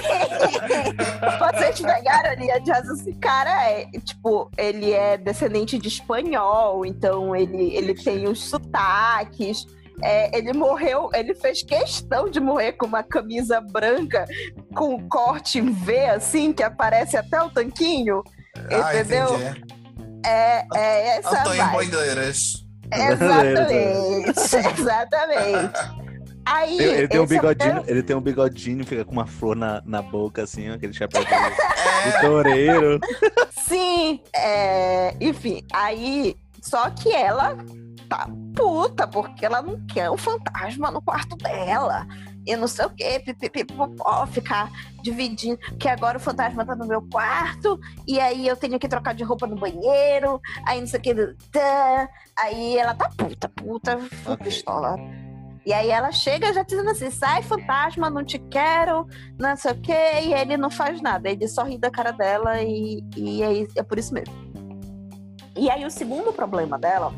Vocês 1.40 1.82
pegaram 1.82 2.32
ali 2.32 2.52
a 2.52 2.60
Jazz, 2.60 2.88
esse 2.90 3.14
cara 3.14 3.70
é, 3.70 3.86
tipo, 4.00 4.50
ele 4.58 4.92
é 4.92 5.18
descendente 5.18 5.78
de 5.78 5.88
espanhol, 5.88 6.86
então 6.86 7.36
ele, 7.36 7.76
ele 7.76 7.94
tem 7.94 8.28
os 8.28 8.50
sotaques. 8.50 9.66
É, 10.02 10.38
ele 10.38 10.54
morreu, 10.54 11.10
ele 11.14 11.36
fez 11.36 11.62
questão 11.62 12.30
de 12.30 12.40
morrer 12.40 12.72
com 12.74 12.86
uma 12.86 13.04
camisa 13.04 13.60
branca 13.60 14.26
com 14.74 14.96
um 14.96 15.10
corte 15.10 15.60
em 15.60 15.72
V, 15.72 16.06
assim, 16.06 16.54
que 16.54 16.64
aparece 16.64 17.18
até 17.18 17.42
o 17.42 17.50
tanquinho. 17.50 18.24
Ah, 18.72 18.96
Entendeu? 18.96 19.36
entendi. 19.36 19.80
É, 20.26 20.66
é 20.76 21.18
essa 21.18 21.42
Antônio 21.42 21.66
vibe. 21.66 22.69
Exatamente, 22.92 24.40
exatamente. 24.80 26.10
Aí, 26.46 26.80
Ele, 26.80 27.08
tem 27.08 27.20
um 27.20 27.26
é 27.26 27.28
bigodinho, 27.28 27.84
ele 27.86 28.02
tem 28.02 28.16
um 28.16 28.22
bigodinho, 28.22 28.86
fica 28.86 29.06
com 29.06 29.12
uma 29.12 29.28
flor 29.28 29.56
na, 29.56 29.84
na 29.86 30.02
boca, 30.02 30.44
assim, 30.44 30.68
aquele 30.70 30.94
chapéu 30.94 31.24
de, 31.24 31.30
de 32.12 32.22
toureiro. 32.22 33.00
Sim, 33.52 34.20
é, 34.34 35.16
enfim, 35.22 35.64
aí. 35.72 36.36
Só 36.62 36.90
que 36.90 37.14
ela 37.14 37.56
tá 38.10 38.28
puta, 38.56 39.08
porque 39.08 39.46
ela 39.46 39.62
não 39.62 39.80
quer 39.86 40.10
o 40.10 40.18
fantasma 40.18 40.92
no 40.92 41.02
quarto 41.02 41.38
dela. 41.38 42.06
E 42.50 42.56
não 42.56 42.68
sei 42.68 42.84
o 42.88 42.90
quê, 42.90 43.20
pipipipopó, 43.20 44.26
ficar 44.26 44.72
dividindo. 45.04 45.60
Que 45.78 45.88
agora 45.88 46.18
o 46.18 46.20
fantasma 46.20 46.66
tá 46.66 46.76
no 46.76 46.88
meu 46.88 47.00
quarto, 47.00 47.80
e 48.08 48.20
aí 48.20 48.48
eu 48.48 48.58
tenho 48.58 48.80
que 48.80 48.88
trocar 48.88 49.14
de 49.14 49.24
roupa 49.24 49.46
no 49.46 49.56
banheiro, 49.56 50.42
aí 50.66 50.80
não 50.80 50.88
sei 50.88 51.00
o 51.00 51.04
que. 51.04 51.16
Aí 52.36 52.76
ela 52.76 52.96
tá 52.96 53.08
puta, 53.16 53.48
puta, 53.50 54.00
full 54.00 54.34
Ok. 54.34 54.46
pistola. 54.46 54.96
E 55.64 55.72
aí 55.72 55.92
ela 55.92 56.12
chega 56.12 56.52
já 56.52 56.64
dizendo 56.64 56.90
assim: 56.90 57.12
sai, 57.12 57.44
fantasma, 57.44 58.10
não 58.10 58.26
te 58.26 58.40
quero, 58.40 59.08
não 59.38 59.56
sei 59.56 59.72
o 59.72 59.82
quê, 59.82 60.22
e 60.24 60.34
ele 60.34 60.58
não 60.58 60.72
faz 60.72 61.00
nada. 61.04 61.30
Ele 61.30 61.48
só 61.48 61.62
ri 61.64 61.78
da 61.78 61.92
cara 61.92 62.12
dela 62.12 62.64
e, 62.64 63.04
e 63.16 63.44
é, 63.44 63.68
é 63.76 63.84
por 63.84 64.00
isso 64.00 64.12
mesmo. 64.12 64.34
E 65.56 65.70
aí 65.70 65.86
o 65.86 65.92
segundo 65.92 66.34
problema 66.34 66.80
dela 66.80 67.14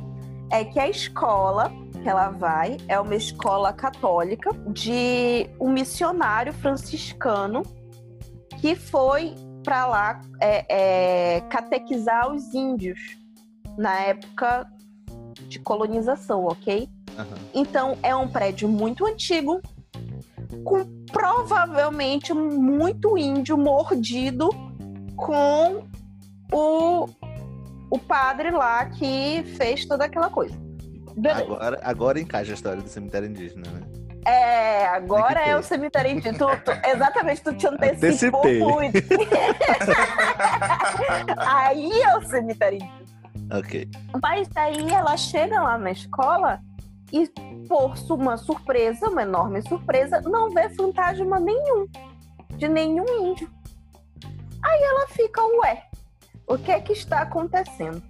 é 0.51 0.65
que 0.65 0.77
a 0.77 0.89
escola 0.89 1.71
que 2.01 2.09
ela 2.09 2.29
vai 2.29 2.77
é 2.87 2.99
uma 2.99 3.15
escola 3.15 3.71
católica 3.71 4.51
de 4.67 5.49
um 5.59 5.69
missionário 5.69 6.51
franciscano 6.53 7.63
que 8.59 8.75
foi 8.75 9.35
para 9.63 9.87
lá 9.87 10.21
é, 10.39 10.65
é, 11.37 11.41
catequizar 11.41 12.31
os 12.31 12.53
índios 12.53 12.99
na 13.77 13.99
época 14.01 14.67
de 15.47 15.59
colonização, 15.59 16.45
ok? 16.45 16.89
Aham. 17.17 17.37
Então 17.53 17.97
é 18.01 18.15
um 18.15 18.27
prédio 18.27 18.67
muito 18.67 19.05
antigo, 19.05 19.61
com 20.63 20.85
provavelmente 21.11 22.33
muito 22.33 23.17
índio 23.17 23.57
mordido 23.57 24.49
com 25.15 25.85
o, 26.51 27.07
o 27.89 27.99
padre 27.99 28.51
lá 28.51 28.85
que 28.85 29.43
fez 29.57 29.85
toda 29.85 30.05
aquela 30.05 30.29
coisa. 30.29 30.60
Agora, 31.35 31.79
agora 31.83 32.19
encaixa 32.19 32.51
a 32.51 32.55
história 32.55 32.81
do 32.81 32.89
cemitério 32.89 33.29
indígena, 33.29 33.69
né? 33.71 33.81
É, 34.25 34.85
agora 34.87 35.39
é 35.41 35.55
o 35.57 35.63
cemitério 35.63 36.11
indígena. 36.11 36.37
Tu- 36.37 36.61
tu- 36.65 36.87
exatamente, 36.87 37.41
tu 37.41 37.53
te 37.55 37.67
antecipou 37.67 38.43
muito. 38.45 38.97
Aí 41.37 41.91
é 42.01 42.17
o 42.17 42.21
cemitério 42.23 42.77
indígena. 42.77 43.01
Ok. 43.57 43.89
Mas 44.21 44.47
daí 44.49 44.89
ela 44.91 45.17
chega 45.17 45.61
lá 45.61 45.77
na 45.77 45.91
escola 45.91 46.59
e, 47.11 47.27
por 47.67 47.93
uma 48.11 48.37
surpresa, 48.37 49.09
uma 49.09 49.23
enorme 49.23 49.61
surpresa, 49.63 50.21
não 50.21 50.49
vê 50.51 50.69
fantasma 50.69 51.39
nenhum. 51.39 51.87
De 52.57 52.67
nenhum 52.69 53.05
índio. 53.31 53.49
Aí 54.63 54.83
ela 54.83 55.07
fica, 55.07 55.41
ué, 55.61 55.83
o 56.47 56.57
que 56.57 56.71
é 56.71 56.79
que 56.79 56.93
está 56.93 57.21
acontecendo? 57.21 58.01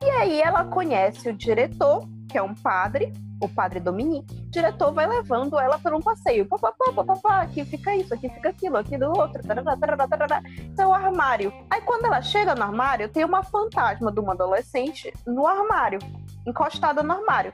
E 0.00 0.04
aí 0.10 0.40
ela 0.40 0.64
conhece 0.64 1.28
o 1.28 1.32
diretor, 1.32 2.08
que 2.28 2.38
é 2.38 2.42
um 2.42 2.54
padre, 2.54 3.12
o 3.40 3.48
padre 3.48 3.80
Dominique. 3.80 4.34
O 4.34 4.50
diretor 4.50 4.92
vai 4.92 5.06
levando 5.06 5.58
ela 5.58 5.78
por 5.78 5.94
um 5.94 6.00
passeio. 6.00 6.46
Pá, 6.46 6.58
pá, 6.58 6.72
pá, 6.72 7.04
pá, 7.04 7.16
pá, 7.16 7.40
aqui 7.42 7.64
fica 7.64 7.94
isso, 7.94 8.14
aqui 8.14 8.28
fica 8.28 8.50
aquilo, 8.50 8.76
aqui 8.76 8.96
do 8.96 9.06
outro. 9.06 9.42
Tarará, 9.42 9.76
tarará, 9.76 10.08
tarará. 10.08 10.42
Então, 10.60 10.90
o 10.90 10.94
armário. 10.94 11.52
Aí, 11.70 11.80
quando 11.82 12.06
ela 12.06 12.22
chega 12.22 12.54
no 12.54 12.62
armário, 12.62 13.08
tem 13.08 13.24
uma 13.24 13.42
fantasma 13.42 14.12
de 14.12 14.20
uma 14.20 14.32
adolescente 14.32 15.12
no 15.26 15.46
armário, 15.46 15.98
encostada 16.46 17.02
no 17.02 17.12
armário. 17.12 17.52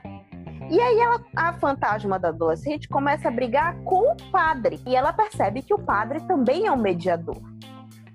E 0.69 0.79
aí, 0.79 0.99
ela, 0.99 1.23
a 1.35 1.53
fantasma 1.53 2.19
da 2.19 2.29
adolescente 2.29 2.87
começa 2.87 3.27
a 3.27 3.31
brigar 3.31 3.75
com 3.83 4.11
o 4.11 4.31
padre. 4.31 4.79
E 4.85 4.95
ela 4.95 5.11
percebe 5.11 5.61
que 5.61 5.73
o 5.73 5.79
padre 5.79 6.21
também 6.21 6.67
é 6.67 6.71
um 6.71 6.77
mediador. 6.77 7.37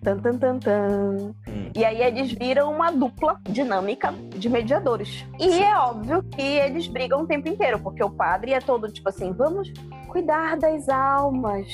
Tan, 0.04 0.18
tan, 0.18 0.38
tan, 0.38 0.58
tan. 0.58 1.34
Hum. 1.48 1.70
E 1.74 1.84
aí 1.84 2.02
eles 2.02 2.30
viram 2.32 2.70
uma 2.70 2.90
dupla 2.92 3.40
dinâmica 3.48 4.12
de 4.36 4.48
mediadores. 4.50 5.24
E 5.40 5.62
é 5.62 5.74
óbvio 5.78 6.22
que 6.24 6.42
eles 6.42 6.86
brigam 6.86 7.22
o 7.22 7.26
tempo 7.26 7.48
inteiro, 7.48 7.78
porque 7.80 8.04
o 8.04 8.10
padre 8.10 8.52
é 8.52 8.60
todo 8.60 8.92
tipo 8.92 9.08
assim: 9.08 9.32
vamos 9.32 9.72
cuidar 10.08 10.58
das 10.58 10.88
almas, 10.90 11.66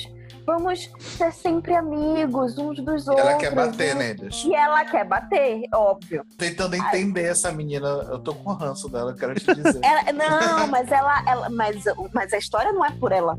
vamos 0.45 0.89
ser 0.97 1.31
sempre 1.33 1.75
amigos 1.75 2.57
uns 2.57 2.77
dos 2.83 3.07
outros. 3.07 3.27
Ela 3.27 3.37
quer 3.37 3.53
bater 3.53 3.95
né? 3.95 4.13
neles. 4.17 4.43
E 4.45 4.55
ela 4.55 4.85
quer 4.85 5.05
bater, 5.05 5.63
óbvio. 5.75 6.23
Tentando 6.37 6.75
entender 6.75 7.25
essa 7.25 7.51
menina. 7.51 7.87
Eu 8.09 8.17
tô 8.19 8.33
com 8.33 8.53
ranço 8.53 8.87
dela, 8.89 9.13
quero 9.13 9.35
te 9.35 9.53
dizer. 9.53 9.81
Ela- 9.83 10.13
não, 10.13 10.67
mas 10.67 10.89
ela, 10.89 11.21
ela 11.27 11.49
mas, 11.49 11.83
mas 12.13 12.31
a 12.33 12.37
história 12.37 12.71
não 12.71 12.85
é 12.85 12.91
por 12.91 13.11
ela. 13.11 13.37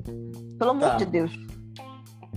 Pelo 0.59 0.70
amor 0.72 0.90
Tá. 0.90 0.97
de 0.97 1.07
Deus. 1.07 1.32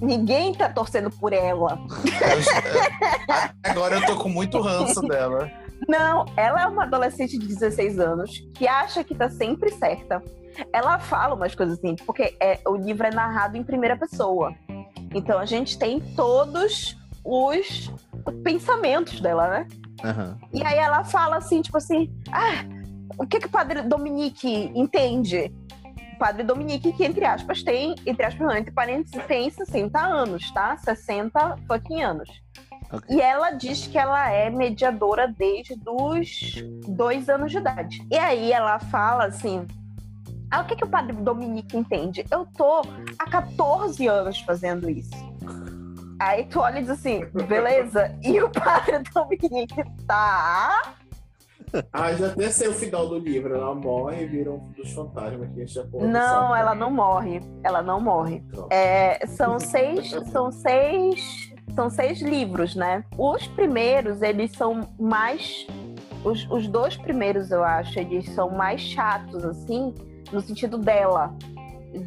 Ninguém 0.02 0.54
tá 0.54 0.68
torcendo 0.70 1.10
por 1.10 1.32
ela. 1.34 1.80
Eu- 1.96 3.72
Agora 3.72 3.96
eu 3.96 4.06
tô 4.06 4.16
com 4.18 4.30
muito 4.30 4.60
ranço 4.62 5.02
dela. 5.02 5.50
Não, 5.88 6.26
ela 6.36 6.64
é 6.64 6.68
uma 6.68 6.84
adolescente 6.84 7.38
de 7.38 7.48
16 7.48 8.00
anos 8.00 8.40
que 8.54 8.68
acha 8.68 9.04
que 9.04 9.14
tá 9.16 9.30
sempre 9.30 9.72
certa. 9.72 10.22
Ela 10.72 11.00
fala 11.00 11.36
umas 11.36 11.54
coisas 11.54 11.78
assim, 11.78 11.96
porque 12.06 12.36
é, 12.40 12.60
o 12.66 12.76
livro 12.76 13.06
é 13.06 13.12
narrado 13.12 13.58
em 13.58 13.64
primeira 13.64 13.98
pessoa. 13.98 14.54
Então 15.14 15.38
a 15.40 15.46
gente 15.46 15.78
tem 15.78 16.00
todos 16.00 16.98
os 17.24 17.92
pensamentos 18.44 19.20
dela, 19.20 19.48
né? 19.50 19.68
Aham. 20.04 20.38
E 20.54 20.64
aí 20.64 20.78
ela 20.78 21.04
fala 21.04 21.38
assim, 21.38 21.62
tipo 21.62 21.78
assim, 21.78 22.10
ah, 22.32 22.64
o 23.18 23.26
que 23.26 23.40
que 23.40 23.48
o 23.48 23.50
padre 23.50 23.82
Dominique 23.82 24.72
entende? 24.76 25.54
Padre 26.16 26.44
Dominique, 26.44 26.94
que 26.94 27.06
entre 27.06 27.26
aspas 27.26 27.64
tem, 27.64 27.96
entre 28.06 28.26
aspas 28.26 28.48
não, 28.48 28.56
entre 28.56 28.72
parênteses, 28.72 29.24
tem 29.26 29.50
60 29.50 30.00
anos, 30.00 30.52
tá? 30.52 30.76
60 30.78 31.58
fucking 31.68 32.02
anos. 32.02 32.30
Ok. 32.92 33.16
E 33.16 33.22
ela 33.22 33.52
diz 33.52 33.88
que 33.88 33.98
ela 33.98 34.30
é 34.32 34.50
mediadora 34.50 35.28
desde 35.28 35.76
os 35.86 36.64
dois 36.88 37.30
anos 37.30 37.52
de 37.52 37.58
idade. 37.58 38.06
E 38.12 38.18
aí 38.18 38.52
ela 38.52 38.80
fala 38.80 39.26
assim, 39.26 39.66
ah, 40.52 40.62
o 40.62 40.66
que 40.66 40.76
que 40.76 40.84
o 40.84 40.88
padre 40.88 41.14
Dominique 41.14 41.76
entende? 41.76 42.26
Eu 42.32 42.46
tô 42.46 42.82
há 43.20 43.30
14 43.30 44.08
anos 44.08 44.40
fazendo 44.42 44.90
isso. 44.90 45.16
Aí 46.20 46.46
tu 46.46 46.60
olha 46.60 46.80
e 46.80 46.82
diz 46.82 46.92
assim, 46.92 47.26
beleza? 47.48 48.18
E 48.24 48.42
o 48.42 48.50
padre 48.50 49.00
Dominique 49.14 49.84
tá 50.08 50.96
Ah, 51.92 52.14
já 52.14 52.28
até 52.28 52.50
sei 52.50 52.68
o 52.68 52.74
final 52.74 53.08
do 53.08 53.18
livro. 53.20 53.54
Ela 53.56 53.74
morre 53.76 54.24
e 54.24 54.28
vira 54.28 54.52
um 54.52 54.72
dos 54.72 54.92
fantasmas 54.94 55.48
que 55.50 55.56
a 55.56 55.66
gente 55.66 55.74
já 55.74 55.84
pode 55.86 56.06
Não, 56.08 56.56
ela 56.56 56.76
não 56.76 56.92
morre. 56.92 57.42
Ela 57.64 57.82
não 57.82 58.00
morre. 58.00 58.44
É, 58.70 59.26
são 59.28 59.60
seis, 59.60 60.12
são 60.32 60.52
seis, 60.52 61.54
são 61.76 61.90
seis 61.90 62.22
livros, 62.22 62.76
né? 62.76 63.04
Os 63.18 63.48
primeiros 63.48 64.22
eles 64.22 64.52
são 64.52 64.88
mais, 65.00 65.66
os, 66.24 66.48
os 66.50 66.68
dois 66.68 66.96
primeiros 66.98 67.52
eu 67.52 67.64
acho, 67.64 68.00
eles 68.00 68.30
são 68.34 68.50
mais 68.50 68.82
chatos 68.82 69.44
assim, 69.46 69.94
no 70.32 70.42
sentido 70.42 70.78
dela. 70.78 71.34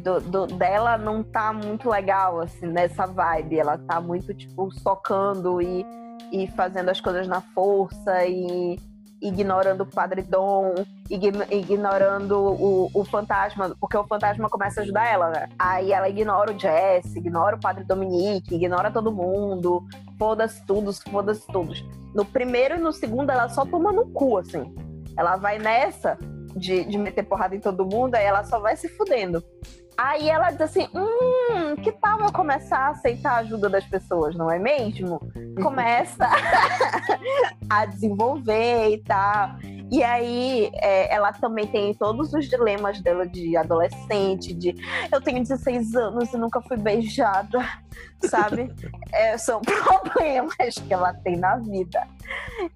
Do, 0.03 0.19
do- 0.21 0.45
dela 0.45 0.99
não 0.99 1.23
tá 1.23 1.51
muito 1.51 1.89
legal 1.89 2.39
assim 2.41 2.67
nessa 2.67 3.07
vibe. 3.07 3.57
Ela 3.59 3.77
tá 3.77 3.99
muito 3.99 4.33
tipo 4.35 4.69
socando 4.71 5.59
e, 5.59 5.83
e 6.31 6.45
fazendo 6.51 6.89
as 6.89 7.01
coisas 7.01 7.27
na 7.27 7.41
força 7.41 8.23
e 8.27 8.77
ignorando 9.21 9.81
o 9.81 9.85
Padre 9.85 10.21
Dom, 10.21 10.73
igno- 11.09 11.45
ignorando 11.51 12.37
o, 12.39 12.89
o 12.93 13.05
fantasma, 13.05 13.75
porque 13.79 13.97
o 13.97 14.07
fantasma 14.07 14.49
começa 14.49 14.79
a 14.79 14.83
ajudar 14.83 15.07
ela, 15.07 15.29
né? 15.29 15.49
Aí 15.57 15.91
ela 15.91 16.09
ignora 16.09 16.51
o 16.51 16.59
Jess, 16.59 17.15
ignora 17.15 17.55
o 17.55 17.59
Padre 17.59 17.83
Dominique, 17.83 18.55
ignora 18.55 18.91
todo 18.91 19.11
mundo, 19.11 19.83
foda-se 20.17 20.65
tudo, 20.65 20.93
foda-se 20.93 21.45
todos. 21.47 21.83
No 22.15 22.25
primeiro 22.25 22.75
e 22.75 22.79
no 22.79 22.91
segundo, 22.91 23.29
ela 23.29 23.49
só 23.49 23.65
toma 23.65 23.91
no 23.91 24.07
cu, 24.09 24.37
assim. 24.37 24.73
Ela 25.17 25.35
vai 25.35 25.59
nessa 25.59 26.17
de, 26.55 26.83
de 26.85 26.97
meter 26.97 27.23
porrada 27.23 27.55
em 27.55 27.59
todo 27.59 27.85
mundo, 27.85 28.15
aí 28.15 28.25
ela 28.25 28.43
só 28.43 28.59
vai 28.59 28.75
se 28.75 28.87
fudendo. 28.89 29.43
Aí 30.01 30.29
ela 30.29 30.49
diz 30.49 30.61
assim: 30.61 30.87
hum, 30.95 31.75
que 31.75 31.91
tal 31.91 32.21
eu 32.21 32.31
começar 32.31 32.77
a 32.77 32.89
aceitar 32.91 33.33
a 33.33 33.37
ajuda 33.39 33.67
das 33.67 33.85
pessoas, 33.85 34.33
não 34.33 34.49
é 34.49 34.57
mesmo? 34.57 35.19
Começa 35.61 36.25
a 37.69 37.85
desenvolver 37.85 38.93
e 38.93 39.03
tal. 39.03 39.57
E 39.91 40.03
aí 40.03 40.69
é, 40.75 41.13
ela 41.13 41.31
também 41.33 41.65
tem 41.67 41.93
todos 41.93 42.33
os 42.33 42.47
dilemas 42.47 43.01
dela 43.01 43.25
de 43.27 43.57
adolescente, 43.57 44.53
de 44.53 44.75
eu 45.11 45.19
tenho 45.19 45.39
16 45.39 45.95
anos 45.95 46.31
e 46.33 46.37
nunca 46.37 46.61
fui 46.61 46.77
beijada, 46.77 47.59
sabe? 48.29 48.71
É, 49.11 49.37
são 49.37 49.61
problemas 49.65 50.75
que 50.75 50.93
ela 50.93 51.13
tem 51.13 51.37
na 51.37 51.57
vida. 51.57 52.05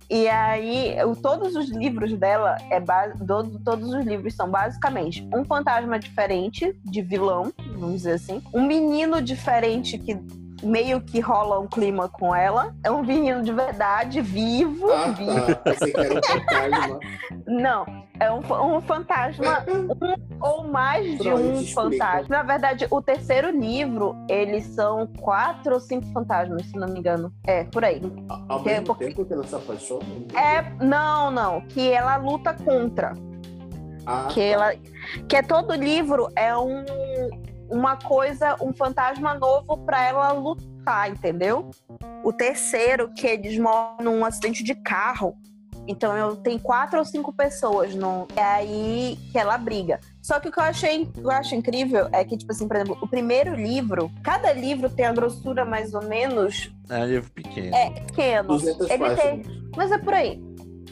E 0.09 0.27
aí, 0.27 0.95
o- 1.05 1.15
todos 1.15 1.55
os 1.55 1.69
livros 1.69 2.13
dela, 2.17 2.57
é 2.71 2.79
ba- 2.79 3.07
do- 3.07 3.59
todos 3.59 3.93
os 3.93 4.05
livros 4.05 4.33
são 4.35 4.49
basicamente 4.49 5.27
um 5.35 5.43
fantasma 5.45 5.99
diferente 5.99 6.75
de 6.83 7.01
vilão, 7.01 7.51
vamos 7.77 7.97
dizer 7.97 8.13
assim, 8.13 8.41
um 8.53 8.65
menino 8.65 9.21
diferente 9.21 9.97
que 9.97 10.17
meio 10.63 11.01
que 11.01 11.19
rola 11.19 11.59
um 11.59 11.67
clima 11.67 12.07
com 12.09 12.33
ela. 12.35 12.73
É 12.83 12.89
um 12.91 13.03
menino 13.03 13.41
de 13.43 13.51
verdade, 13.51 14.21
vivo, 14.21 14.91
Ah, 14.91 15.07
vivo. 15.11 15.55
tá. 15.55 15.73
Era 15.95 16.13
um 16.13 16.21
fantasma. 16.21 16.99
Não, 17.47 17.85
é 18.19 18.31
um, 18.31 18.75
um 18.77 18.81
fantasma, 18.81 19.65
um 19.67 20.37
ou 20.41 20.63
mais 20.67 21.17
de 21.19 21.29
um 21.33 21.65
fantasma. 21.67 22.25
Na 22.29 22.43
verdade, 22.43 22.87
o 22.89 23.01
terceiro 23.01 23.49
livro, 23.51 24.15
eles 24.29 24.65
são 24.67 25.07
quatro 25.19 25.73
ou 25.75 25.79
cinco 25.79 26.05
fantasmas, 26.13 26.65
se 26.67 26.75
não 26.77 26.87
me 26.87 26.99
engano. 26.99 27.33
É, 27.45 27.63
por 27.65 27.83
aí. 27.83 28.01
Ao 28.47 28.61
Que 28.63 28.69
é 28.69 28.71
mesmo 28.73 28.85
porque- 28.87 29.05
tempo 29.07 29.25
que 29.25 29.33
ela 29.33 29.43
se 29.43 29.55
apaixona? 29.55 30.03
É, 30.35 30.61
não, 30.83 31.29
não, 31.31 31.61
que 31.61 31.91
ela 31.91 32.15
luta 32.17 32.53
contra. 32.53 33.13
Ah, 34.05 34.27
Que 34.29 34.41
ela. 34.41 34.73
Que 35.29 35.37
é 35.37 35.41
todo 35.41 35.73
livro 35.73 36.27
é 36.35 36.55
um, 36.57 36.83
uma 37.73 37.97
coisa, 37.97 38.55
um 38.61 38.71
fantasma 38.71 39.33
novo 39.33 39.77
pra 39.79 40.01
ela 40.07 40.31
lutar, 40.31 41.09
entendeu? 41.09 41.71
O 42.23 42.31
terceiro, 42.31 43.09
que 43.13 43.25
eles 43.25 43.57
moram 43.57 43.97
num 44.03 44.23
acidente 44.23 44.63
de 44.63 44.75
carro. 44.75 45.35
Então 45.85 46.15
eu 46.15 46.35
tenho 46.37 46.59
quatro 46.59 46.99
ou 46.99 47.03
cinco 47.03 47.33
pessoas 47.33 47.93
no. 47.93 48.25
É 48.37 48.41
aí 48.41 49.19
que 49.31 49.37
ela 49.37 49.57
briga. 49.57 49.99
Só 50.21 50.39
que 50.39 50.47
o 50.47 50.51
que 50.51 50.57
eu 50.59 50.63
achei 50.63 51.09
eu 51.17 51.29
acho 51.29 51.55
incrível 51.55 52.07
é 52.13 52.23
que, 52.23 52.37
tipo 52.37 52.51
assim, 52.53 52.67
por 52.67 52.77
exemplo, 52.77 52.97
o 53.01 53.07
primeiro 53.07 53.53
livro, 53.53 54.09
cada 54.23 54.53
livro 54.53 54.89
tem 54.89 55.05
a 55.05 55.11
grossura 55.11 55.65
mais 55.65 55.93
ou 55.93 56.01
menos 56.03 56.71
É 56.89 56.99
um 56.99 57.05
livro 57.05 57.29
pequeno. 57.31 57.75
é 57.75 57.89
pequeno. 57.89 58.47
200 58.49 58.89
Ele 58.89 58.97
tem, 59.15 59.41
páginas. 59.43 59.47
mas 59.75 59.91
é 59.91 59.97
por 59.97 60.13
aí, 60.13 60.41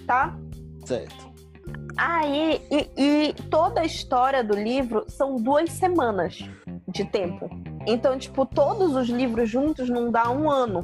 tá? 0.06 0.36
Certo. 0.86 1.31
Aí, 1.98 2.62
e, 2.72 2.90
e 2.98 3.34
toda 3.50 3.82
a 3.82 3.86
história 3.86 4.44
do 4.44 4.56
livro 4.56 5.06
são 5.08 5.36
duas 5.36 5.72
semanas 5.72 6.40
de 6.88 7.06
tempo. 7.06 7.50
Então, 7.88 8.18
tipo, 8.18 8.46
todos 8.46 8.96
os 8.96 9.08
livros 9.10 9.50
juntos 9.50 9.90
não 9.90 10.12
dá 10.12 10.30
um 10.30 10.50
ano. 10.50 10.82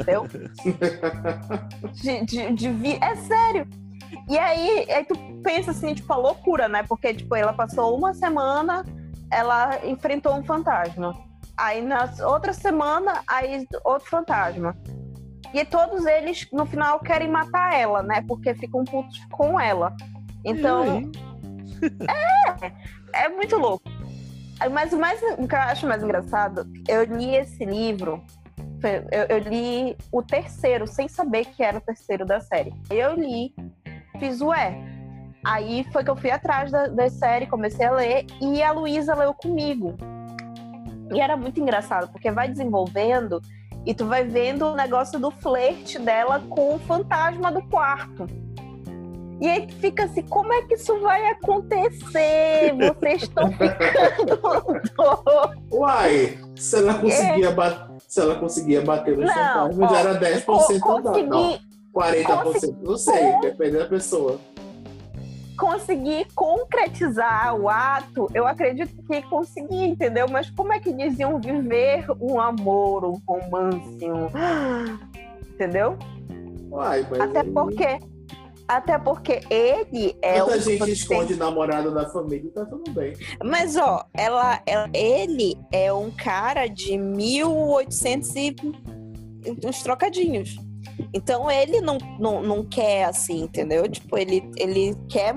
Entendeu? 0.00 0.26
De, 1.94 2.24
de, 2.24 2.52
de 2.54 2.70
vi- 2.70 2.98
É 3.02 3.16
sério. 3.16 3.66
E 4.28 4.38
aí, 4.38 4.86
aí 4.90 5.04
tu 5.04 5.14
pensa 5.42 5.70
assim, 5.70 5.94
tipo, 5.94 6.12
a 6.12 6.16
loucura, 6.16 6.68
né? 6.68 6.82
Porque, 6.88 7.14
tipo, 7.14 7.34
ela 7.34 7.52
passou 7.52 7.96
uma 7.96 8.12
semana, 8.14 8.84
ela 9.32 9.84
enfrentou 9.86 10.34
um 10.34 10.44
fantasma. 10.44 11.14
Aí 11.56 11.80
na 11.82 12.08
outra 12.24 12.52
semana, 12.52 13.22
aí 13.26 13.66
outro 13.84 14.08
fantasma. 14.08 14.76
E 15.52 15.64
todos 15.64 16.04
eles, 16.06 16.46
no 16.52 16.66
final, 16.66 17.00
querem 17.00 17.28
matar 17.28 17.72
ela, 17.74 18.02
né? 18.02 18.22
Porque 18.26 18.54
ficam 18.54 18.84
putos 18.84 19.24
com 19.30 19.58
ela. 19.58 19.96
Então, 20.44 21.10
é 23.14 23.28
muito 23.28 23.56
louco. 23.56 23.88
Mas 24.72 24.92
o, 24.92 24.98
mais, 24.98 25.20
o 25.38 25.46
que 25.46 25.54
eu 25.54 25.60
acho 25.60 25.86
mais 25.86 26.02
engraçado, 26.02 26.66
eu 26.88 27.04
li 27.04 27.36
esse 27.36 27.64
livro, 27.64 28.22
eu, 29.10 29.36
eu 29.36 29.38
li 29.38 29.96
o 30.10 30.22
terceiro, 30.22 30.86
sem 30.86 31.08
saber 31.08 31.46
que 31.46 31.62
era 31.62 31.78
o 31.78 31.80
terceiro 31.80 32.24
da 32.24 32.40
série. 32.40 32.72
Eu 32.90 33.14
li, 33.14 33.54
fiz 34.18 34.40
o 34.40 34.52
é. 34.52 34.74
Aí 35.44 35.86
foi 35.92 36.02
que 36.02 36.10
eu 36.10 36.16
fui 36.16 36.30
atrás 36.30 36.70
da, 36.72 36.88
da 36.88 37.08
série, 37.08 37.46
comecei 37.46 37.86
a 37.86 37.92
ler, 37.92 38.26
e 38.40 38.62
a 38.62 38.72
Luísa 38.72 39.14
leu 39.14 39.32
comigo. 39.34 39.94
E 41.12 41.20
era 41.20 41.36
muito 41.36 41.60
engraçado, 41.60 42.10
porque 42.10 42.30
vai 42.30 42.48
desenvolvendo 42.48 43.40
e 43.86 43.94
tu 43.94 44.04
vai 44.04 44.24
vendo 44.24 44.66
o 44.66 44.74
negócio 44.74 45.18
do 45.18 45.30
flerte 45.30 45.98
dela 45.98 46.42
com 46.50 46.74
o 46.74 46.78
fantasma 46.80 47.50
do 47.52 47.62
quarto. 47.62 48.26
E 49.40 49.48
aí 49.48 49.66
tu 49.66 49.74
fica 49.76 50.04
assim, 50.04 50.22
como 50.22 50.52
é 50.52 50.62
que 50.62 50.74
isso 50.74 50.98
vai 51.00 51.26
acontecer? 51.28 52.72
Vocês 52.98 53.22
estão 53.22 53.50
ficando. 53.52 54.40
Uai, 55.70 56.38
se 56.56 56.76
ela 56.76 56.94
conseguia, 56.94 57.50
ba- 57.50 57.88
se 58.08 58.20
ela 58.20 58.34
conseguia 58.36 58.80
bater 58.80 59.12
É. 59.22 59.26
Fantasmas, 59.26 59.90
ó, 59.90 59.94
já 59.94 60.00
era 60.00 60.18
10% 60.20 60.80
Co- 60.80 61.00
da 61.00 61.10
Não, 61.12 61.12
consegui, 61.12 61.60
40%. 61.94 62.76
Não 62.82 62.96
sei, 62.96 63.40
depende 63.40 63.78
da 63.78 63.84
pessoa. 63.86 64.40
Consegui 65.56 66.26
concretizar 66.34 67.54
o 67.58 67.68
ato, 67.68 68.28
eu 68.34 68.46
acredito 68.46 68.94
que 69.02 69.22
consegui, 69.22 69.84
entendeu? 69.84 70.26
Mas 70.28 70.50
como 70.50 70.72
é 70.72 70.78
que 70.78 70.92
diziam 70.92 71.40
viver 71.40 72.04
um 72.20 72.40
amor, 72.40 73.04
um 73.04 73.20
romance, 73.26 74.04
um... 74.04 74.28
entendeu? 75.54 75.96
Uai, 76.70 77.06
mas 77.10 77.20
Até 77.20 77.40
aí- 77.40 77.50
porque, 77.52 77.98
até 78.68 78.98
porque 78.98 79.40
ele 79.48 80.16
é 80.20 80.38
Muita 80.42 80.56
o 80.56 80.60
gente 80.60 80.90
esconde 80.90 81.36
namorado 81.36 81.94
da 81.94 82.08
família 82.08 82.50
tá 82.52 82.64
tudo 82.66 82.90
bem. 82.90 83.14
Mas, 83.44 83.76
ó, 83.76 84.04
ela, 84.12 84.60
ela- 84.66 84.90
ele 84.92 85.56
é 85.72 85.92
um 85.92 86.10
cara 86.10 86.66
de 86.66 86.98
1800 86.98 88.34
e 88.36 88.56
uns 89.64 89.82
trocadinhos. 89.82 90.56
Então, 91.12 91.50
ele 91.50 91.80
não, 91.80 91.98
não, 92.18 92.42
não 92.42 92.64
quer 92.64 93.04
assim, 93.04 93.42
entendeu? 93.42 93.88
Tipo, 93.88 94.18
ele, 94.18 94.50
ele 94.56 94.94
quer 95.08 95.34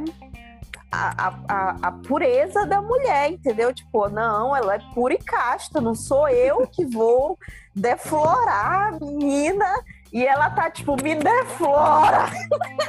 a, 0.91 1.33
a, 1.47 1.75
a, 1.83 1.91
pureza 1.91 2.65
da 2.65 2.81
mulher, 2.81 3.31
entendeu? 3.31 3.73
Tipo, 3.73 4.09
não, 4.09 4.55
ela 4.55 4.75
é 4.75 4.79
pura 4.93 5.13
e 5.13 5.17
casta, 5.17 5.79
não 5.79 5.93
sou 5.93 6.27
eu 6.27 6.65
que 6.67 6.85
vou 6.85 7.37
deflorar 7.75 8.93
a 8.93 8.99
menina. 8.99 9.65
E 10.11 10.25
ela 10.25 10.49
tá, 10.49 10.71
tipo, 10.71 10.95
me 11.03 11.13
deflora, 11.13 12.31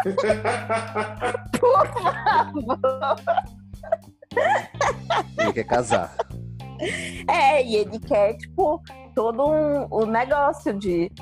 por 1.60 1.86
favor. 2.02 3.16
Ele 5.38 5.52
quer 5.52 5.64
casar. 5.64 6.14
É, 7.28 7.62
e 7.62 7.76
ele 7.76 7.98
quer, 7.98 8.38
tipo, 8.38 8.82
todo 9.14 9.50
um, 9.50 9.86
um 9.92 10.06
negócio 10.06 10.72
de. 10.72 11.12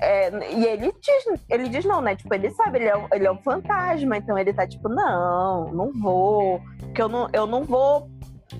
É, 0.00 0.30
e 0.54 0.64
ele 0.64 0.92
diz, 1.00 1.40
ele 1.48 1.68
diz 1.68 1.84
não, 1.84 2.00
né? 2.00 2.16
Tipo, 2.16 2.34
ele 2.34 2.50
sabe, 2.50 2.78
ele 2.78 2.88
é, 2.88 2.96
um- 2.96 3.06
ele 3.12 3.26
é 3.26 3.32
um 3.32 3.38
fantasma, 3.38 4.16
então 4.16 4.38
ele 4.38 4.52
tá 4.52 4.66
tipo, 4.66 4.88
não, 4.88 5.72
não 5.72 5.92
vou. 5.92 6.60
Porque 6.78 7.02
eu 7.02 7.08
não, 7.08 7.28
eu 7.32 7.46
não 7.46 7.64
vou 7.64 8.08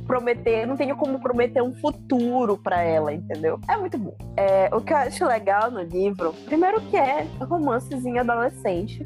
prometer, 0.07 0.67
não 0.67 0.77
tenho 0.77 0.97
como 0.97 1.21
prometer 1.21 1.63
um 1.63 1.75
futuro 1.75 2.57
pra 2.59 2.83
ela, 2.83 3.13
entendeu? 3.13 3.59
É 3.69 3.77
muito 3.77 3.99
bom. 3.99 4.15
É, 4.37 4.69
o 4.75 4.81
que 4.81 4.93
eu 4.93 4.97
acho 4.99 5.25
legal 5.25 5.71
no 5.71 5.83
livro, 5.83 6.33
primeiro 6.47 6.81
que 6.83 6.97
é 6.97 7.27
romancezinho 7.41 8.21
adolescente. 8.21 9.03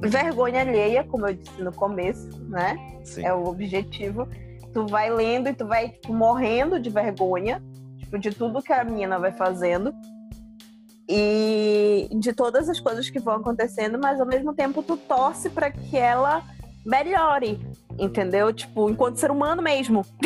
Vergonha 0.00 0.60
alheia, 0.60 1.04
como 1.04 1.26
eu 1.26 1.34
disse 1.34 1.62
no 1.62 1.72
começo, 1.72 2.28
né? 2.48 2.76
Sim. 3.04 3.24
é 3.24 3.34
o 3.34 3.44
objetivo. 3.44 4.28
Tu 4.72 4.86
vai 4.86 5.10
lendo 5.10 5.48
e 5.48 5.54
tu 5.54 5.66
vai 5.66 5.88
tipo, 5.90 6.12
morrendo 6.14 6.80
de 6.80 6.88
vergonha, 6.88 7.62
tipo, 7.98 8.18
de 8.18 8.30
tudo 8.30 8.62
que 8.62 8.72
a 8.72 8.82
menina 8.84 9.18
vai 9.18 9.32
fazendo 9.32 9.92
e 11.14 12.08
de 12.10 12.32
todas 12.32 12.70
as 12.70 12.80
coisas 12.80 13.10
que 13.10 13.20
vão 13.20 13.34
acontecendo, 13.34 13.98
mas 14.00 14.18
ao 14.18 14.26
mesmo 14.26 14.54
tempo 14.54 14.82
tu 14.82 14.96
torce 14.96 15.50
para 15.50 15.70
que 15.70 15.96
ela 15.96 16.42
melhore, 16.86 17.60
entendeu? 17.98 18.50
Tipo, 18.52 18.88
enquanto 18.88 19.18
ser 19.18 19.30
humano 19.30 19.60
mesmo. 19.60 20.06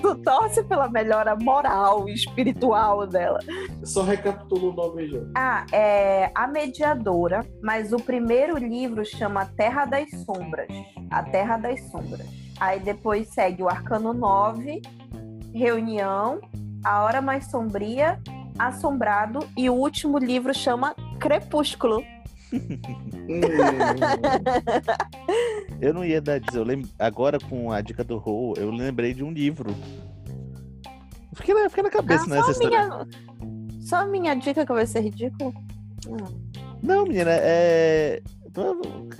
Tu 0.00 0.14
torce 0.22 0.62
pela 0.62 0.88
melhora 0.88 1.34
moral 1.34 2.08
e 2.08 2.14
espiritual 2.14 3.04
dela. 3.08 3.40
Só 3.82 4.02
recapitula 4.02 4.70
o 4.70 4.72
nome 4.72 5.08
já. 5.08 5.18
Ah, 5.34 5.66
é 5.72 6.30
A 6.32 6.46
Mediadora, 6.46 7.44
mas 7.60 7.92
o 7.92 7.96
primeiro 7.96 8.56
livro 8.56 9.04
chama 9.04 9.46
Terra 9.46 9.84
das 9.84 10.08
Sombras. 10.24 10.68
A 11.10 11.24
Terra 11.24 11.56
das 11.56 11.80
Sombras. 11.90 12.26
Aí 12.60 12.78
depois 12.78 13.28
segue 13.34 13.64
o 13.64 13.68
Arcano 13.68 14.14
9, 14.14 14.80
Reunião, 15.52 16.40
A 16.84 17.02
Hora 17.02 17.20
Mais 17.20 17.46
Sombria, 17.46 18.18
Assombrado 18.58 19.40
e 19.56 19.68
o 19.70 19.74
último 19.74 20.18
livro 20.18 20.54
chama 20.54 20.94
Crepúsculo. 21.20 22.02
Eu 25.80 25.94
não 25.94 26.04
ia 26.04 26.20
dar 26.20 26.40
dizer, 26.40 26.58
eu 26.58 26.64
lembro, 26.64 26.88
agora 26.98 27.38
com 27.38 27.70
a 27.70 27.80
dica 27.80 28.02
do 28.02 28.16
Rô, 28.18 28.54
eu 28.56 28.70
lembrei 28.70 29.14
de 29.14 29.22
um 29.22 29.30
livro. 29.30 29.72
Fiquei 31.34 31.54
na, 31.54 31.68
fiquei 31.68 31.84
na 31.84 31.90
cabeça 31.90 32.24
Ah, 32.24 32.28
nessa 32.28 32.42
só, 32.42 32.48
a 32.48 32.52
história. 32.52 32.88
minha, 32.88 33.06
só 33.80 33.96
a 33.96 34.06
minha 34.06 34.34
dica 34.34 34.66
que 34.66 34.72
vai 34.72 34.86
ser 34.86 35.00
ridículo. 35.02 35.54
Não, 36.82 37.04
menina, 37.04 37.30
é. 37.30 38.20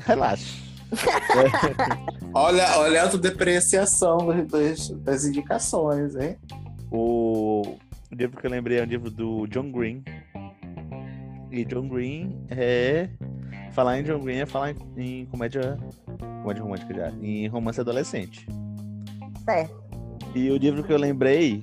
Relaxa. 0.04 0.44
olha, 2.34 2.78
olha 2.78 3.02
a 3.02 3.04
autodepreciação 3.04 4.18
das, 4.46 4.88
das 4.88 5.24
indicações, 5.26 6.16
hein? 6.16 6.36
O 6.90 7.76
livro 8.12 8.40
que 8.40 8.46
eu 8.46 8.50
lembrei 8.50 8.78
é 8.78 8.82
um 8.82 8.86
livro 8.86 9.10
do 9.10 9.46
John 9.46 9.70
Green. 9.70 10.02
E 11.50 11.64
John 11.64 11.88
Green 11.88 12.44
é. 12.50 13.08
Falar 13.72 14.00
em 14.00 14.02
John 14.02 14.20
Green 14.20 14.38
é 14.38 14.46
falar 14.46 14.74
em, 14.96 15.26
comédia. 15.26 15.76
Comédia 16.42 16.62
romântica 16.62 16.94
já. 16.94 17.10
Em 17.22 17.46
romance 17.48 17.80
adolescente. 17.80 18.46
Certo. 19.44 19.82
E 20.34 20.50
o 20.50 20.56
livro 20.56 20.82
que 20.84 20.92
eu 20.92 20.98
lembrei, 20.98 21.62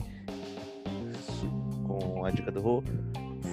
com 1.86 2.26
a 2.26 2.32
dica 2.32 2.52
do 2.52 2.60
Rô, 2.62 2.84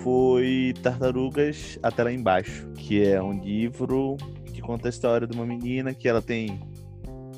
foi 0.02 0.74
Tartarugas 0.82 1.78
Até 1.82 2.02
Lá 2.02 2.12
Embaixo, 2.12 2.66
que 2.72 3.02
é 3.04 3.22
um 3.22 3.32
livro 3.40 4.16
que 4.46 4.60
conta 4.60 4.88
a 4.88 4.90
história 4.90 5.26
de 5.26 5.36
uma 5.36 5.44
menina 5.46 5.92
que 5.94 6.08
ela 6.08 6.22
tem 6.22 6.60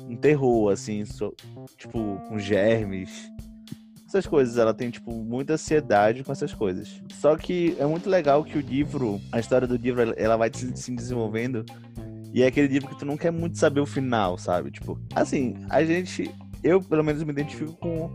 um 0.09 0.15
terror, 0.15 0.71
assim, 0.71 1.03
so- 1.05 1.35
tipo, 1.77 2.17
com 2.27 2.37
germes. 2.39 3.29
Essas 4.07 4.25
coisas, 4.27 4.57
ela 4.57 4.73
tem, 4.73 4.89
tipo, 4.89 5.11
muita 5.11 5.53
ansiedade 5.53 6.23
com 6.23 6.31
essas 6.31 6.53
coisas. 6.53 7.01
Só 7.13 7.35
que 7.35 7.75
é 7.79 7.85
muito 7.85 8.09
legal 8.09 8.43
que 8.43 8.57
o 8.57 8.61
livro, 8.61 9.19
a 9.31 9.39
história 9.39 9.67
do 9.67 9.75
livro, 9.75 10.13
ela- 10.15 10.37
vai 10.37 10.49
se 10.53 10.75
se 10.77 10.95
desenvolvendo. 10.95 11.65
E 12.33 12.43
é 12.43 12.47
aquele 12.47 12.67
livro 12.67 12.89
que 12.89 12.99
tu 12.99 13.05
não 13.05 13.17
quer 13.17 13.31
muito 13.31 13.57
saber 13.57 13.79
o 13.79 13.85
final, 13.85 14.37
sabe? 14.37 14.69
Tipo, 14.71 14.99
assim, 15.15 15.55
a 15.69 15.83
gente. 15.83 16.29
Eu, 16.63 16.81
pelo 16.81 17.03
menos, 17.03 17.23
me 17.23 17.31
identifico 17.31 17.73
com 17.73 18.11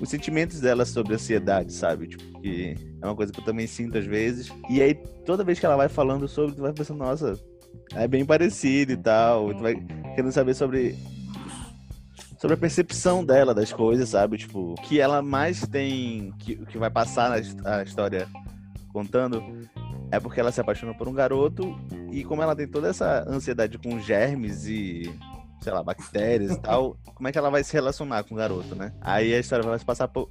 os 0.00 0.08
sentimentos 0.08 0.60
dela 0.60 0.84
sobre 0.84 1.14
ansiedade, 1.14 1.72
sabe? 1.72 2.08
Tipo, 2.08 2.40
que 2.40 2.74
é 3.00 3.06
uma 3.06 3.14
coisa 3.16 3.32
que 3.32 3.40
eu 3.40 3.44
também 3.44 3.66
sinto 3.66 3.96
às 3.98 4.04
vezes. 4.06 4.52
E 4.68 4.80
aí, 4.82 4.94
toda 5.24 5.44
vez 5.44 5.58
que 5.58 5.66
ela 5.66 5.76
vai 5.76 5.88
falando 5.88 6.28
sobre, 6.28 6.54
tu 6.54 6.62
vai 6.62 6.72
pensando, 6.72 6.98
nossa, 6.98 7.38
é 7.94 8.06
bem 8.06 8.24
parecido 8.24 8.92
e 8.92 8.96
tal. 8.96 9.54
Tu 9.54 9.60
vai 9.62 9.74
querendo 10.14 10.32
saber 10.32 10.54
sobre. 10.54 10.94
Sobre 12.42 12.54
a 12.54 12.58
percepção 12.58 13.24
dela 13.24 13.54
das 13.54 13.72
coisas, 13.72 14.08
sabe? 14.08 14.36
Tipo, 14.36 14.74
que 14.82 15.00
ela 15.00 15.22
mais 15.22 15.64
tem. 15.64 16.32
Que, 16.40 16.56
que 16.56 16.76
vai 16.76 16.90
passar 16.90 17.30
na 17.30 17.84
história 17.84 18.26
contando 18.92 19.40
é 20.10 20.18
porque 20.18 20.40
ela 20.40 20.50
se 20.50 20.60
apaixona 20.60 20.92
por 20.92 21.06
um 21.06 21.12
garoto 21.12 21.78
e 22.10 22.24
como 22.24 22.42
ela 22.42 22.56
tem 22.56 22.66
toda 22.66 22.88
essa 22.88 23.24
ansiedade 23.28 23.78
com 23.78 24.00
germes 24.00 24.66
e, 24.66 25.04
sei 25.60 25.72
lá, 25.72 25.84
bactérias 25.84 26.50
e 26.50 26.60
tal, 26.60 26.96
como 27.14 27.28
é 27.28 27.32
que 27.32 27.38
ela 27.38 27.48
vai 27.48 27.62
se 27.62 27.72
relacionar 27.72 28.24
com 28.24 28.34
o 28.34 28.38
garoto, 28.38 28.74
né? 28.74 28.92
Aí 29.00 29.32
a 29.32 29.38
história 29.38 29.64
vai 29.64 29.78
se 29.78 29.84
passar 29.84 30.08
por, 30.08 30.28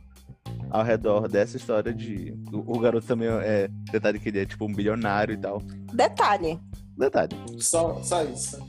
ao 0.69 0.83
redor 0.83 1.29
dessa 1.29 1.55
história 1.55 1.93
de. 1.93 2.37
O, 2.51 2.75
o 2.75 2.79
garoto 2.79 3.07
também 3.07 3.29
é. 3.29 3.69
Detalhe 3.89 4.19
que 4.19 4.27
ele 4.27 4.41
é 4.41 4.45
tipo 4.45 4.65
um 4.65 4.73
bilionário 4.73 5.33
e 5.33 5.37
tal. 5.37 5.61
Detalhe, 5.93 6.59
Detalhe. 6.97 7.37
Só, 7.57 8.03
só 8.03 8.21
isso. 8.25 8.59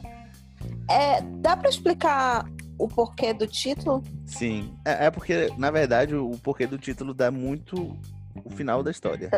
é, 0.89 1.21
dá 1.41 1.57
pra 1.57 1.69
explicar 1.69 2.47
o 2.83 2.89
porquê 2.89 3.33
do 3.33 3.47
título? 3.47 4.03
Sim. 4.27 4.75
É, 4.85 5.07
é 5.07 5.11
porque, 5.11 5.53
na 5.57 5.71
verdade, 5.71 6.15
o 6.15 6.33
porquê 6.43 6.67
do 6.67 6.77
título 6.77 7.15
dá 7.15 7.31
muito 7.31 7.97
o 8.45 8.51
final 8.51 8.83
da 8.83 8.91
história. 8.91 9.31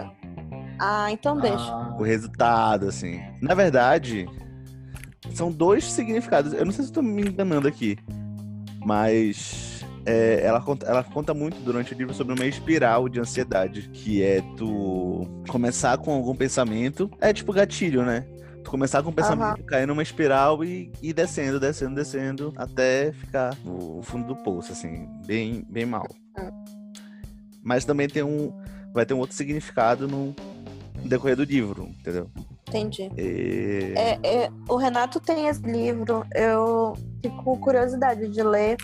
Ah, 0.79 1.11
então 1.13 1.39
deixa. 1.39 1.57
Ah, 1.57 1.95
o 1.99 2.03
resultado, 2.03 2.89
assim. 2.89 3.21
Na 3.41 3.55
verdade, 3.55 4.27
são 5.35 5.53
dois 5.53 5.85
significados. 5.85 6.53
Eu 6.53 6.65
não 6.65 6.73
sei 6.73 6.85
se 6.85 6.91
eu 6.91 6.95
tô 6.95 7.03
me 7.03 7.23
enganando 7.23 7.69
aqui, 7.69 7.99
mas 8.85 9.85
é, 10.07 10.41
ela, 10.43 10.61
conta, 10.61 10.87
ela 10.87 11.05
conta 11.05 11.35
muito 11.35 11.61
durante 11.61 11.95
o 11.95 11.99
livro 11.99 12.15
sobre 12.15 12.35
uma 12.35 12.47
espiral 12.47 13.09
de 13.09 13.21
ansiedade, 13.21 13.91
que 13.93 14.23
é 14.23 14.41
tu 14.57 15.27
começar 15.49 15.99
com 15.99 16.13
algum 16.13 16.35
pensamento, 16.35 17.11
é 17.21 17.33
tipo 17.33 17.53
gatilho, 17.53 18.05
né? 18.05 18.27
Tu 18.65 18.71
começar 18.71 19.03
com 19.03 19.11
um 19.11 19.13
pensamento, 19.13 19.63
cair 19.65 19.87
numa 19.87 20.03
espiral 20.03 20.65
e 20.65 20.91
ir 21.03 21.13
descendo, 21.13 21.61
descendo, 21.61 21.95
descendo, 21.95 22.53
até 22.57 23.13
ficar 23.13 23.55
no 23.63 24.03
fundo 24.03 24.27
do 24.29 24.37
poço, 24.37 24.73
assim, 24.73 25.07
bem, 25.27 25.65
bem 25.69 25.85
mal. 25.85 26.07
Mas 27.63 27.85
também 27.85 28.09
tem 28.09 28.23
um. 28.23 28.53
Vai 28.95 29.05
ter 29.05 29.13
um 29.13 29.19
outro 29.19 29.37
significado 29.37 30.09
no 30.09 30.35
decorrer 31.05 31.37
do 31.37 31.45
livro, 31.45 31.89
entendeu? 32.01 32.31
Entendi. 32.69 33.11
E- 33.19 33.93
É, 33.97 34.19
é, 34.45 34.51
o 34.69 34.77
Renato 34.77 35.21
tem 35.21 35.47
esse 35.49 35.63
livro, 35.63 36.25
eu 36.35 36.95
fico 37.23 37.45
com 37.45 37.59
curiosidade 37.61 38.29
de 38.29 38.43
ler. 38.43 38.77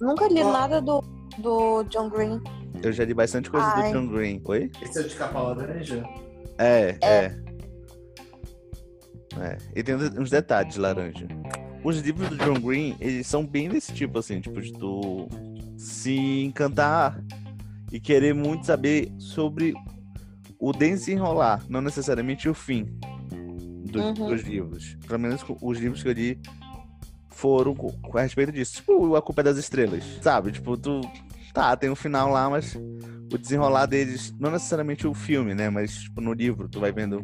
Nunca 0.00 0.26
li 0.26 0.42
nada 0.42 0.80
do, 0.80 1.02
do 1.36 1.82
John 1.84 2.08
Green. 2.08 2.40
Eu 2.82 2.92
já 2.92 3.04
li 3.04 3.12
bastante 3.12 3.50
coisa 3.50 3.66
Ai. 3.66 3.92
do 3.92 3.98
John 3.98 4.06
Green. 4.08 4.40
Oi? 4.44 4.70
esse 4.80 5.00
é 5.00 5.02
de 5.02 5.14
capa 5.14 5.38
laranja? 5.40 6.02
É, 6.56 6.96
é. 7.02 7.24
É. 7.26 7.47
E 9.74 9.82
tem 9.82 9.94
uns 9.94 10.30
detalhes 10.30 10.74
de 10.74 10.80
laranja. 10.80 11.26
Os 11.84 12.00
livros 12.00 12.28
do 12.30 12.36
John 12.38 12.60
Green, 12.60 12.96
eles 13.00 13.26
são 13.26 13.46
bem 13.46 13.68
desse 13.68 13.92
tipo, 13.92 14.18
assim, 14.18 14.40
tipo, 14.40 14.60
de 14.60 14.72
tu 14.72 15.28
se 15.76 16.42
encantar 16.42 17.22
e 17.92 18.00
querer 18.00 18.34
muito 18.34 18.66
saber 18.66 19.12
sobre 19.18 19.72
o 20.58 20.72
desenrolar, 20.72 21.62
não 21.68 21.80
necessariamente 21.80 22.48
o 22.48 22.54
fim 22.54 22.84
do- 23.90 24.00
Uhum. 24.00 24.12
dos 24.12 24.42
livros. 24.42 24.96
Pelo 25.06 25.20
menos 25.20 25.44
os 25.62 25.78
livros 25.78 26.02
que 26.02 26.08
eu 26.08 26.12
li 26.12 26.40
foram 27.30 27.74
com, 27.74 27.92
com 27.92 28.18
a 28.18 28.22
respeito 28.22 28.50
disso. 28.52 28.74
Tipo, 28.76 29.14
A 29.14 29.22
Culpa 29.22 29.40
é 29.42 29.44
das 29.44 29.56
Estrelas, 29.58 30.02
sabe? 30.20 30.52
Tipo, 30.52 30.76
tu. 30.76 31.00
Tá, 31.54 31.76
tem 31.76 31.88
um 31.90 31.94
final 31.96 32.30
lá, 32.30 32.48
mas 32.50 32.74
o 33.32 33.38
desenrolar 33.38 33.86
deles, 33.86 34.34
não 34.38 34.50
necessariamente 34.50 35.06
o 35.06 35.14
filme, 35.14 35.54
né? 35.54 35.70
Mas, 35.70 35.94
tipo, 36.02 36.20
no 36.20 36.32
livro, 36.32 36.68
tu 36.68 36.78
vai 36.78 36.92
vendo 36.92 37.20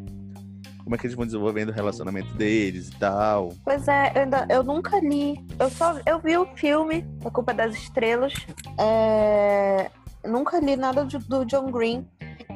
como 0.84 0.94
é 0.94 0.98
que 0.98 1.06
eles 1.06 1.16
vão 1.16 1.24
desenvolvendo 1.26 1.70
o 1.70 1.72
relacionamento 1.72 2.32
deles 2.34 2.88
e 2.88 2.96
tal. 2.98 3.52
Pois 3.64 3.88
é, 3.88 4.12
eu, 4.14 4.20
ainda, 4.22 4.46
eu 4.50 4.62
nunca 4.62 5.00
li. 5.00 5.42
Eu 5.58 5.70
só 5.70 5.98
eu 6.06 6.18
vi 6.20 6.36
o 6.36 6.46
filme 6.54 7.04
A 7.24 7.30
Culpa 7.30 7.52
é 7.52 7.54
das 7.54 7.74
Estrelas. 7.74 8.34
É, 8.78 9.90
nunca 10.28 10.58
li 10.60 10.76
nada 10.76 11.04
de- 11.04 11.18
do 11.18 11.44
John 11.44 11.70
Green. 11.70 12.06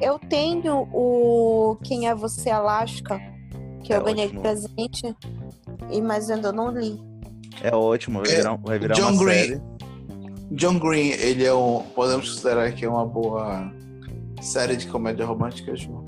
Eu 0.01 0.17
tenho 0.19 0.87
o 0.93 1.77
Quem 1.83 2.07
é 2.07 2.15
Você 2.15 2.49
Alaska, 2.49 3.19
que 3.83 3.91
É 3.91 3.97
eu 3.97 4.03
ganhei 4.03 4.25
ótimo. 4.27 4.41
de 4.41 4.47
presente, 4.47 5.15
e 5.89 6.01
mas 6.01 6.29
ainda 6.29 6.51
não 6.51 6.71
li. 6.71 7.01
É 7.61 7.75
ótimo, 7.75 8.21
vai 8.21 8.29
virar, 8.35 8.55
vai 8.57 8.79
virar 8.79 8.93
John 8.95 9.11
uma 9.13 9.23
Green. 9.25 9.33
série. 9.39 9.61
John 10.51 10.79
Green, 10.79 11.09
ele 11.09 11.45
é 11.45 11.53
um. 11.53 11.83
Podemos 11.95 12.29
considerar 12.29 12.71
que 12.71 12.85
é 12.85 12.89
uma 12.89 13.05
boa 13.05 13.71
série 14.41 14.75
de 14.77 14.87
comédia 14.87 15.25
romântica, 15.25 15.75
João. 15.75 16.05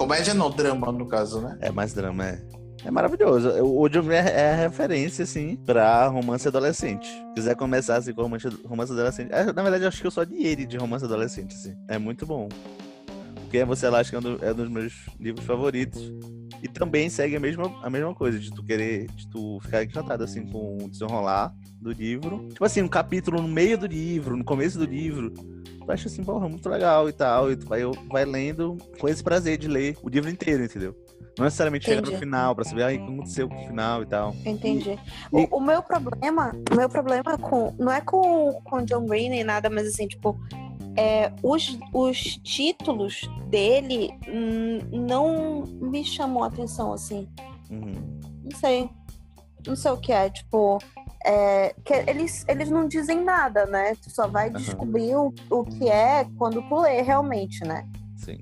Comédia 0.00 0.32
não, 0.32 0.50
drama, 0.50 0.90
no 0.90 1.06
caso, 1.06 1.42
né? 1.42 1.58
É 1.60 1.70
mais 1.70 1.92
drama, 1.92 2.26
é. 2.26 2.40
É 2.82 2.90
maravilhoso. 2.90 3.50
O 3.62 3.86
Green 3.86 4.14
é 4.14 4.40
é 4.50 4.54
referência, 4.54 5.24
assim, 5.24 5.56
pra 5.56 6.06
romance 6.06 6.48
adolescente. 6.48 7.06
Se 7.06 7.34
quiser 7.34 7.54
começar, 7.54 7.96
assim, 7.96 8.14
com 8.14 8.22
romance, 8.22 8.92
adolescente. 8.92 9.30
É, 9.30 9.52
Na 9.52 9.62
verdade, 9.62 9.84
acho 9.84 10.00
que 10.00 10.06
eu 10.06 10.10
só 10.10 10.22
li 10.22 10.46
ele 10.46 10.64
de 10.64 10.78
romance 10.78 11.04
adolescente, 11.04 11.54
assim. 11.54 11.76
É 11.86 11.98
muito 11.98 12.24
bom. 12.24 12.48
Porque 13.50 13.64
você 13.64 13.88
lá, 13.88 13.98
acho 13.98 14.10
que 14.10 14.14
é 14.16 14.18
um 14.20 14.22
do- 14.22 14.44
é 14.44 14.52
um 14.52 14.54
dos 14.54 14.68
meus 14.68 14.92
livros 15.18 15.44
favoritos. 15.44 16.12
E 16.62 16.68
também 16.68 17.10
segue 17.10 17.34
a 17.34 17.40
mesma, 17.40 17.64
a 17.82 17.90
mesma 17.90 18.14
coisa, 18.14 18.38
de 18.38 18.48
tu 18.48 18.62
querer, 18.62 19.08
de 19.08 19.26
tu 19.28 19.58
ficar 19.60 19.82
encantado, 19.82 20.22
assim, 20.22 20.46
com 20.46 20.78
o 20.80 20.88
desenrolar 20.88 21.52
do 21.80 21.90
livro. 21.90 22.46
Tipo 22.50 22.64
assim, 22.64 22.80
um 22.80 22.86
capítulo 22.86 23.42
no 23.42 23.48
meio 23.48 23.76
do 23.76 23.86
livro, 23.86 24.36
no 24.36 24.44
começo 24.44 24.78
do 24.78 24.84
livro. 24.84 25.30
Tu 25.32 25.90
acha 25.90 26.06
assim, 26.06 26.22
porra, 26.22 26.48
muito 26.48 26.68
legal 26.68 27.08
e 27.08 27.12
tal. 27.12 27.50
E 27.50 27.56
tu 27.56 27.66
vai, 27.66 27.80
vai 28.08 28.24
lendo 28.24 28.76
com 29.00 29.08
esse 29.08 29.20
prazer 29.24 29.58
de 29.58 29.66
ler 29.66 29.96
o 30.00 30.08
livro 30.08 30.30
inteiro, 30.30 30.62
entendeu? 30.62 30.94
Não 31.36 31.44
necessariamente 31.46 31.86
chegar 31.86 32.02
no 32.02 32.06
Entendi. 32.06 32.20
final 32.20 32.54
pra 32.54 32.64
saber 32.64 32.84
ah, 32.84 32.86
o 32.86 32.90
que 32.90 32.98
aconteceu 33.12 33.48
com 33.48 33.64
o 33.64 33.66
final 33.66 34.02
e 34.02 34.06
tal. 34.06 34.32
Entendi. 34.46 34.90
E- 34.90 34.98
O, 35.32 35.56
o 35.56 35.60
meu 35.60 35.82
problema, 35.82 36.54
o 36.70 36.76
meu 36.76 36.88
problema 36.88 37.36
com. 37.36 37.74
Não 37.80 37.90
é 37.90 38.00
com 38.00 38.50
o 38.70 38.82
John 38.84 39.06
Green 39.06 39.30
nem 39.30 39.42
nada, 39.42 39.68
mas 39.68 39.88
assim, 39.88 40.06
tipo. 40.06 40.38
É, 40.96 41.32
os, 41.42 41.78
os 41.92 42.18
títulos 42.38 43.22
dele 43.48 44.10
hum, 44.28 44.78
não 45.06 45.64
me 45.80 46.04
chamou 46.04 46.42
a 46.42 46.48
atenção, 46.48 46.92
assim. 46.92 47.28
Uhum. 47.70 48.20
Não 48.44 48.58
sei. 48.58 48.90
Não 49.66 49.76
sei 49.76 49.90
o 49.90 49.96
que 49.96 50.12
é, 50.12 50.28
tipo. 50.30 50.78
É, 51.24 51.74
que 51.84 51.92
eles, 51.92 52.46
eles 52.48 52.70
não 52.70 52.88
dizem 52.88 53.22
nada, 53.22 53.66
né? 53.66 53.94
Tu 53.96 54.10
só 54.10 54.26
vai 54.26 54.48
Aham. 54.48 54.56
descobrir 54.56 55.14
o, 55.14 55.34
o 55.50 55.64
que 55.64 55.86
é 55.88 56.24
quando 56.38 56.62
tu 56.62 56.80
lê 56.80 57.02
realmente, 57.02 57.62
né? 57.62 57.86
Sim. 58.16 58.38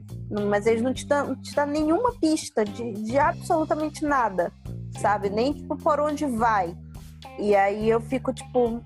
Mas 0.49 0.67
eles 0.67 0.83
não 0.83 0.95
te 0.95 1.07
dão, 1.07 1.29
não 1.29 1.37
te 1.37 1.55
dão 1.55 1.67
nenhuma 1.67 2.13
pista 2.21 2.65
de, 2.65 2.93
de 2.93 3.19
absolutamente 3.19 4.05
nada, 4.05 4.53
sabe? 4.97 5.29
Nem 5.29 5.53
tipo 5.53 5.77
por 5.77 5.99
onde 6.01 6.25
vai. 6.27 6.77
E 7.39 7.55
aí 7.55 7.89
eu 7.89 8.01
fico 8.01 8.33
tipo, 8.33 8.83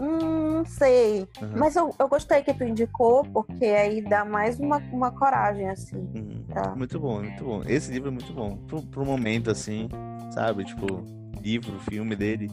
hum, 0.00 0.58
não 0.58 0.64
sei. 0.64 1.26
Uhum. 1.40 1.52
Mas 1.56 1.76
eu, 1.76 1.94
eu 1.98 2.08
gostei 2.08 2.42
que 2.42 2.52
tu 2.54 2.64
indicou, 2.64 3.24
porque 3.24 3.64
aí 3.66 4.00
dá 4.02 4.24
mais 4.24 4.58
uma, 4.58 4.78
uma 4.92 5.10
coragem, 5.10 5.68
assim. 5.68 5.96
Uhum. 5.96 6.44
Tá. 6.52 6.74
Muito 6.76 6.98
bom, 7.00 7.20
muito 7.20 7.44
bom. 7.44 7.62
Esse 7.66 7.90
livro 7.92 8.08
é 8.08 8.12
muito 8.12 8.32
bom. 8.32 8.56
Pro, 8.66 8.82
pro 8.82 9.04
momento, 9.04 9.50
assim, 9.50 9.88
sabe? 10.32 10.64
Tipo, 10.64 11.04
livro, 11.42 11.78
filme 11.80 12.14
dele, 12.16 12.50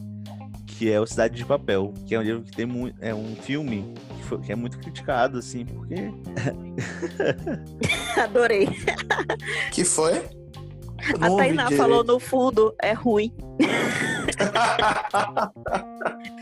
que 0.66 0.90
é 0.90 1.00
o 1.00 1.06
Cidade 1.06 1.36
de 1.36 1.44
Papel, 1.44 1.92
que 2.06 2.14
é 2.14 2.18
um 2.18 2.22
livro 2.22 2.42
que 2.42 2.52
tem 2.52 2.66
muito. 2.66 2.96
É 3.00 3.14
um 3.14 3.34
filme 3.36 3.94
que, 4.16 4.22
foi- 4.24 4.40
que 4.40 4.52
é 4.52 4.56
muito 4.56 4.78
criticado, 4.78 5.38
assim, 5.38 5.64
porque. 5.64 5.94
Adorei. 8.20 8.68
Que 9.72 9.84
foi? 9.84 10.22
A 11.20 11.36
Tainá 11.36 11.70
falou 11.70 12.02
no 12.02 12.18
fundo, 12.18 12.74
é 12.80 12.92
ruim. 12.92 13.32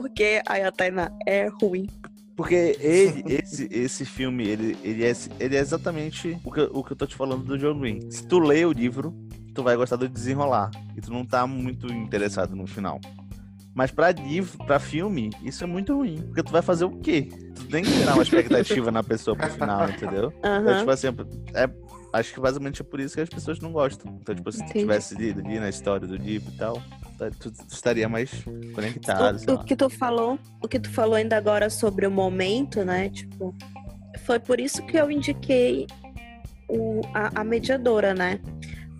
Porque 0.00 0.40
a 0.46 0.70
Tainá 0.70 1.10
é 1.26 1.48
ruim. 1.48 1.88
Porque 2.36 2.54
ele, 2.80 3.22
esse, 3.26 3.68
esse 3.70 4.04
filme, 4.06 4.46
ele, 4.46 4.76
ele, 4.82 5.04
é, 5.04 5.12
ele 5.38 5.56
é 5.56 5.58
exatamente 5.60 6.38
o 6.44 6.50
que, 6.50 6.60
eu- 6.60 6.70
o 6.72 6.82
que 6.84 6.92
eu 6.92 6.96
tô 6.96 7.06
te 7.06 7.14
falando 7.14 7.44
do 7.44 7.58
John 7.58 7.78
Green. 7.78 8.10
Se 8.10 8.26
tu 8.26 8.38
lê 8.38 8.64
o 8.64 8.72
livro, 8.72 9.14
tu 9.54 9.62
vai 9.62 9.76
gostar 9.76 9.96
do 9.96 10.08
desenrolar. 10.08 10.70
E 10.96 11.00
tu 11.00 11.12
não 11.12 11.26
tá 11.26 11.46
muito 11.46 11.92
interessado 11.92 12.56
no 12.56 12.66
final. 12.66 12.98
Mas 13.74 13.90
pra 13.90 14.10
livro, 14.10 14.56
pra 14.64 14.78
filme, 14.78 15.30
isso 15.42 15.62
é 15.64 15.66
muito 15.66 15.94
ruim. 15.94 16.22
Porque 16.22 16.42
tu 16.42 16.50
vai 16.50 16.62
fazer 16.62 16.84
o 16.84 16.90
quê? 16.90 17.28
Tu 17.54 17.64
tem 17.66 17.84
que 17.84 17.90
gerar 17.92 18.14
uma 18.14 18.22
expectativa 18.22 18.90
na 18.90 19.02
pessoa 19.02 19.36
pro 19.36 19.50
final, 19.50 19.88
entendeu? 19.90 20.32
Aham. 20.42 20.70
É, 20.70 20.74
tipo 20.78 20.90
assim, 20.90 21.06
é, 21.54 21.68
acho 22.12 22.32
que 22.34 22.40
basicamente 22.40 22.80
é 22.80 22.84
por 22.84 23.00
isso 23.00 23.14
que 23.14 23.20
as 23.20 23.28
pessoas 23.28 23.58
não 23.60 23.72
gostam. 23.72 24.18
Então, 24.20 24.34
tipo, 24.34 24.50
se 24.50 24.58
tu 24.58 24.64
Entendi. 24.64 24.80
tivesse 24.80 25.14
lido 25.14 25.40
ali 25.40 25.58
na 25.58 25.68
história 25.68 26.06
do 26.06 26.16
livro 26.16 26.52
e 26.52 26.56
tal, 26.56 26.74
tá- 27.18 27.30
tu, 27.38 27.50
tu 27.50 27.64
estaria 27.70 28.08
mais 28.08 28.30
conectado, 28.74 29.38
O, 29.48 29.54
o 29.54 29.64
que 29.64 29.76
tu 29.76 29.88
falou, 29.90 30.38
o 30.62 30.68
que 30.68 30.78
tu 30.80 30.90
falou 30.90 31.14
ainda 31.14 31.36
agora 31.36 31.70
sobre 31.70 32.06
o 32.06 32.10
momento, 32.10 32.84
né? 32.84 33.08
Tipo, 33.10 33.54
foi 34.24 34.38
por 34.38 34.60
isso 34.60 34.82
que 34.82 34.96
eu 34.96 35.10
indiquei 35.10 35.86
o- 36.68 37.00
a, 37.14 37.40
a 37.40 37.44
mediadora, 37.44 38.14
né? 38.14 38.40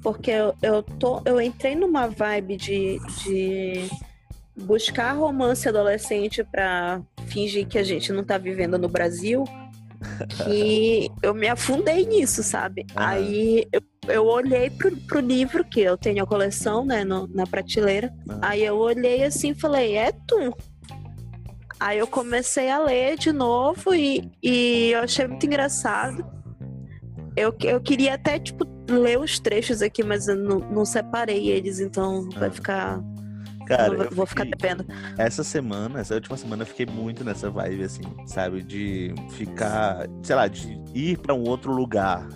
Porque 0.03 0.31
eu, 0.31 0.55
eu, 0.63 0.83
tô, 0.83 1.21
eu 1.27 1.41
entrei 1.41 1.75
numa 1.77 2.07
vibe 2.09 2.57
de, 2.57 2.99
de 3.23 3.89
buscar 4.57 5.13
romance 5.13 5.69
adolescente 5.69 6.43
pra 6.45 7.03
fingir 7.27 7.67
que 7.67 7.79
a 7.79 7.83
gente 7.85 8.13
não 8.13 8.25
tá 8.25 8.39
vivendo 8.39 8.79
no 8.79 8.89
Brasil. 8.89 9.45
Que 10.45 11.11
eu 11.23 11.35
me 11.35 11.49
afundei 11.49 12.07
nisso, 12.07 12.43
sabe? 12.43 12.87
Aham. 12.97 13.07
Aí 13.09 13.67
eu, 13.73 13.83
eu 14.09 14.27
olhei 14.27 14.71
pro, 14.71 14.97
pro 14.97 15.21
livro, 15.21 15.65
que 15.65 15.81
eu 15.81 15.97
tenho 15.99 16.23
a 16.23 16.27
coleção, 16.27 16.85
né, 16.85 17.05
no- 17.05 17.27
na 17.29 17.47
prateleira. 17.47 18.13
Aham. 18.29 18.39
Aí 18.43 18.65
eu 18.65 18.77
olhei 18.79 19.25
assim 19.25 19.51
e 19.51 19.55
falei, 19.55 19.97
é 19.97 20.13
tu. 20.27 20.57
Aí 21.79 21.99
eu 21.99 22.07
comecei 22.07 22.71
a 22.71 22.79
ler 22.79 23.17
de 23.19 23.33
novo 23.33 23.95
e, 23.95 24.31
e 24.43 24.91
eu 24.93 25.01
achei 25.01 25.27
muito 25.27 25.47
engraçado. 25.47 26.25
Eu, 27.37 27.55
eu 27.63 27.81
queria 27.81 28.15
até, 28.15 28.39
tipo, 28.39 28.67
ler 28.89 29.19
os 29.19 29.39
trechos 29.39 29.81
aqui, 29.81 30.03
mas 30.03 30.29
eu 30.29 30.37
não, 30.37 30.59
não 30.59 30.85
separei 30.85 31.49
eles, 31.49 31.81
então 31.81 32.29
vai 32.31 32.49
Ah. 32.49 32.53
ficar. 32.53 33.01
Cara, 33.77 33.95
vou, 33.97 34.05
eu 34.05 34.11
vou 34.11 34.27
ficar 34.27 34.45
devendo. 34.45 34.85
essa 35.17 35.45
semana, 35.45 36.01
essa 36.01 36.15
última 36.15 36.37
semana, 36.37 36.63
eu 36.63 36.67
fiquei 36.67 36.87
muito 36.87 37.25
nessa 37.25 37.49
vibe, 37.51 37.85
assim, 37.85 38.03
sabe? 38.27 38.63
De 38.63 39.15
ficar, 39.31 40.07
sei 40.23 40.37
lá, 40.37 40.49
de 40.49 40.79
ir 40.95 41.19
pra 41.19 41.35
um 41.35 41.43
outro 41.49 41.73
lugar. 41.73 42.27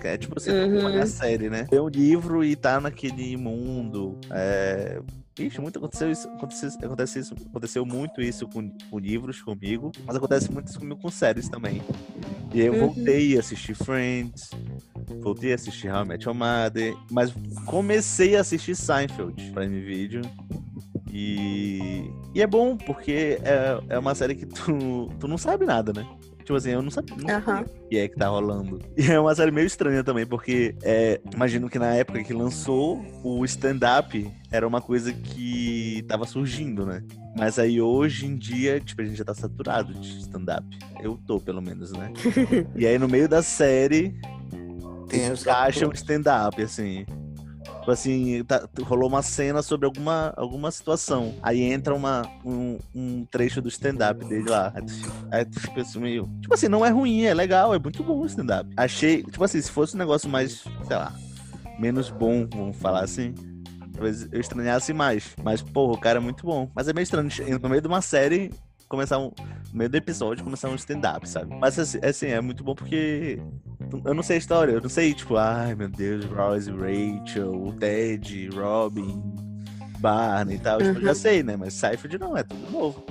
Que 0.00 0.08
É 0.08 0.16
tipo 0.18 0.38
você 0.38 0.50
Uhum. 0.52 0.76
acompanha 0.78 1.02
a 1.02 1.06
série, 1.06 1.48
né? 1.48 1.66
Ler 1.72 1.80
um 1.80 1.88
livro 1.88 2.44
e 2.44 2.54
tá 2.54 2.80
naquele 2.80 3.36
mundo. 3.36 4.18
É... 4.30 5.00
Ixi, 5.38 5.60
muito 5.60 5.78
aconteceu 5.78 6.10
isso, 6.10 6.28
aconteceu, 6.28 6.70
aconteceu, 6.82 7.20
isso, 7.22 7.34
aconteceu 7.50 7.84
muito 7.86 8.22
isso 8.22 8.48
com, 8.48 8.70
com 8.90 8.98
livros 8.98 9.42
comigo, 9.42 9.92
mas 10.06 10.16
acontece 10.16 10.50
muito 10.50 10.68
isso 10.68 10.78
comigo 10.78 10.98
com 11.00 11.10
séries 11.10 11.48
também. 11.48 11.82
E 12.54 12.60
aí 12.60 12.66
eu 12.68 12.72
Uhum. 12.72 12.86
voltei 12.94 13.36
a 13.36 13.40
assistir 13.40 13.74
Friends, 13.74 14.50
voltei 15.20 15.52
a 15.52 15.56
assistir 15.56 15.90
How 15.92 16.04
I 16.04 16.08
Met 16.08 16.24
Your 16.26 16.34
Mother, 16.34 16.96
mas 17.10 17.34
comecei 17.66 18.34
a 18.36 18.40
assistir 18.40 18.74
Seinfeld, 18.74 19.50
Prime 19.52 19.80
Video. 19.82 20.22
E, 21.12 22.10
e 22.34 22.42
é 22.42 22.46
bom, 22.46 22.76
porque 22.76 23.38
é, 23.42 23.78
é 23.94 23.98
uma 23.98 24.14
série 24.14 24.34
que 24.34 24.46
tu, 24.46 25.08
tu 25.18 25.28
não 25.28 25.38
sabe 25.38 25.64
nada, 25.64 25.92
né? 25.92 26.06
Tipo 26.46 26.54
assim, 26.54 26.70
eu 26.70 26.80
não 26.80 26.92
sabia, 26.92 27.16
não 27.16 27.28
sabia 27.28 27.54
Aham. 27.54 27.62
o 27.62 27.88
que 27.88 27.98
é 27.98 28.06
que 28.06 28.14
tá 28.14 28.28
rolando. 28.28 28.78
E 28.96 29.10
é 29.10 29.18
uma 29.18 29.34
série 29.34 29.50
meio 29.50 29.66
estranha 29.66 30.04
também, 30.04 30.24
porque 30.24 30.76
é, 30.80 31.20
imagino 31.34 31.68
que 31.68 31.76
na 31.76 31.92
época 31.92 32.22
que 32.22 32.32
lançou, 32.32 33.04
o 33.24 33.44
stand-up 33.44 34.30
era 34.52 34.66
uma 34.66 34.80
coisa 34.80 35.12
que 35.12 36.04
tava 36.06 36.24
surgindo, 36.24 36.86
né? 36.86 37.02
Mas 37.36 37.58
aí 37.58 37.80
hoje 37.80 38.26
em 38.26 38.36
dia, 38.36 38.78
tipo, 38.78 39.02
a 39.02 39.04
gente 39.04 39.16
já 39.16 39.24
tá 39.24 39.34
saturado 39.34 39.92
de 39.92 40.20
stand-up. 40.20 40.64
Eu 41.00 41.18
tô, 41.26 41.40
pelo 41.40 41.60
menos, 41.60 41.90
né? 41.90 42.12
e 42.76 42.86
aí 42.86 42.96
no 42.96 43.08
meio 43.08 43.28
da 43.28 43.42
série, 43.42 44.14
Tem 45.80 45.88
um 45.88 45.92
stand-up, 45.92 46.62
assim. 46.62 47.04
Tipo 47.86 47.92
assim, 47.92 48.42
tá- 48.42 48.68
rolou 48.82 49.08
uma 49.08 49.22
cena 49.22 49.62
sobre 49.62 49.86
alguma, 49.86 50.34
alguma 50.36 50.72
situação. 50.72 51.32
Aí 51.40 51.62
entra 51.62 51.94
uma, 51.94 52.22
um, 52.44 52.80
um 52.92 53.24
trecho 53.30 53.62
do 53.62 53.68
stand-up 53.68 54.24
dele 54.24 54.50
lá. 54.50 54.72
Aí 54.74 54.82
tu 54.82 54.92
Aí 55.30 55.44
tu 55.44 55.60
fica 55.60 55.82
assim 55.82 56.00
meio. 56.00 56.28
Tipo 56.40 56.52
assim, 56.52 56.66
não 56.66 56.84
é 56.84 56.90
ruim, 56.90 57.22
é 57.22 57.32
legal, 57.32 57.72
é 57.72 57.78
muito 57.78 58.02
bom 58.02 58.18
o 58.18 58.26
stand-up. 58.26 58.68
Achei, 58.76 59.22
tipo 59.22 59.44
assim, 59.44 59.62
se 59.62 59.70
fosse 59.70 59.94
um 59.94 59.98
negócio 60.00 60.28
mais, 60.28 60.64
sei 60.84 60.96
lá, 60.96 61.12
menos 61.78 62.10
bom, 62.10 62.48
vamos 62.52 62.76
falar 62.76 63.04
assim. 63.04 63.32
Talvez 63.92 64.26
eu 64.32 64.40
estranhasse 64.40 64.92
mais. 64.92 65.36
Mas, 65.44 65.62
porra, 65.62 65.92
o 65.92 66.00
cara 66.00 66.18
é 66.18 66.20
muito 66.20 66.44
bom. 66.44 66.68
Mas 66.74 66.88
é 66.88 66.92
meio 66.92 67.04
estranho, 67.04 67.30
no 67.62 67.68
meio 67.68 67.80
de 67.80 67.86
uma 67.86 68.02
série, 68.02 68.50
começar 68.88 69.18
um. 69.18 69.30
No 69.72 69.78
meio 69.78 69.90
do 69.90 69.96
episódio, 69.96 70.44
começar 70.44 70.68
um 70.68 70.74
stand-up, 70.74 71.28
sabe? 71.28 71.54
Mas 71.56 71.78
assim, 71.78 71.98
assim, 72.02 72.26
é 72.28 72.40
muito 72.40 72.62
bom 72.64 72.74
porque 72.74 73.38
eu 74.04 74.14
não 74.14 74.22
sei 74.22 74.36
a 74.36 74.38
história, 74.38 74.72
eu 74.72 74.80
não 74.80 74.88
sei, 74.88 75.12
tipo, 75.12 75.36
ai 75.36 75.74
meu 75.74 75.88
Deus, 75.88 76.24
Rose, 76.26 76.70
Rachel, 76.70 77.74
Ted, 77.78 78.48
Robin, 78.50 79.22
Barney 79.98 80.56
e 80.56 80.58
tal. 80.58 80.78
Tipo, 80.82 80.98
eu 80.98 81.02
já 81.02 81.08
Uhum. 81.08 81.14
sei, 81.14 81.42
né? 81.42 81.56
Mas 81.56 81.74
Seinfeld 81.74 82.18
não, 82.18 82.36
é 82.36 82.42
tudo 82.42 82.70
novo. 82.70 83.04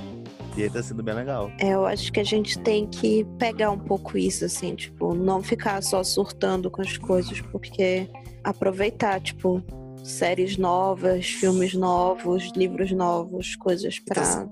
E 0.57 0.63
aí 0.63 0.69
tá 0.69 0.81
sendo 0.81 1.03
bem 1.03 1.13
legal. 1.13 1.51
É, 1.59 1.71
eu 1.73 1.85
acho 1.85 2.11
que 2.13 2.19
a 2.19 2.23
gente 2.23 2.57
tem 2.59 2.87
que 2.87 3.25
pegar 3.37 3.71
um 3.71 3.77
pouco 3.79 4.17
isso, 4.17 4.45
assim, 4.45 4.73
tipo, 4.73 5.13
não 5.13 5.43
ficar 5.43 5.83
só 5.83 6.01
surtando 6.01 6.71
com 6.71 6.81
as 6.81 6.97
coisas, 6.97 7.41
porque 7.41 8.09
aproveitar, 8.41 9.19
tipo, 9.19 9.61
séries 10.01 10.57
novas, 10.57 11.25
filmes 11.27 11.73
novos, 11.73 12.51
livros 12.55 12.89
novos, 12.91 13.57
coisas 13.57 13.99
pra. 13.99 14.47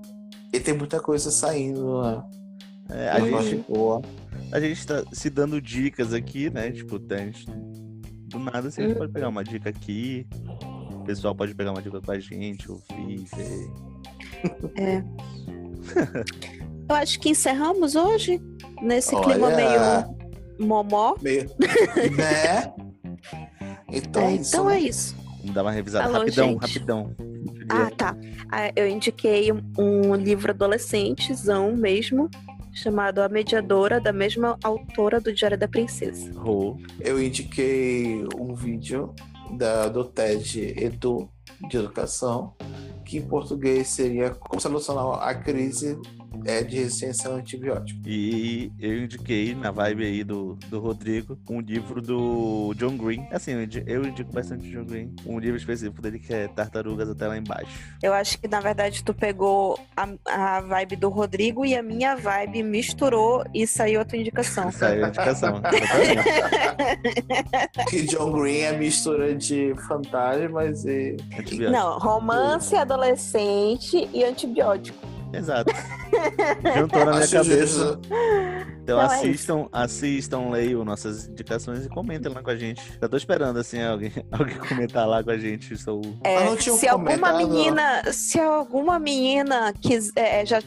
E 0.54 0.60
tem 0.60 0.72
muita 0.72 1.00
coisa 1.00 1.32
saindo, 1.32 2.00
né? 2.00 2.22
É, 2.90 3.08
a, 3.08 3.18
gente, 3.18 3.64
boa. 3.68 4.00
a 4.52 4.60
gente 4.60 4.86
tá 4.86 5.02
se 5.12 5.28
dando 5.28 5.60
dicas 5.60 6.12
aqui, 6.12 6.48
né? 6.48 6.70
Tipo, 6.70 7.00
a 7.10 7.16
gente, 7.16 7.44
do 8.28 8.38
nada 8.38 8.68
assim, 8.68 8.84
a 8.84 8.86
gente 8.86 8.96
pode 8.96 9.12
pegar 9.12 9.30
uma 9.30 9.42
dica 9.42 9.70
aqui. 9.70 10.24
O 10.92 11.00
pessoal 11.04 11.34
pode 11.34 11.56
pegar 11.56 11.72
uma 11.72 11.82
dica 11.82 12.00
com 12.00 12.12
a 12.12 12.20
gente, 12.20 12.70
ouvir, 12.70 13.24
ver. 13.34 15.04
Eu 16.88 16.94
acho 16.94 17.18
que 17.18 17.30
encerramos 17.30 17.96
hoje, 17.96 18.40
nesse 18.80 19.10
clima 19.22 19.48
Olha, 19.48 19.56
meio 19.56 20.68
momó. 20.68 21.16
meio. 21.20 21.50
né? 22.16 22.72
Então, 23.96 24.22
É, 24.22 24.32
é 24.32 24.34
isso, 24.36 24.48
então 24.50 24.64
né? 24.64 24.76
é 24.76 24.80
isso. 24.80 25.23
Vamos 25.44 25.54
dar 25.54 25.62
uma 25.62 25.70
revisada 25.70 26.06
Alô, 26.06 26.18
rapidão, 26.20 26.48
gente. 26.52 26.60
rapidão. 26.62 27.14
Ah, 27.68 27.90
tá. 27.94 28.16
Ah, 28.50 28.72
Eu 28.74 28.88
indiquei 28.88 29.52
um- 29.52 29.62
um 29.78 30.14
livro 30.14 30.50
adolescentezão 30.50 31.76
mesmo, 31.76 32.30
chamado 32.72 33.20
A 33.20 33.28
Mediadora, 33.28 34.00
da 34.00 34.12
mesma 34.12 34.58
autora 34.64 35.20
do 35.20 35.32
Diário 35.34 35.58
da 35.58 35.68
Princesa. 35.68 36.30
Eu 37.00 37.22
indiquei 37.22 38.24
um 38.38 38.54
vídeo 38.54 39.14
da, 39.58 39.88
do 39.88 40.02
TED 40.04 40.74
Edu 40.82 41.28
de 41.68 41.76
Educação, 41.76 42.54
que 43.04 43.18
em 43.18 43.22
português 43.22 43.88
seria 43.88 44.30
como 44.30 44.58
solucionar 44.60 45.22
a 45.28 45.34
crise 45.34 45.98
é, 46.44 46.62
de 46.62 46.76
resistência 46.76 47.28
ao 47.30 47.36
antibiótico. 47.36 48.00
E 48.06 48.70
eu 48.80 48.98
indiquei, 49.04 49.54
na 49.54 49.70
vibe 49.70 50.04
aí 50.04 50.24
do, 50.24 50.56
do 50.68 50.80
Rodrigo, 50.80 51.38
um 51.48 51.60
livro 51.60 52.00
do 52.00 52.72
John 52.76 52.96
Green. 52.96 53.26
Assim, 53.30 53.52
eu 53.52 53.62
indi- 53.64 53.84
eu 53.86 54.04
indico 54.04 54.32
bastante 54.32 54.70
John 54.70 54.84
Green. 54.84 55.14
Um 55.26 55.38
livro 55.38 55.56
específico 55.56 56.00
dele 56.02 56.18
que 56.18 56.32
é 56.32 56.48
Tartarugas 56.48 57.08
até 57.08 57.26
lá 57.26 57.36
embaixo. 57.36 57.70
Eu 58.02 58.12
acho 58.12 58.38
que, 58.38 58.48
na 58.48 58.60
verdade, 58.60 59.02
tu 59.04 59.12
pegou 59.14 59.78
a, 59.96 60.08
a 60.26 60.60
vibe 60.60 60.96
do 60.96 61.08
Rodrigo 61.08 61.64
e 61.64 61.74
a 61.76 61.82
minha 61.82 62.14
vibe 62.16 62.62
misturou 62.62 63.44
e 63.54 63.66
saiu 63.66 64.00
a 64.00 64.04
tua 64.04 64.18
indicação. 64.18 64.70
Saiu 64.72 65.04
a 65.04 65.08
indicação. 65.08 65.60
Que 67.88 68.02
John 68.06 68.32
Green 68.32 68.58
é 68.60 68.76
mistura 68.76 69.34
de 69.34 69.74
fantasmas 69.88 70.84
e. 70.84 71.16
Antibiótico. 71.38 71.70
Não, 71.70 71.98
romance 71.98 72.74
adolescente 72.76 74.08
e 74.12 74.24
antibiótico. 74.24 74.98
Exato. 75.36 75.72
Juntou 76.76 77.04
na 77.04 77.12
minha 77.16 77.28
cabeça. 77.28 77.56
justo. 77.56 78.00
Então 78.82 78.98
Não, 78.98 79.02
é 79.02 79.06
assistam, 79.06 79.66
assistam, 79.72 80.50
leiam 80.50 80.84
nossas 80.84 81.26
indicações 81.26 81.86
e 81.86 81.88
comentem 81.88 82.30
lá 82.32 82.42
com 82.42 82.50
a 82.50 82.56
gente. 82.56 82.82
Já 83.00 83.08
tô 83.08 83.16
esperando, 83.16 83.58
assim, 83.58 83.82
alguém, 83.82 84.12
alguém 84.30 84.56
comentar 84.58 85.08
lá 85.08 85.24
com 85.24 85.30
a 85.30 85.38
gente. 85.38 85.76
Sou... 85.78 86.02
É, 86.22 86.36
Ah, 86.36 86.44
não 86.44 86.56
tinha 86.56 86.76
se 86.76 86.86
alguma 86.86 87.32
menina, 87.32 88.12
se 88.12 88.38
alguma 88.38 88.98
menina 88.98 89.72
quis, 89.80 90.12
é, 90.14 90.44
já, 90.44 90.60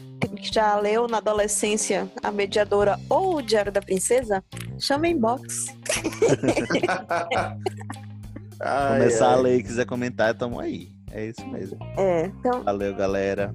já 0.52 0.78
leu 0.80 1.06
na 1.06 1.18
adolescência 1.18 2.10
a 2.22 2.30
mediadora 2.32 2.98
ou 3.08 3.36
o 3.36 3.42
Diário 3.42 3.70
da 3.70 3.80
Princesa, 3.80 4.42
chama 4.80 5.06
inbox. 5.08 5.66
Ai, 8.60 8.98
Começar 8.98 9.28
ai. 9.28 9.34
a 9.34 9.36
ler 9.36 9.56
e 9.58 9.62
quiser 9.62 9.86
comentar, 9.86 10.34
tamo 10.34 10.58
aí. 10.58 10.88
É 11.12 11.26
isso 11.26 11.46
mesmo. 11.46 11.78
É, 11.96 12.26
então, 12.26 12.62
Valeu, 12.64 12.94
galera. 12.94 13.54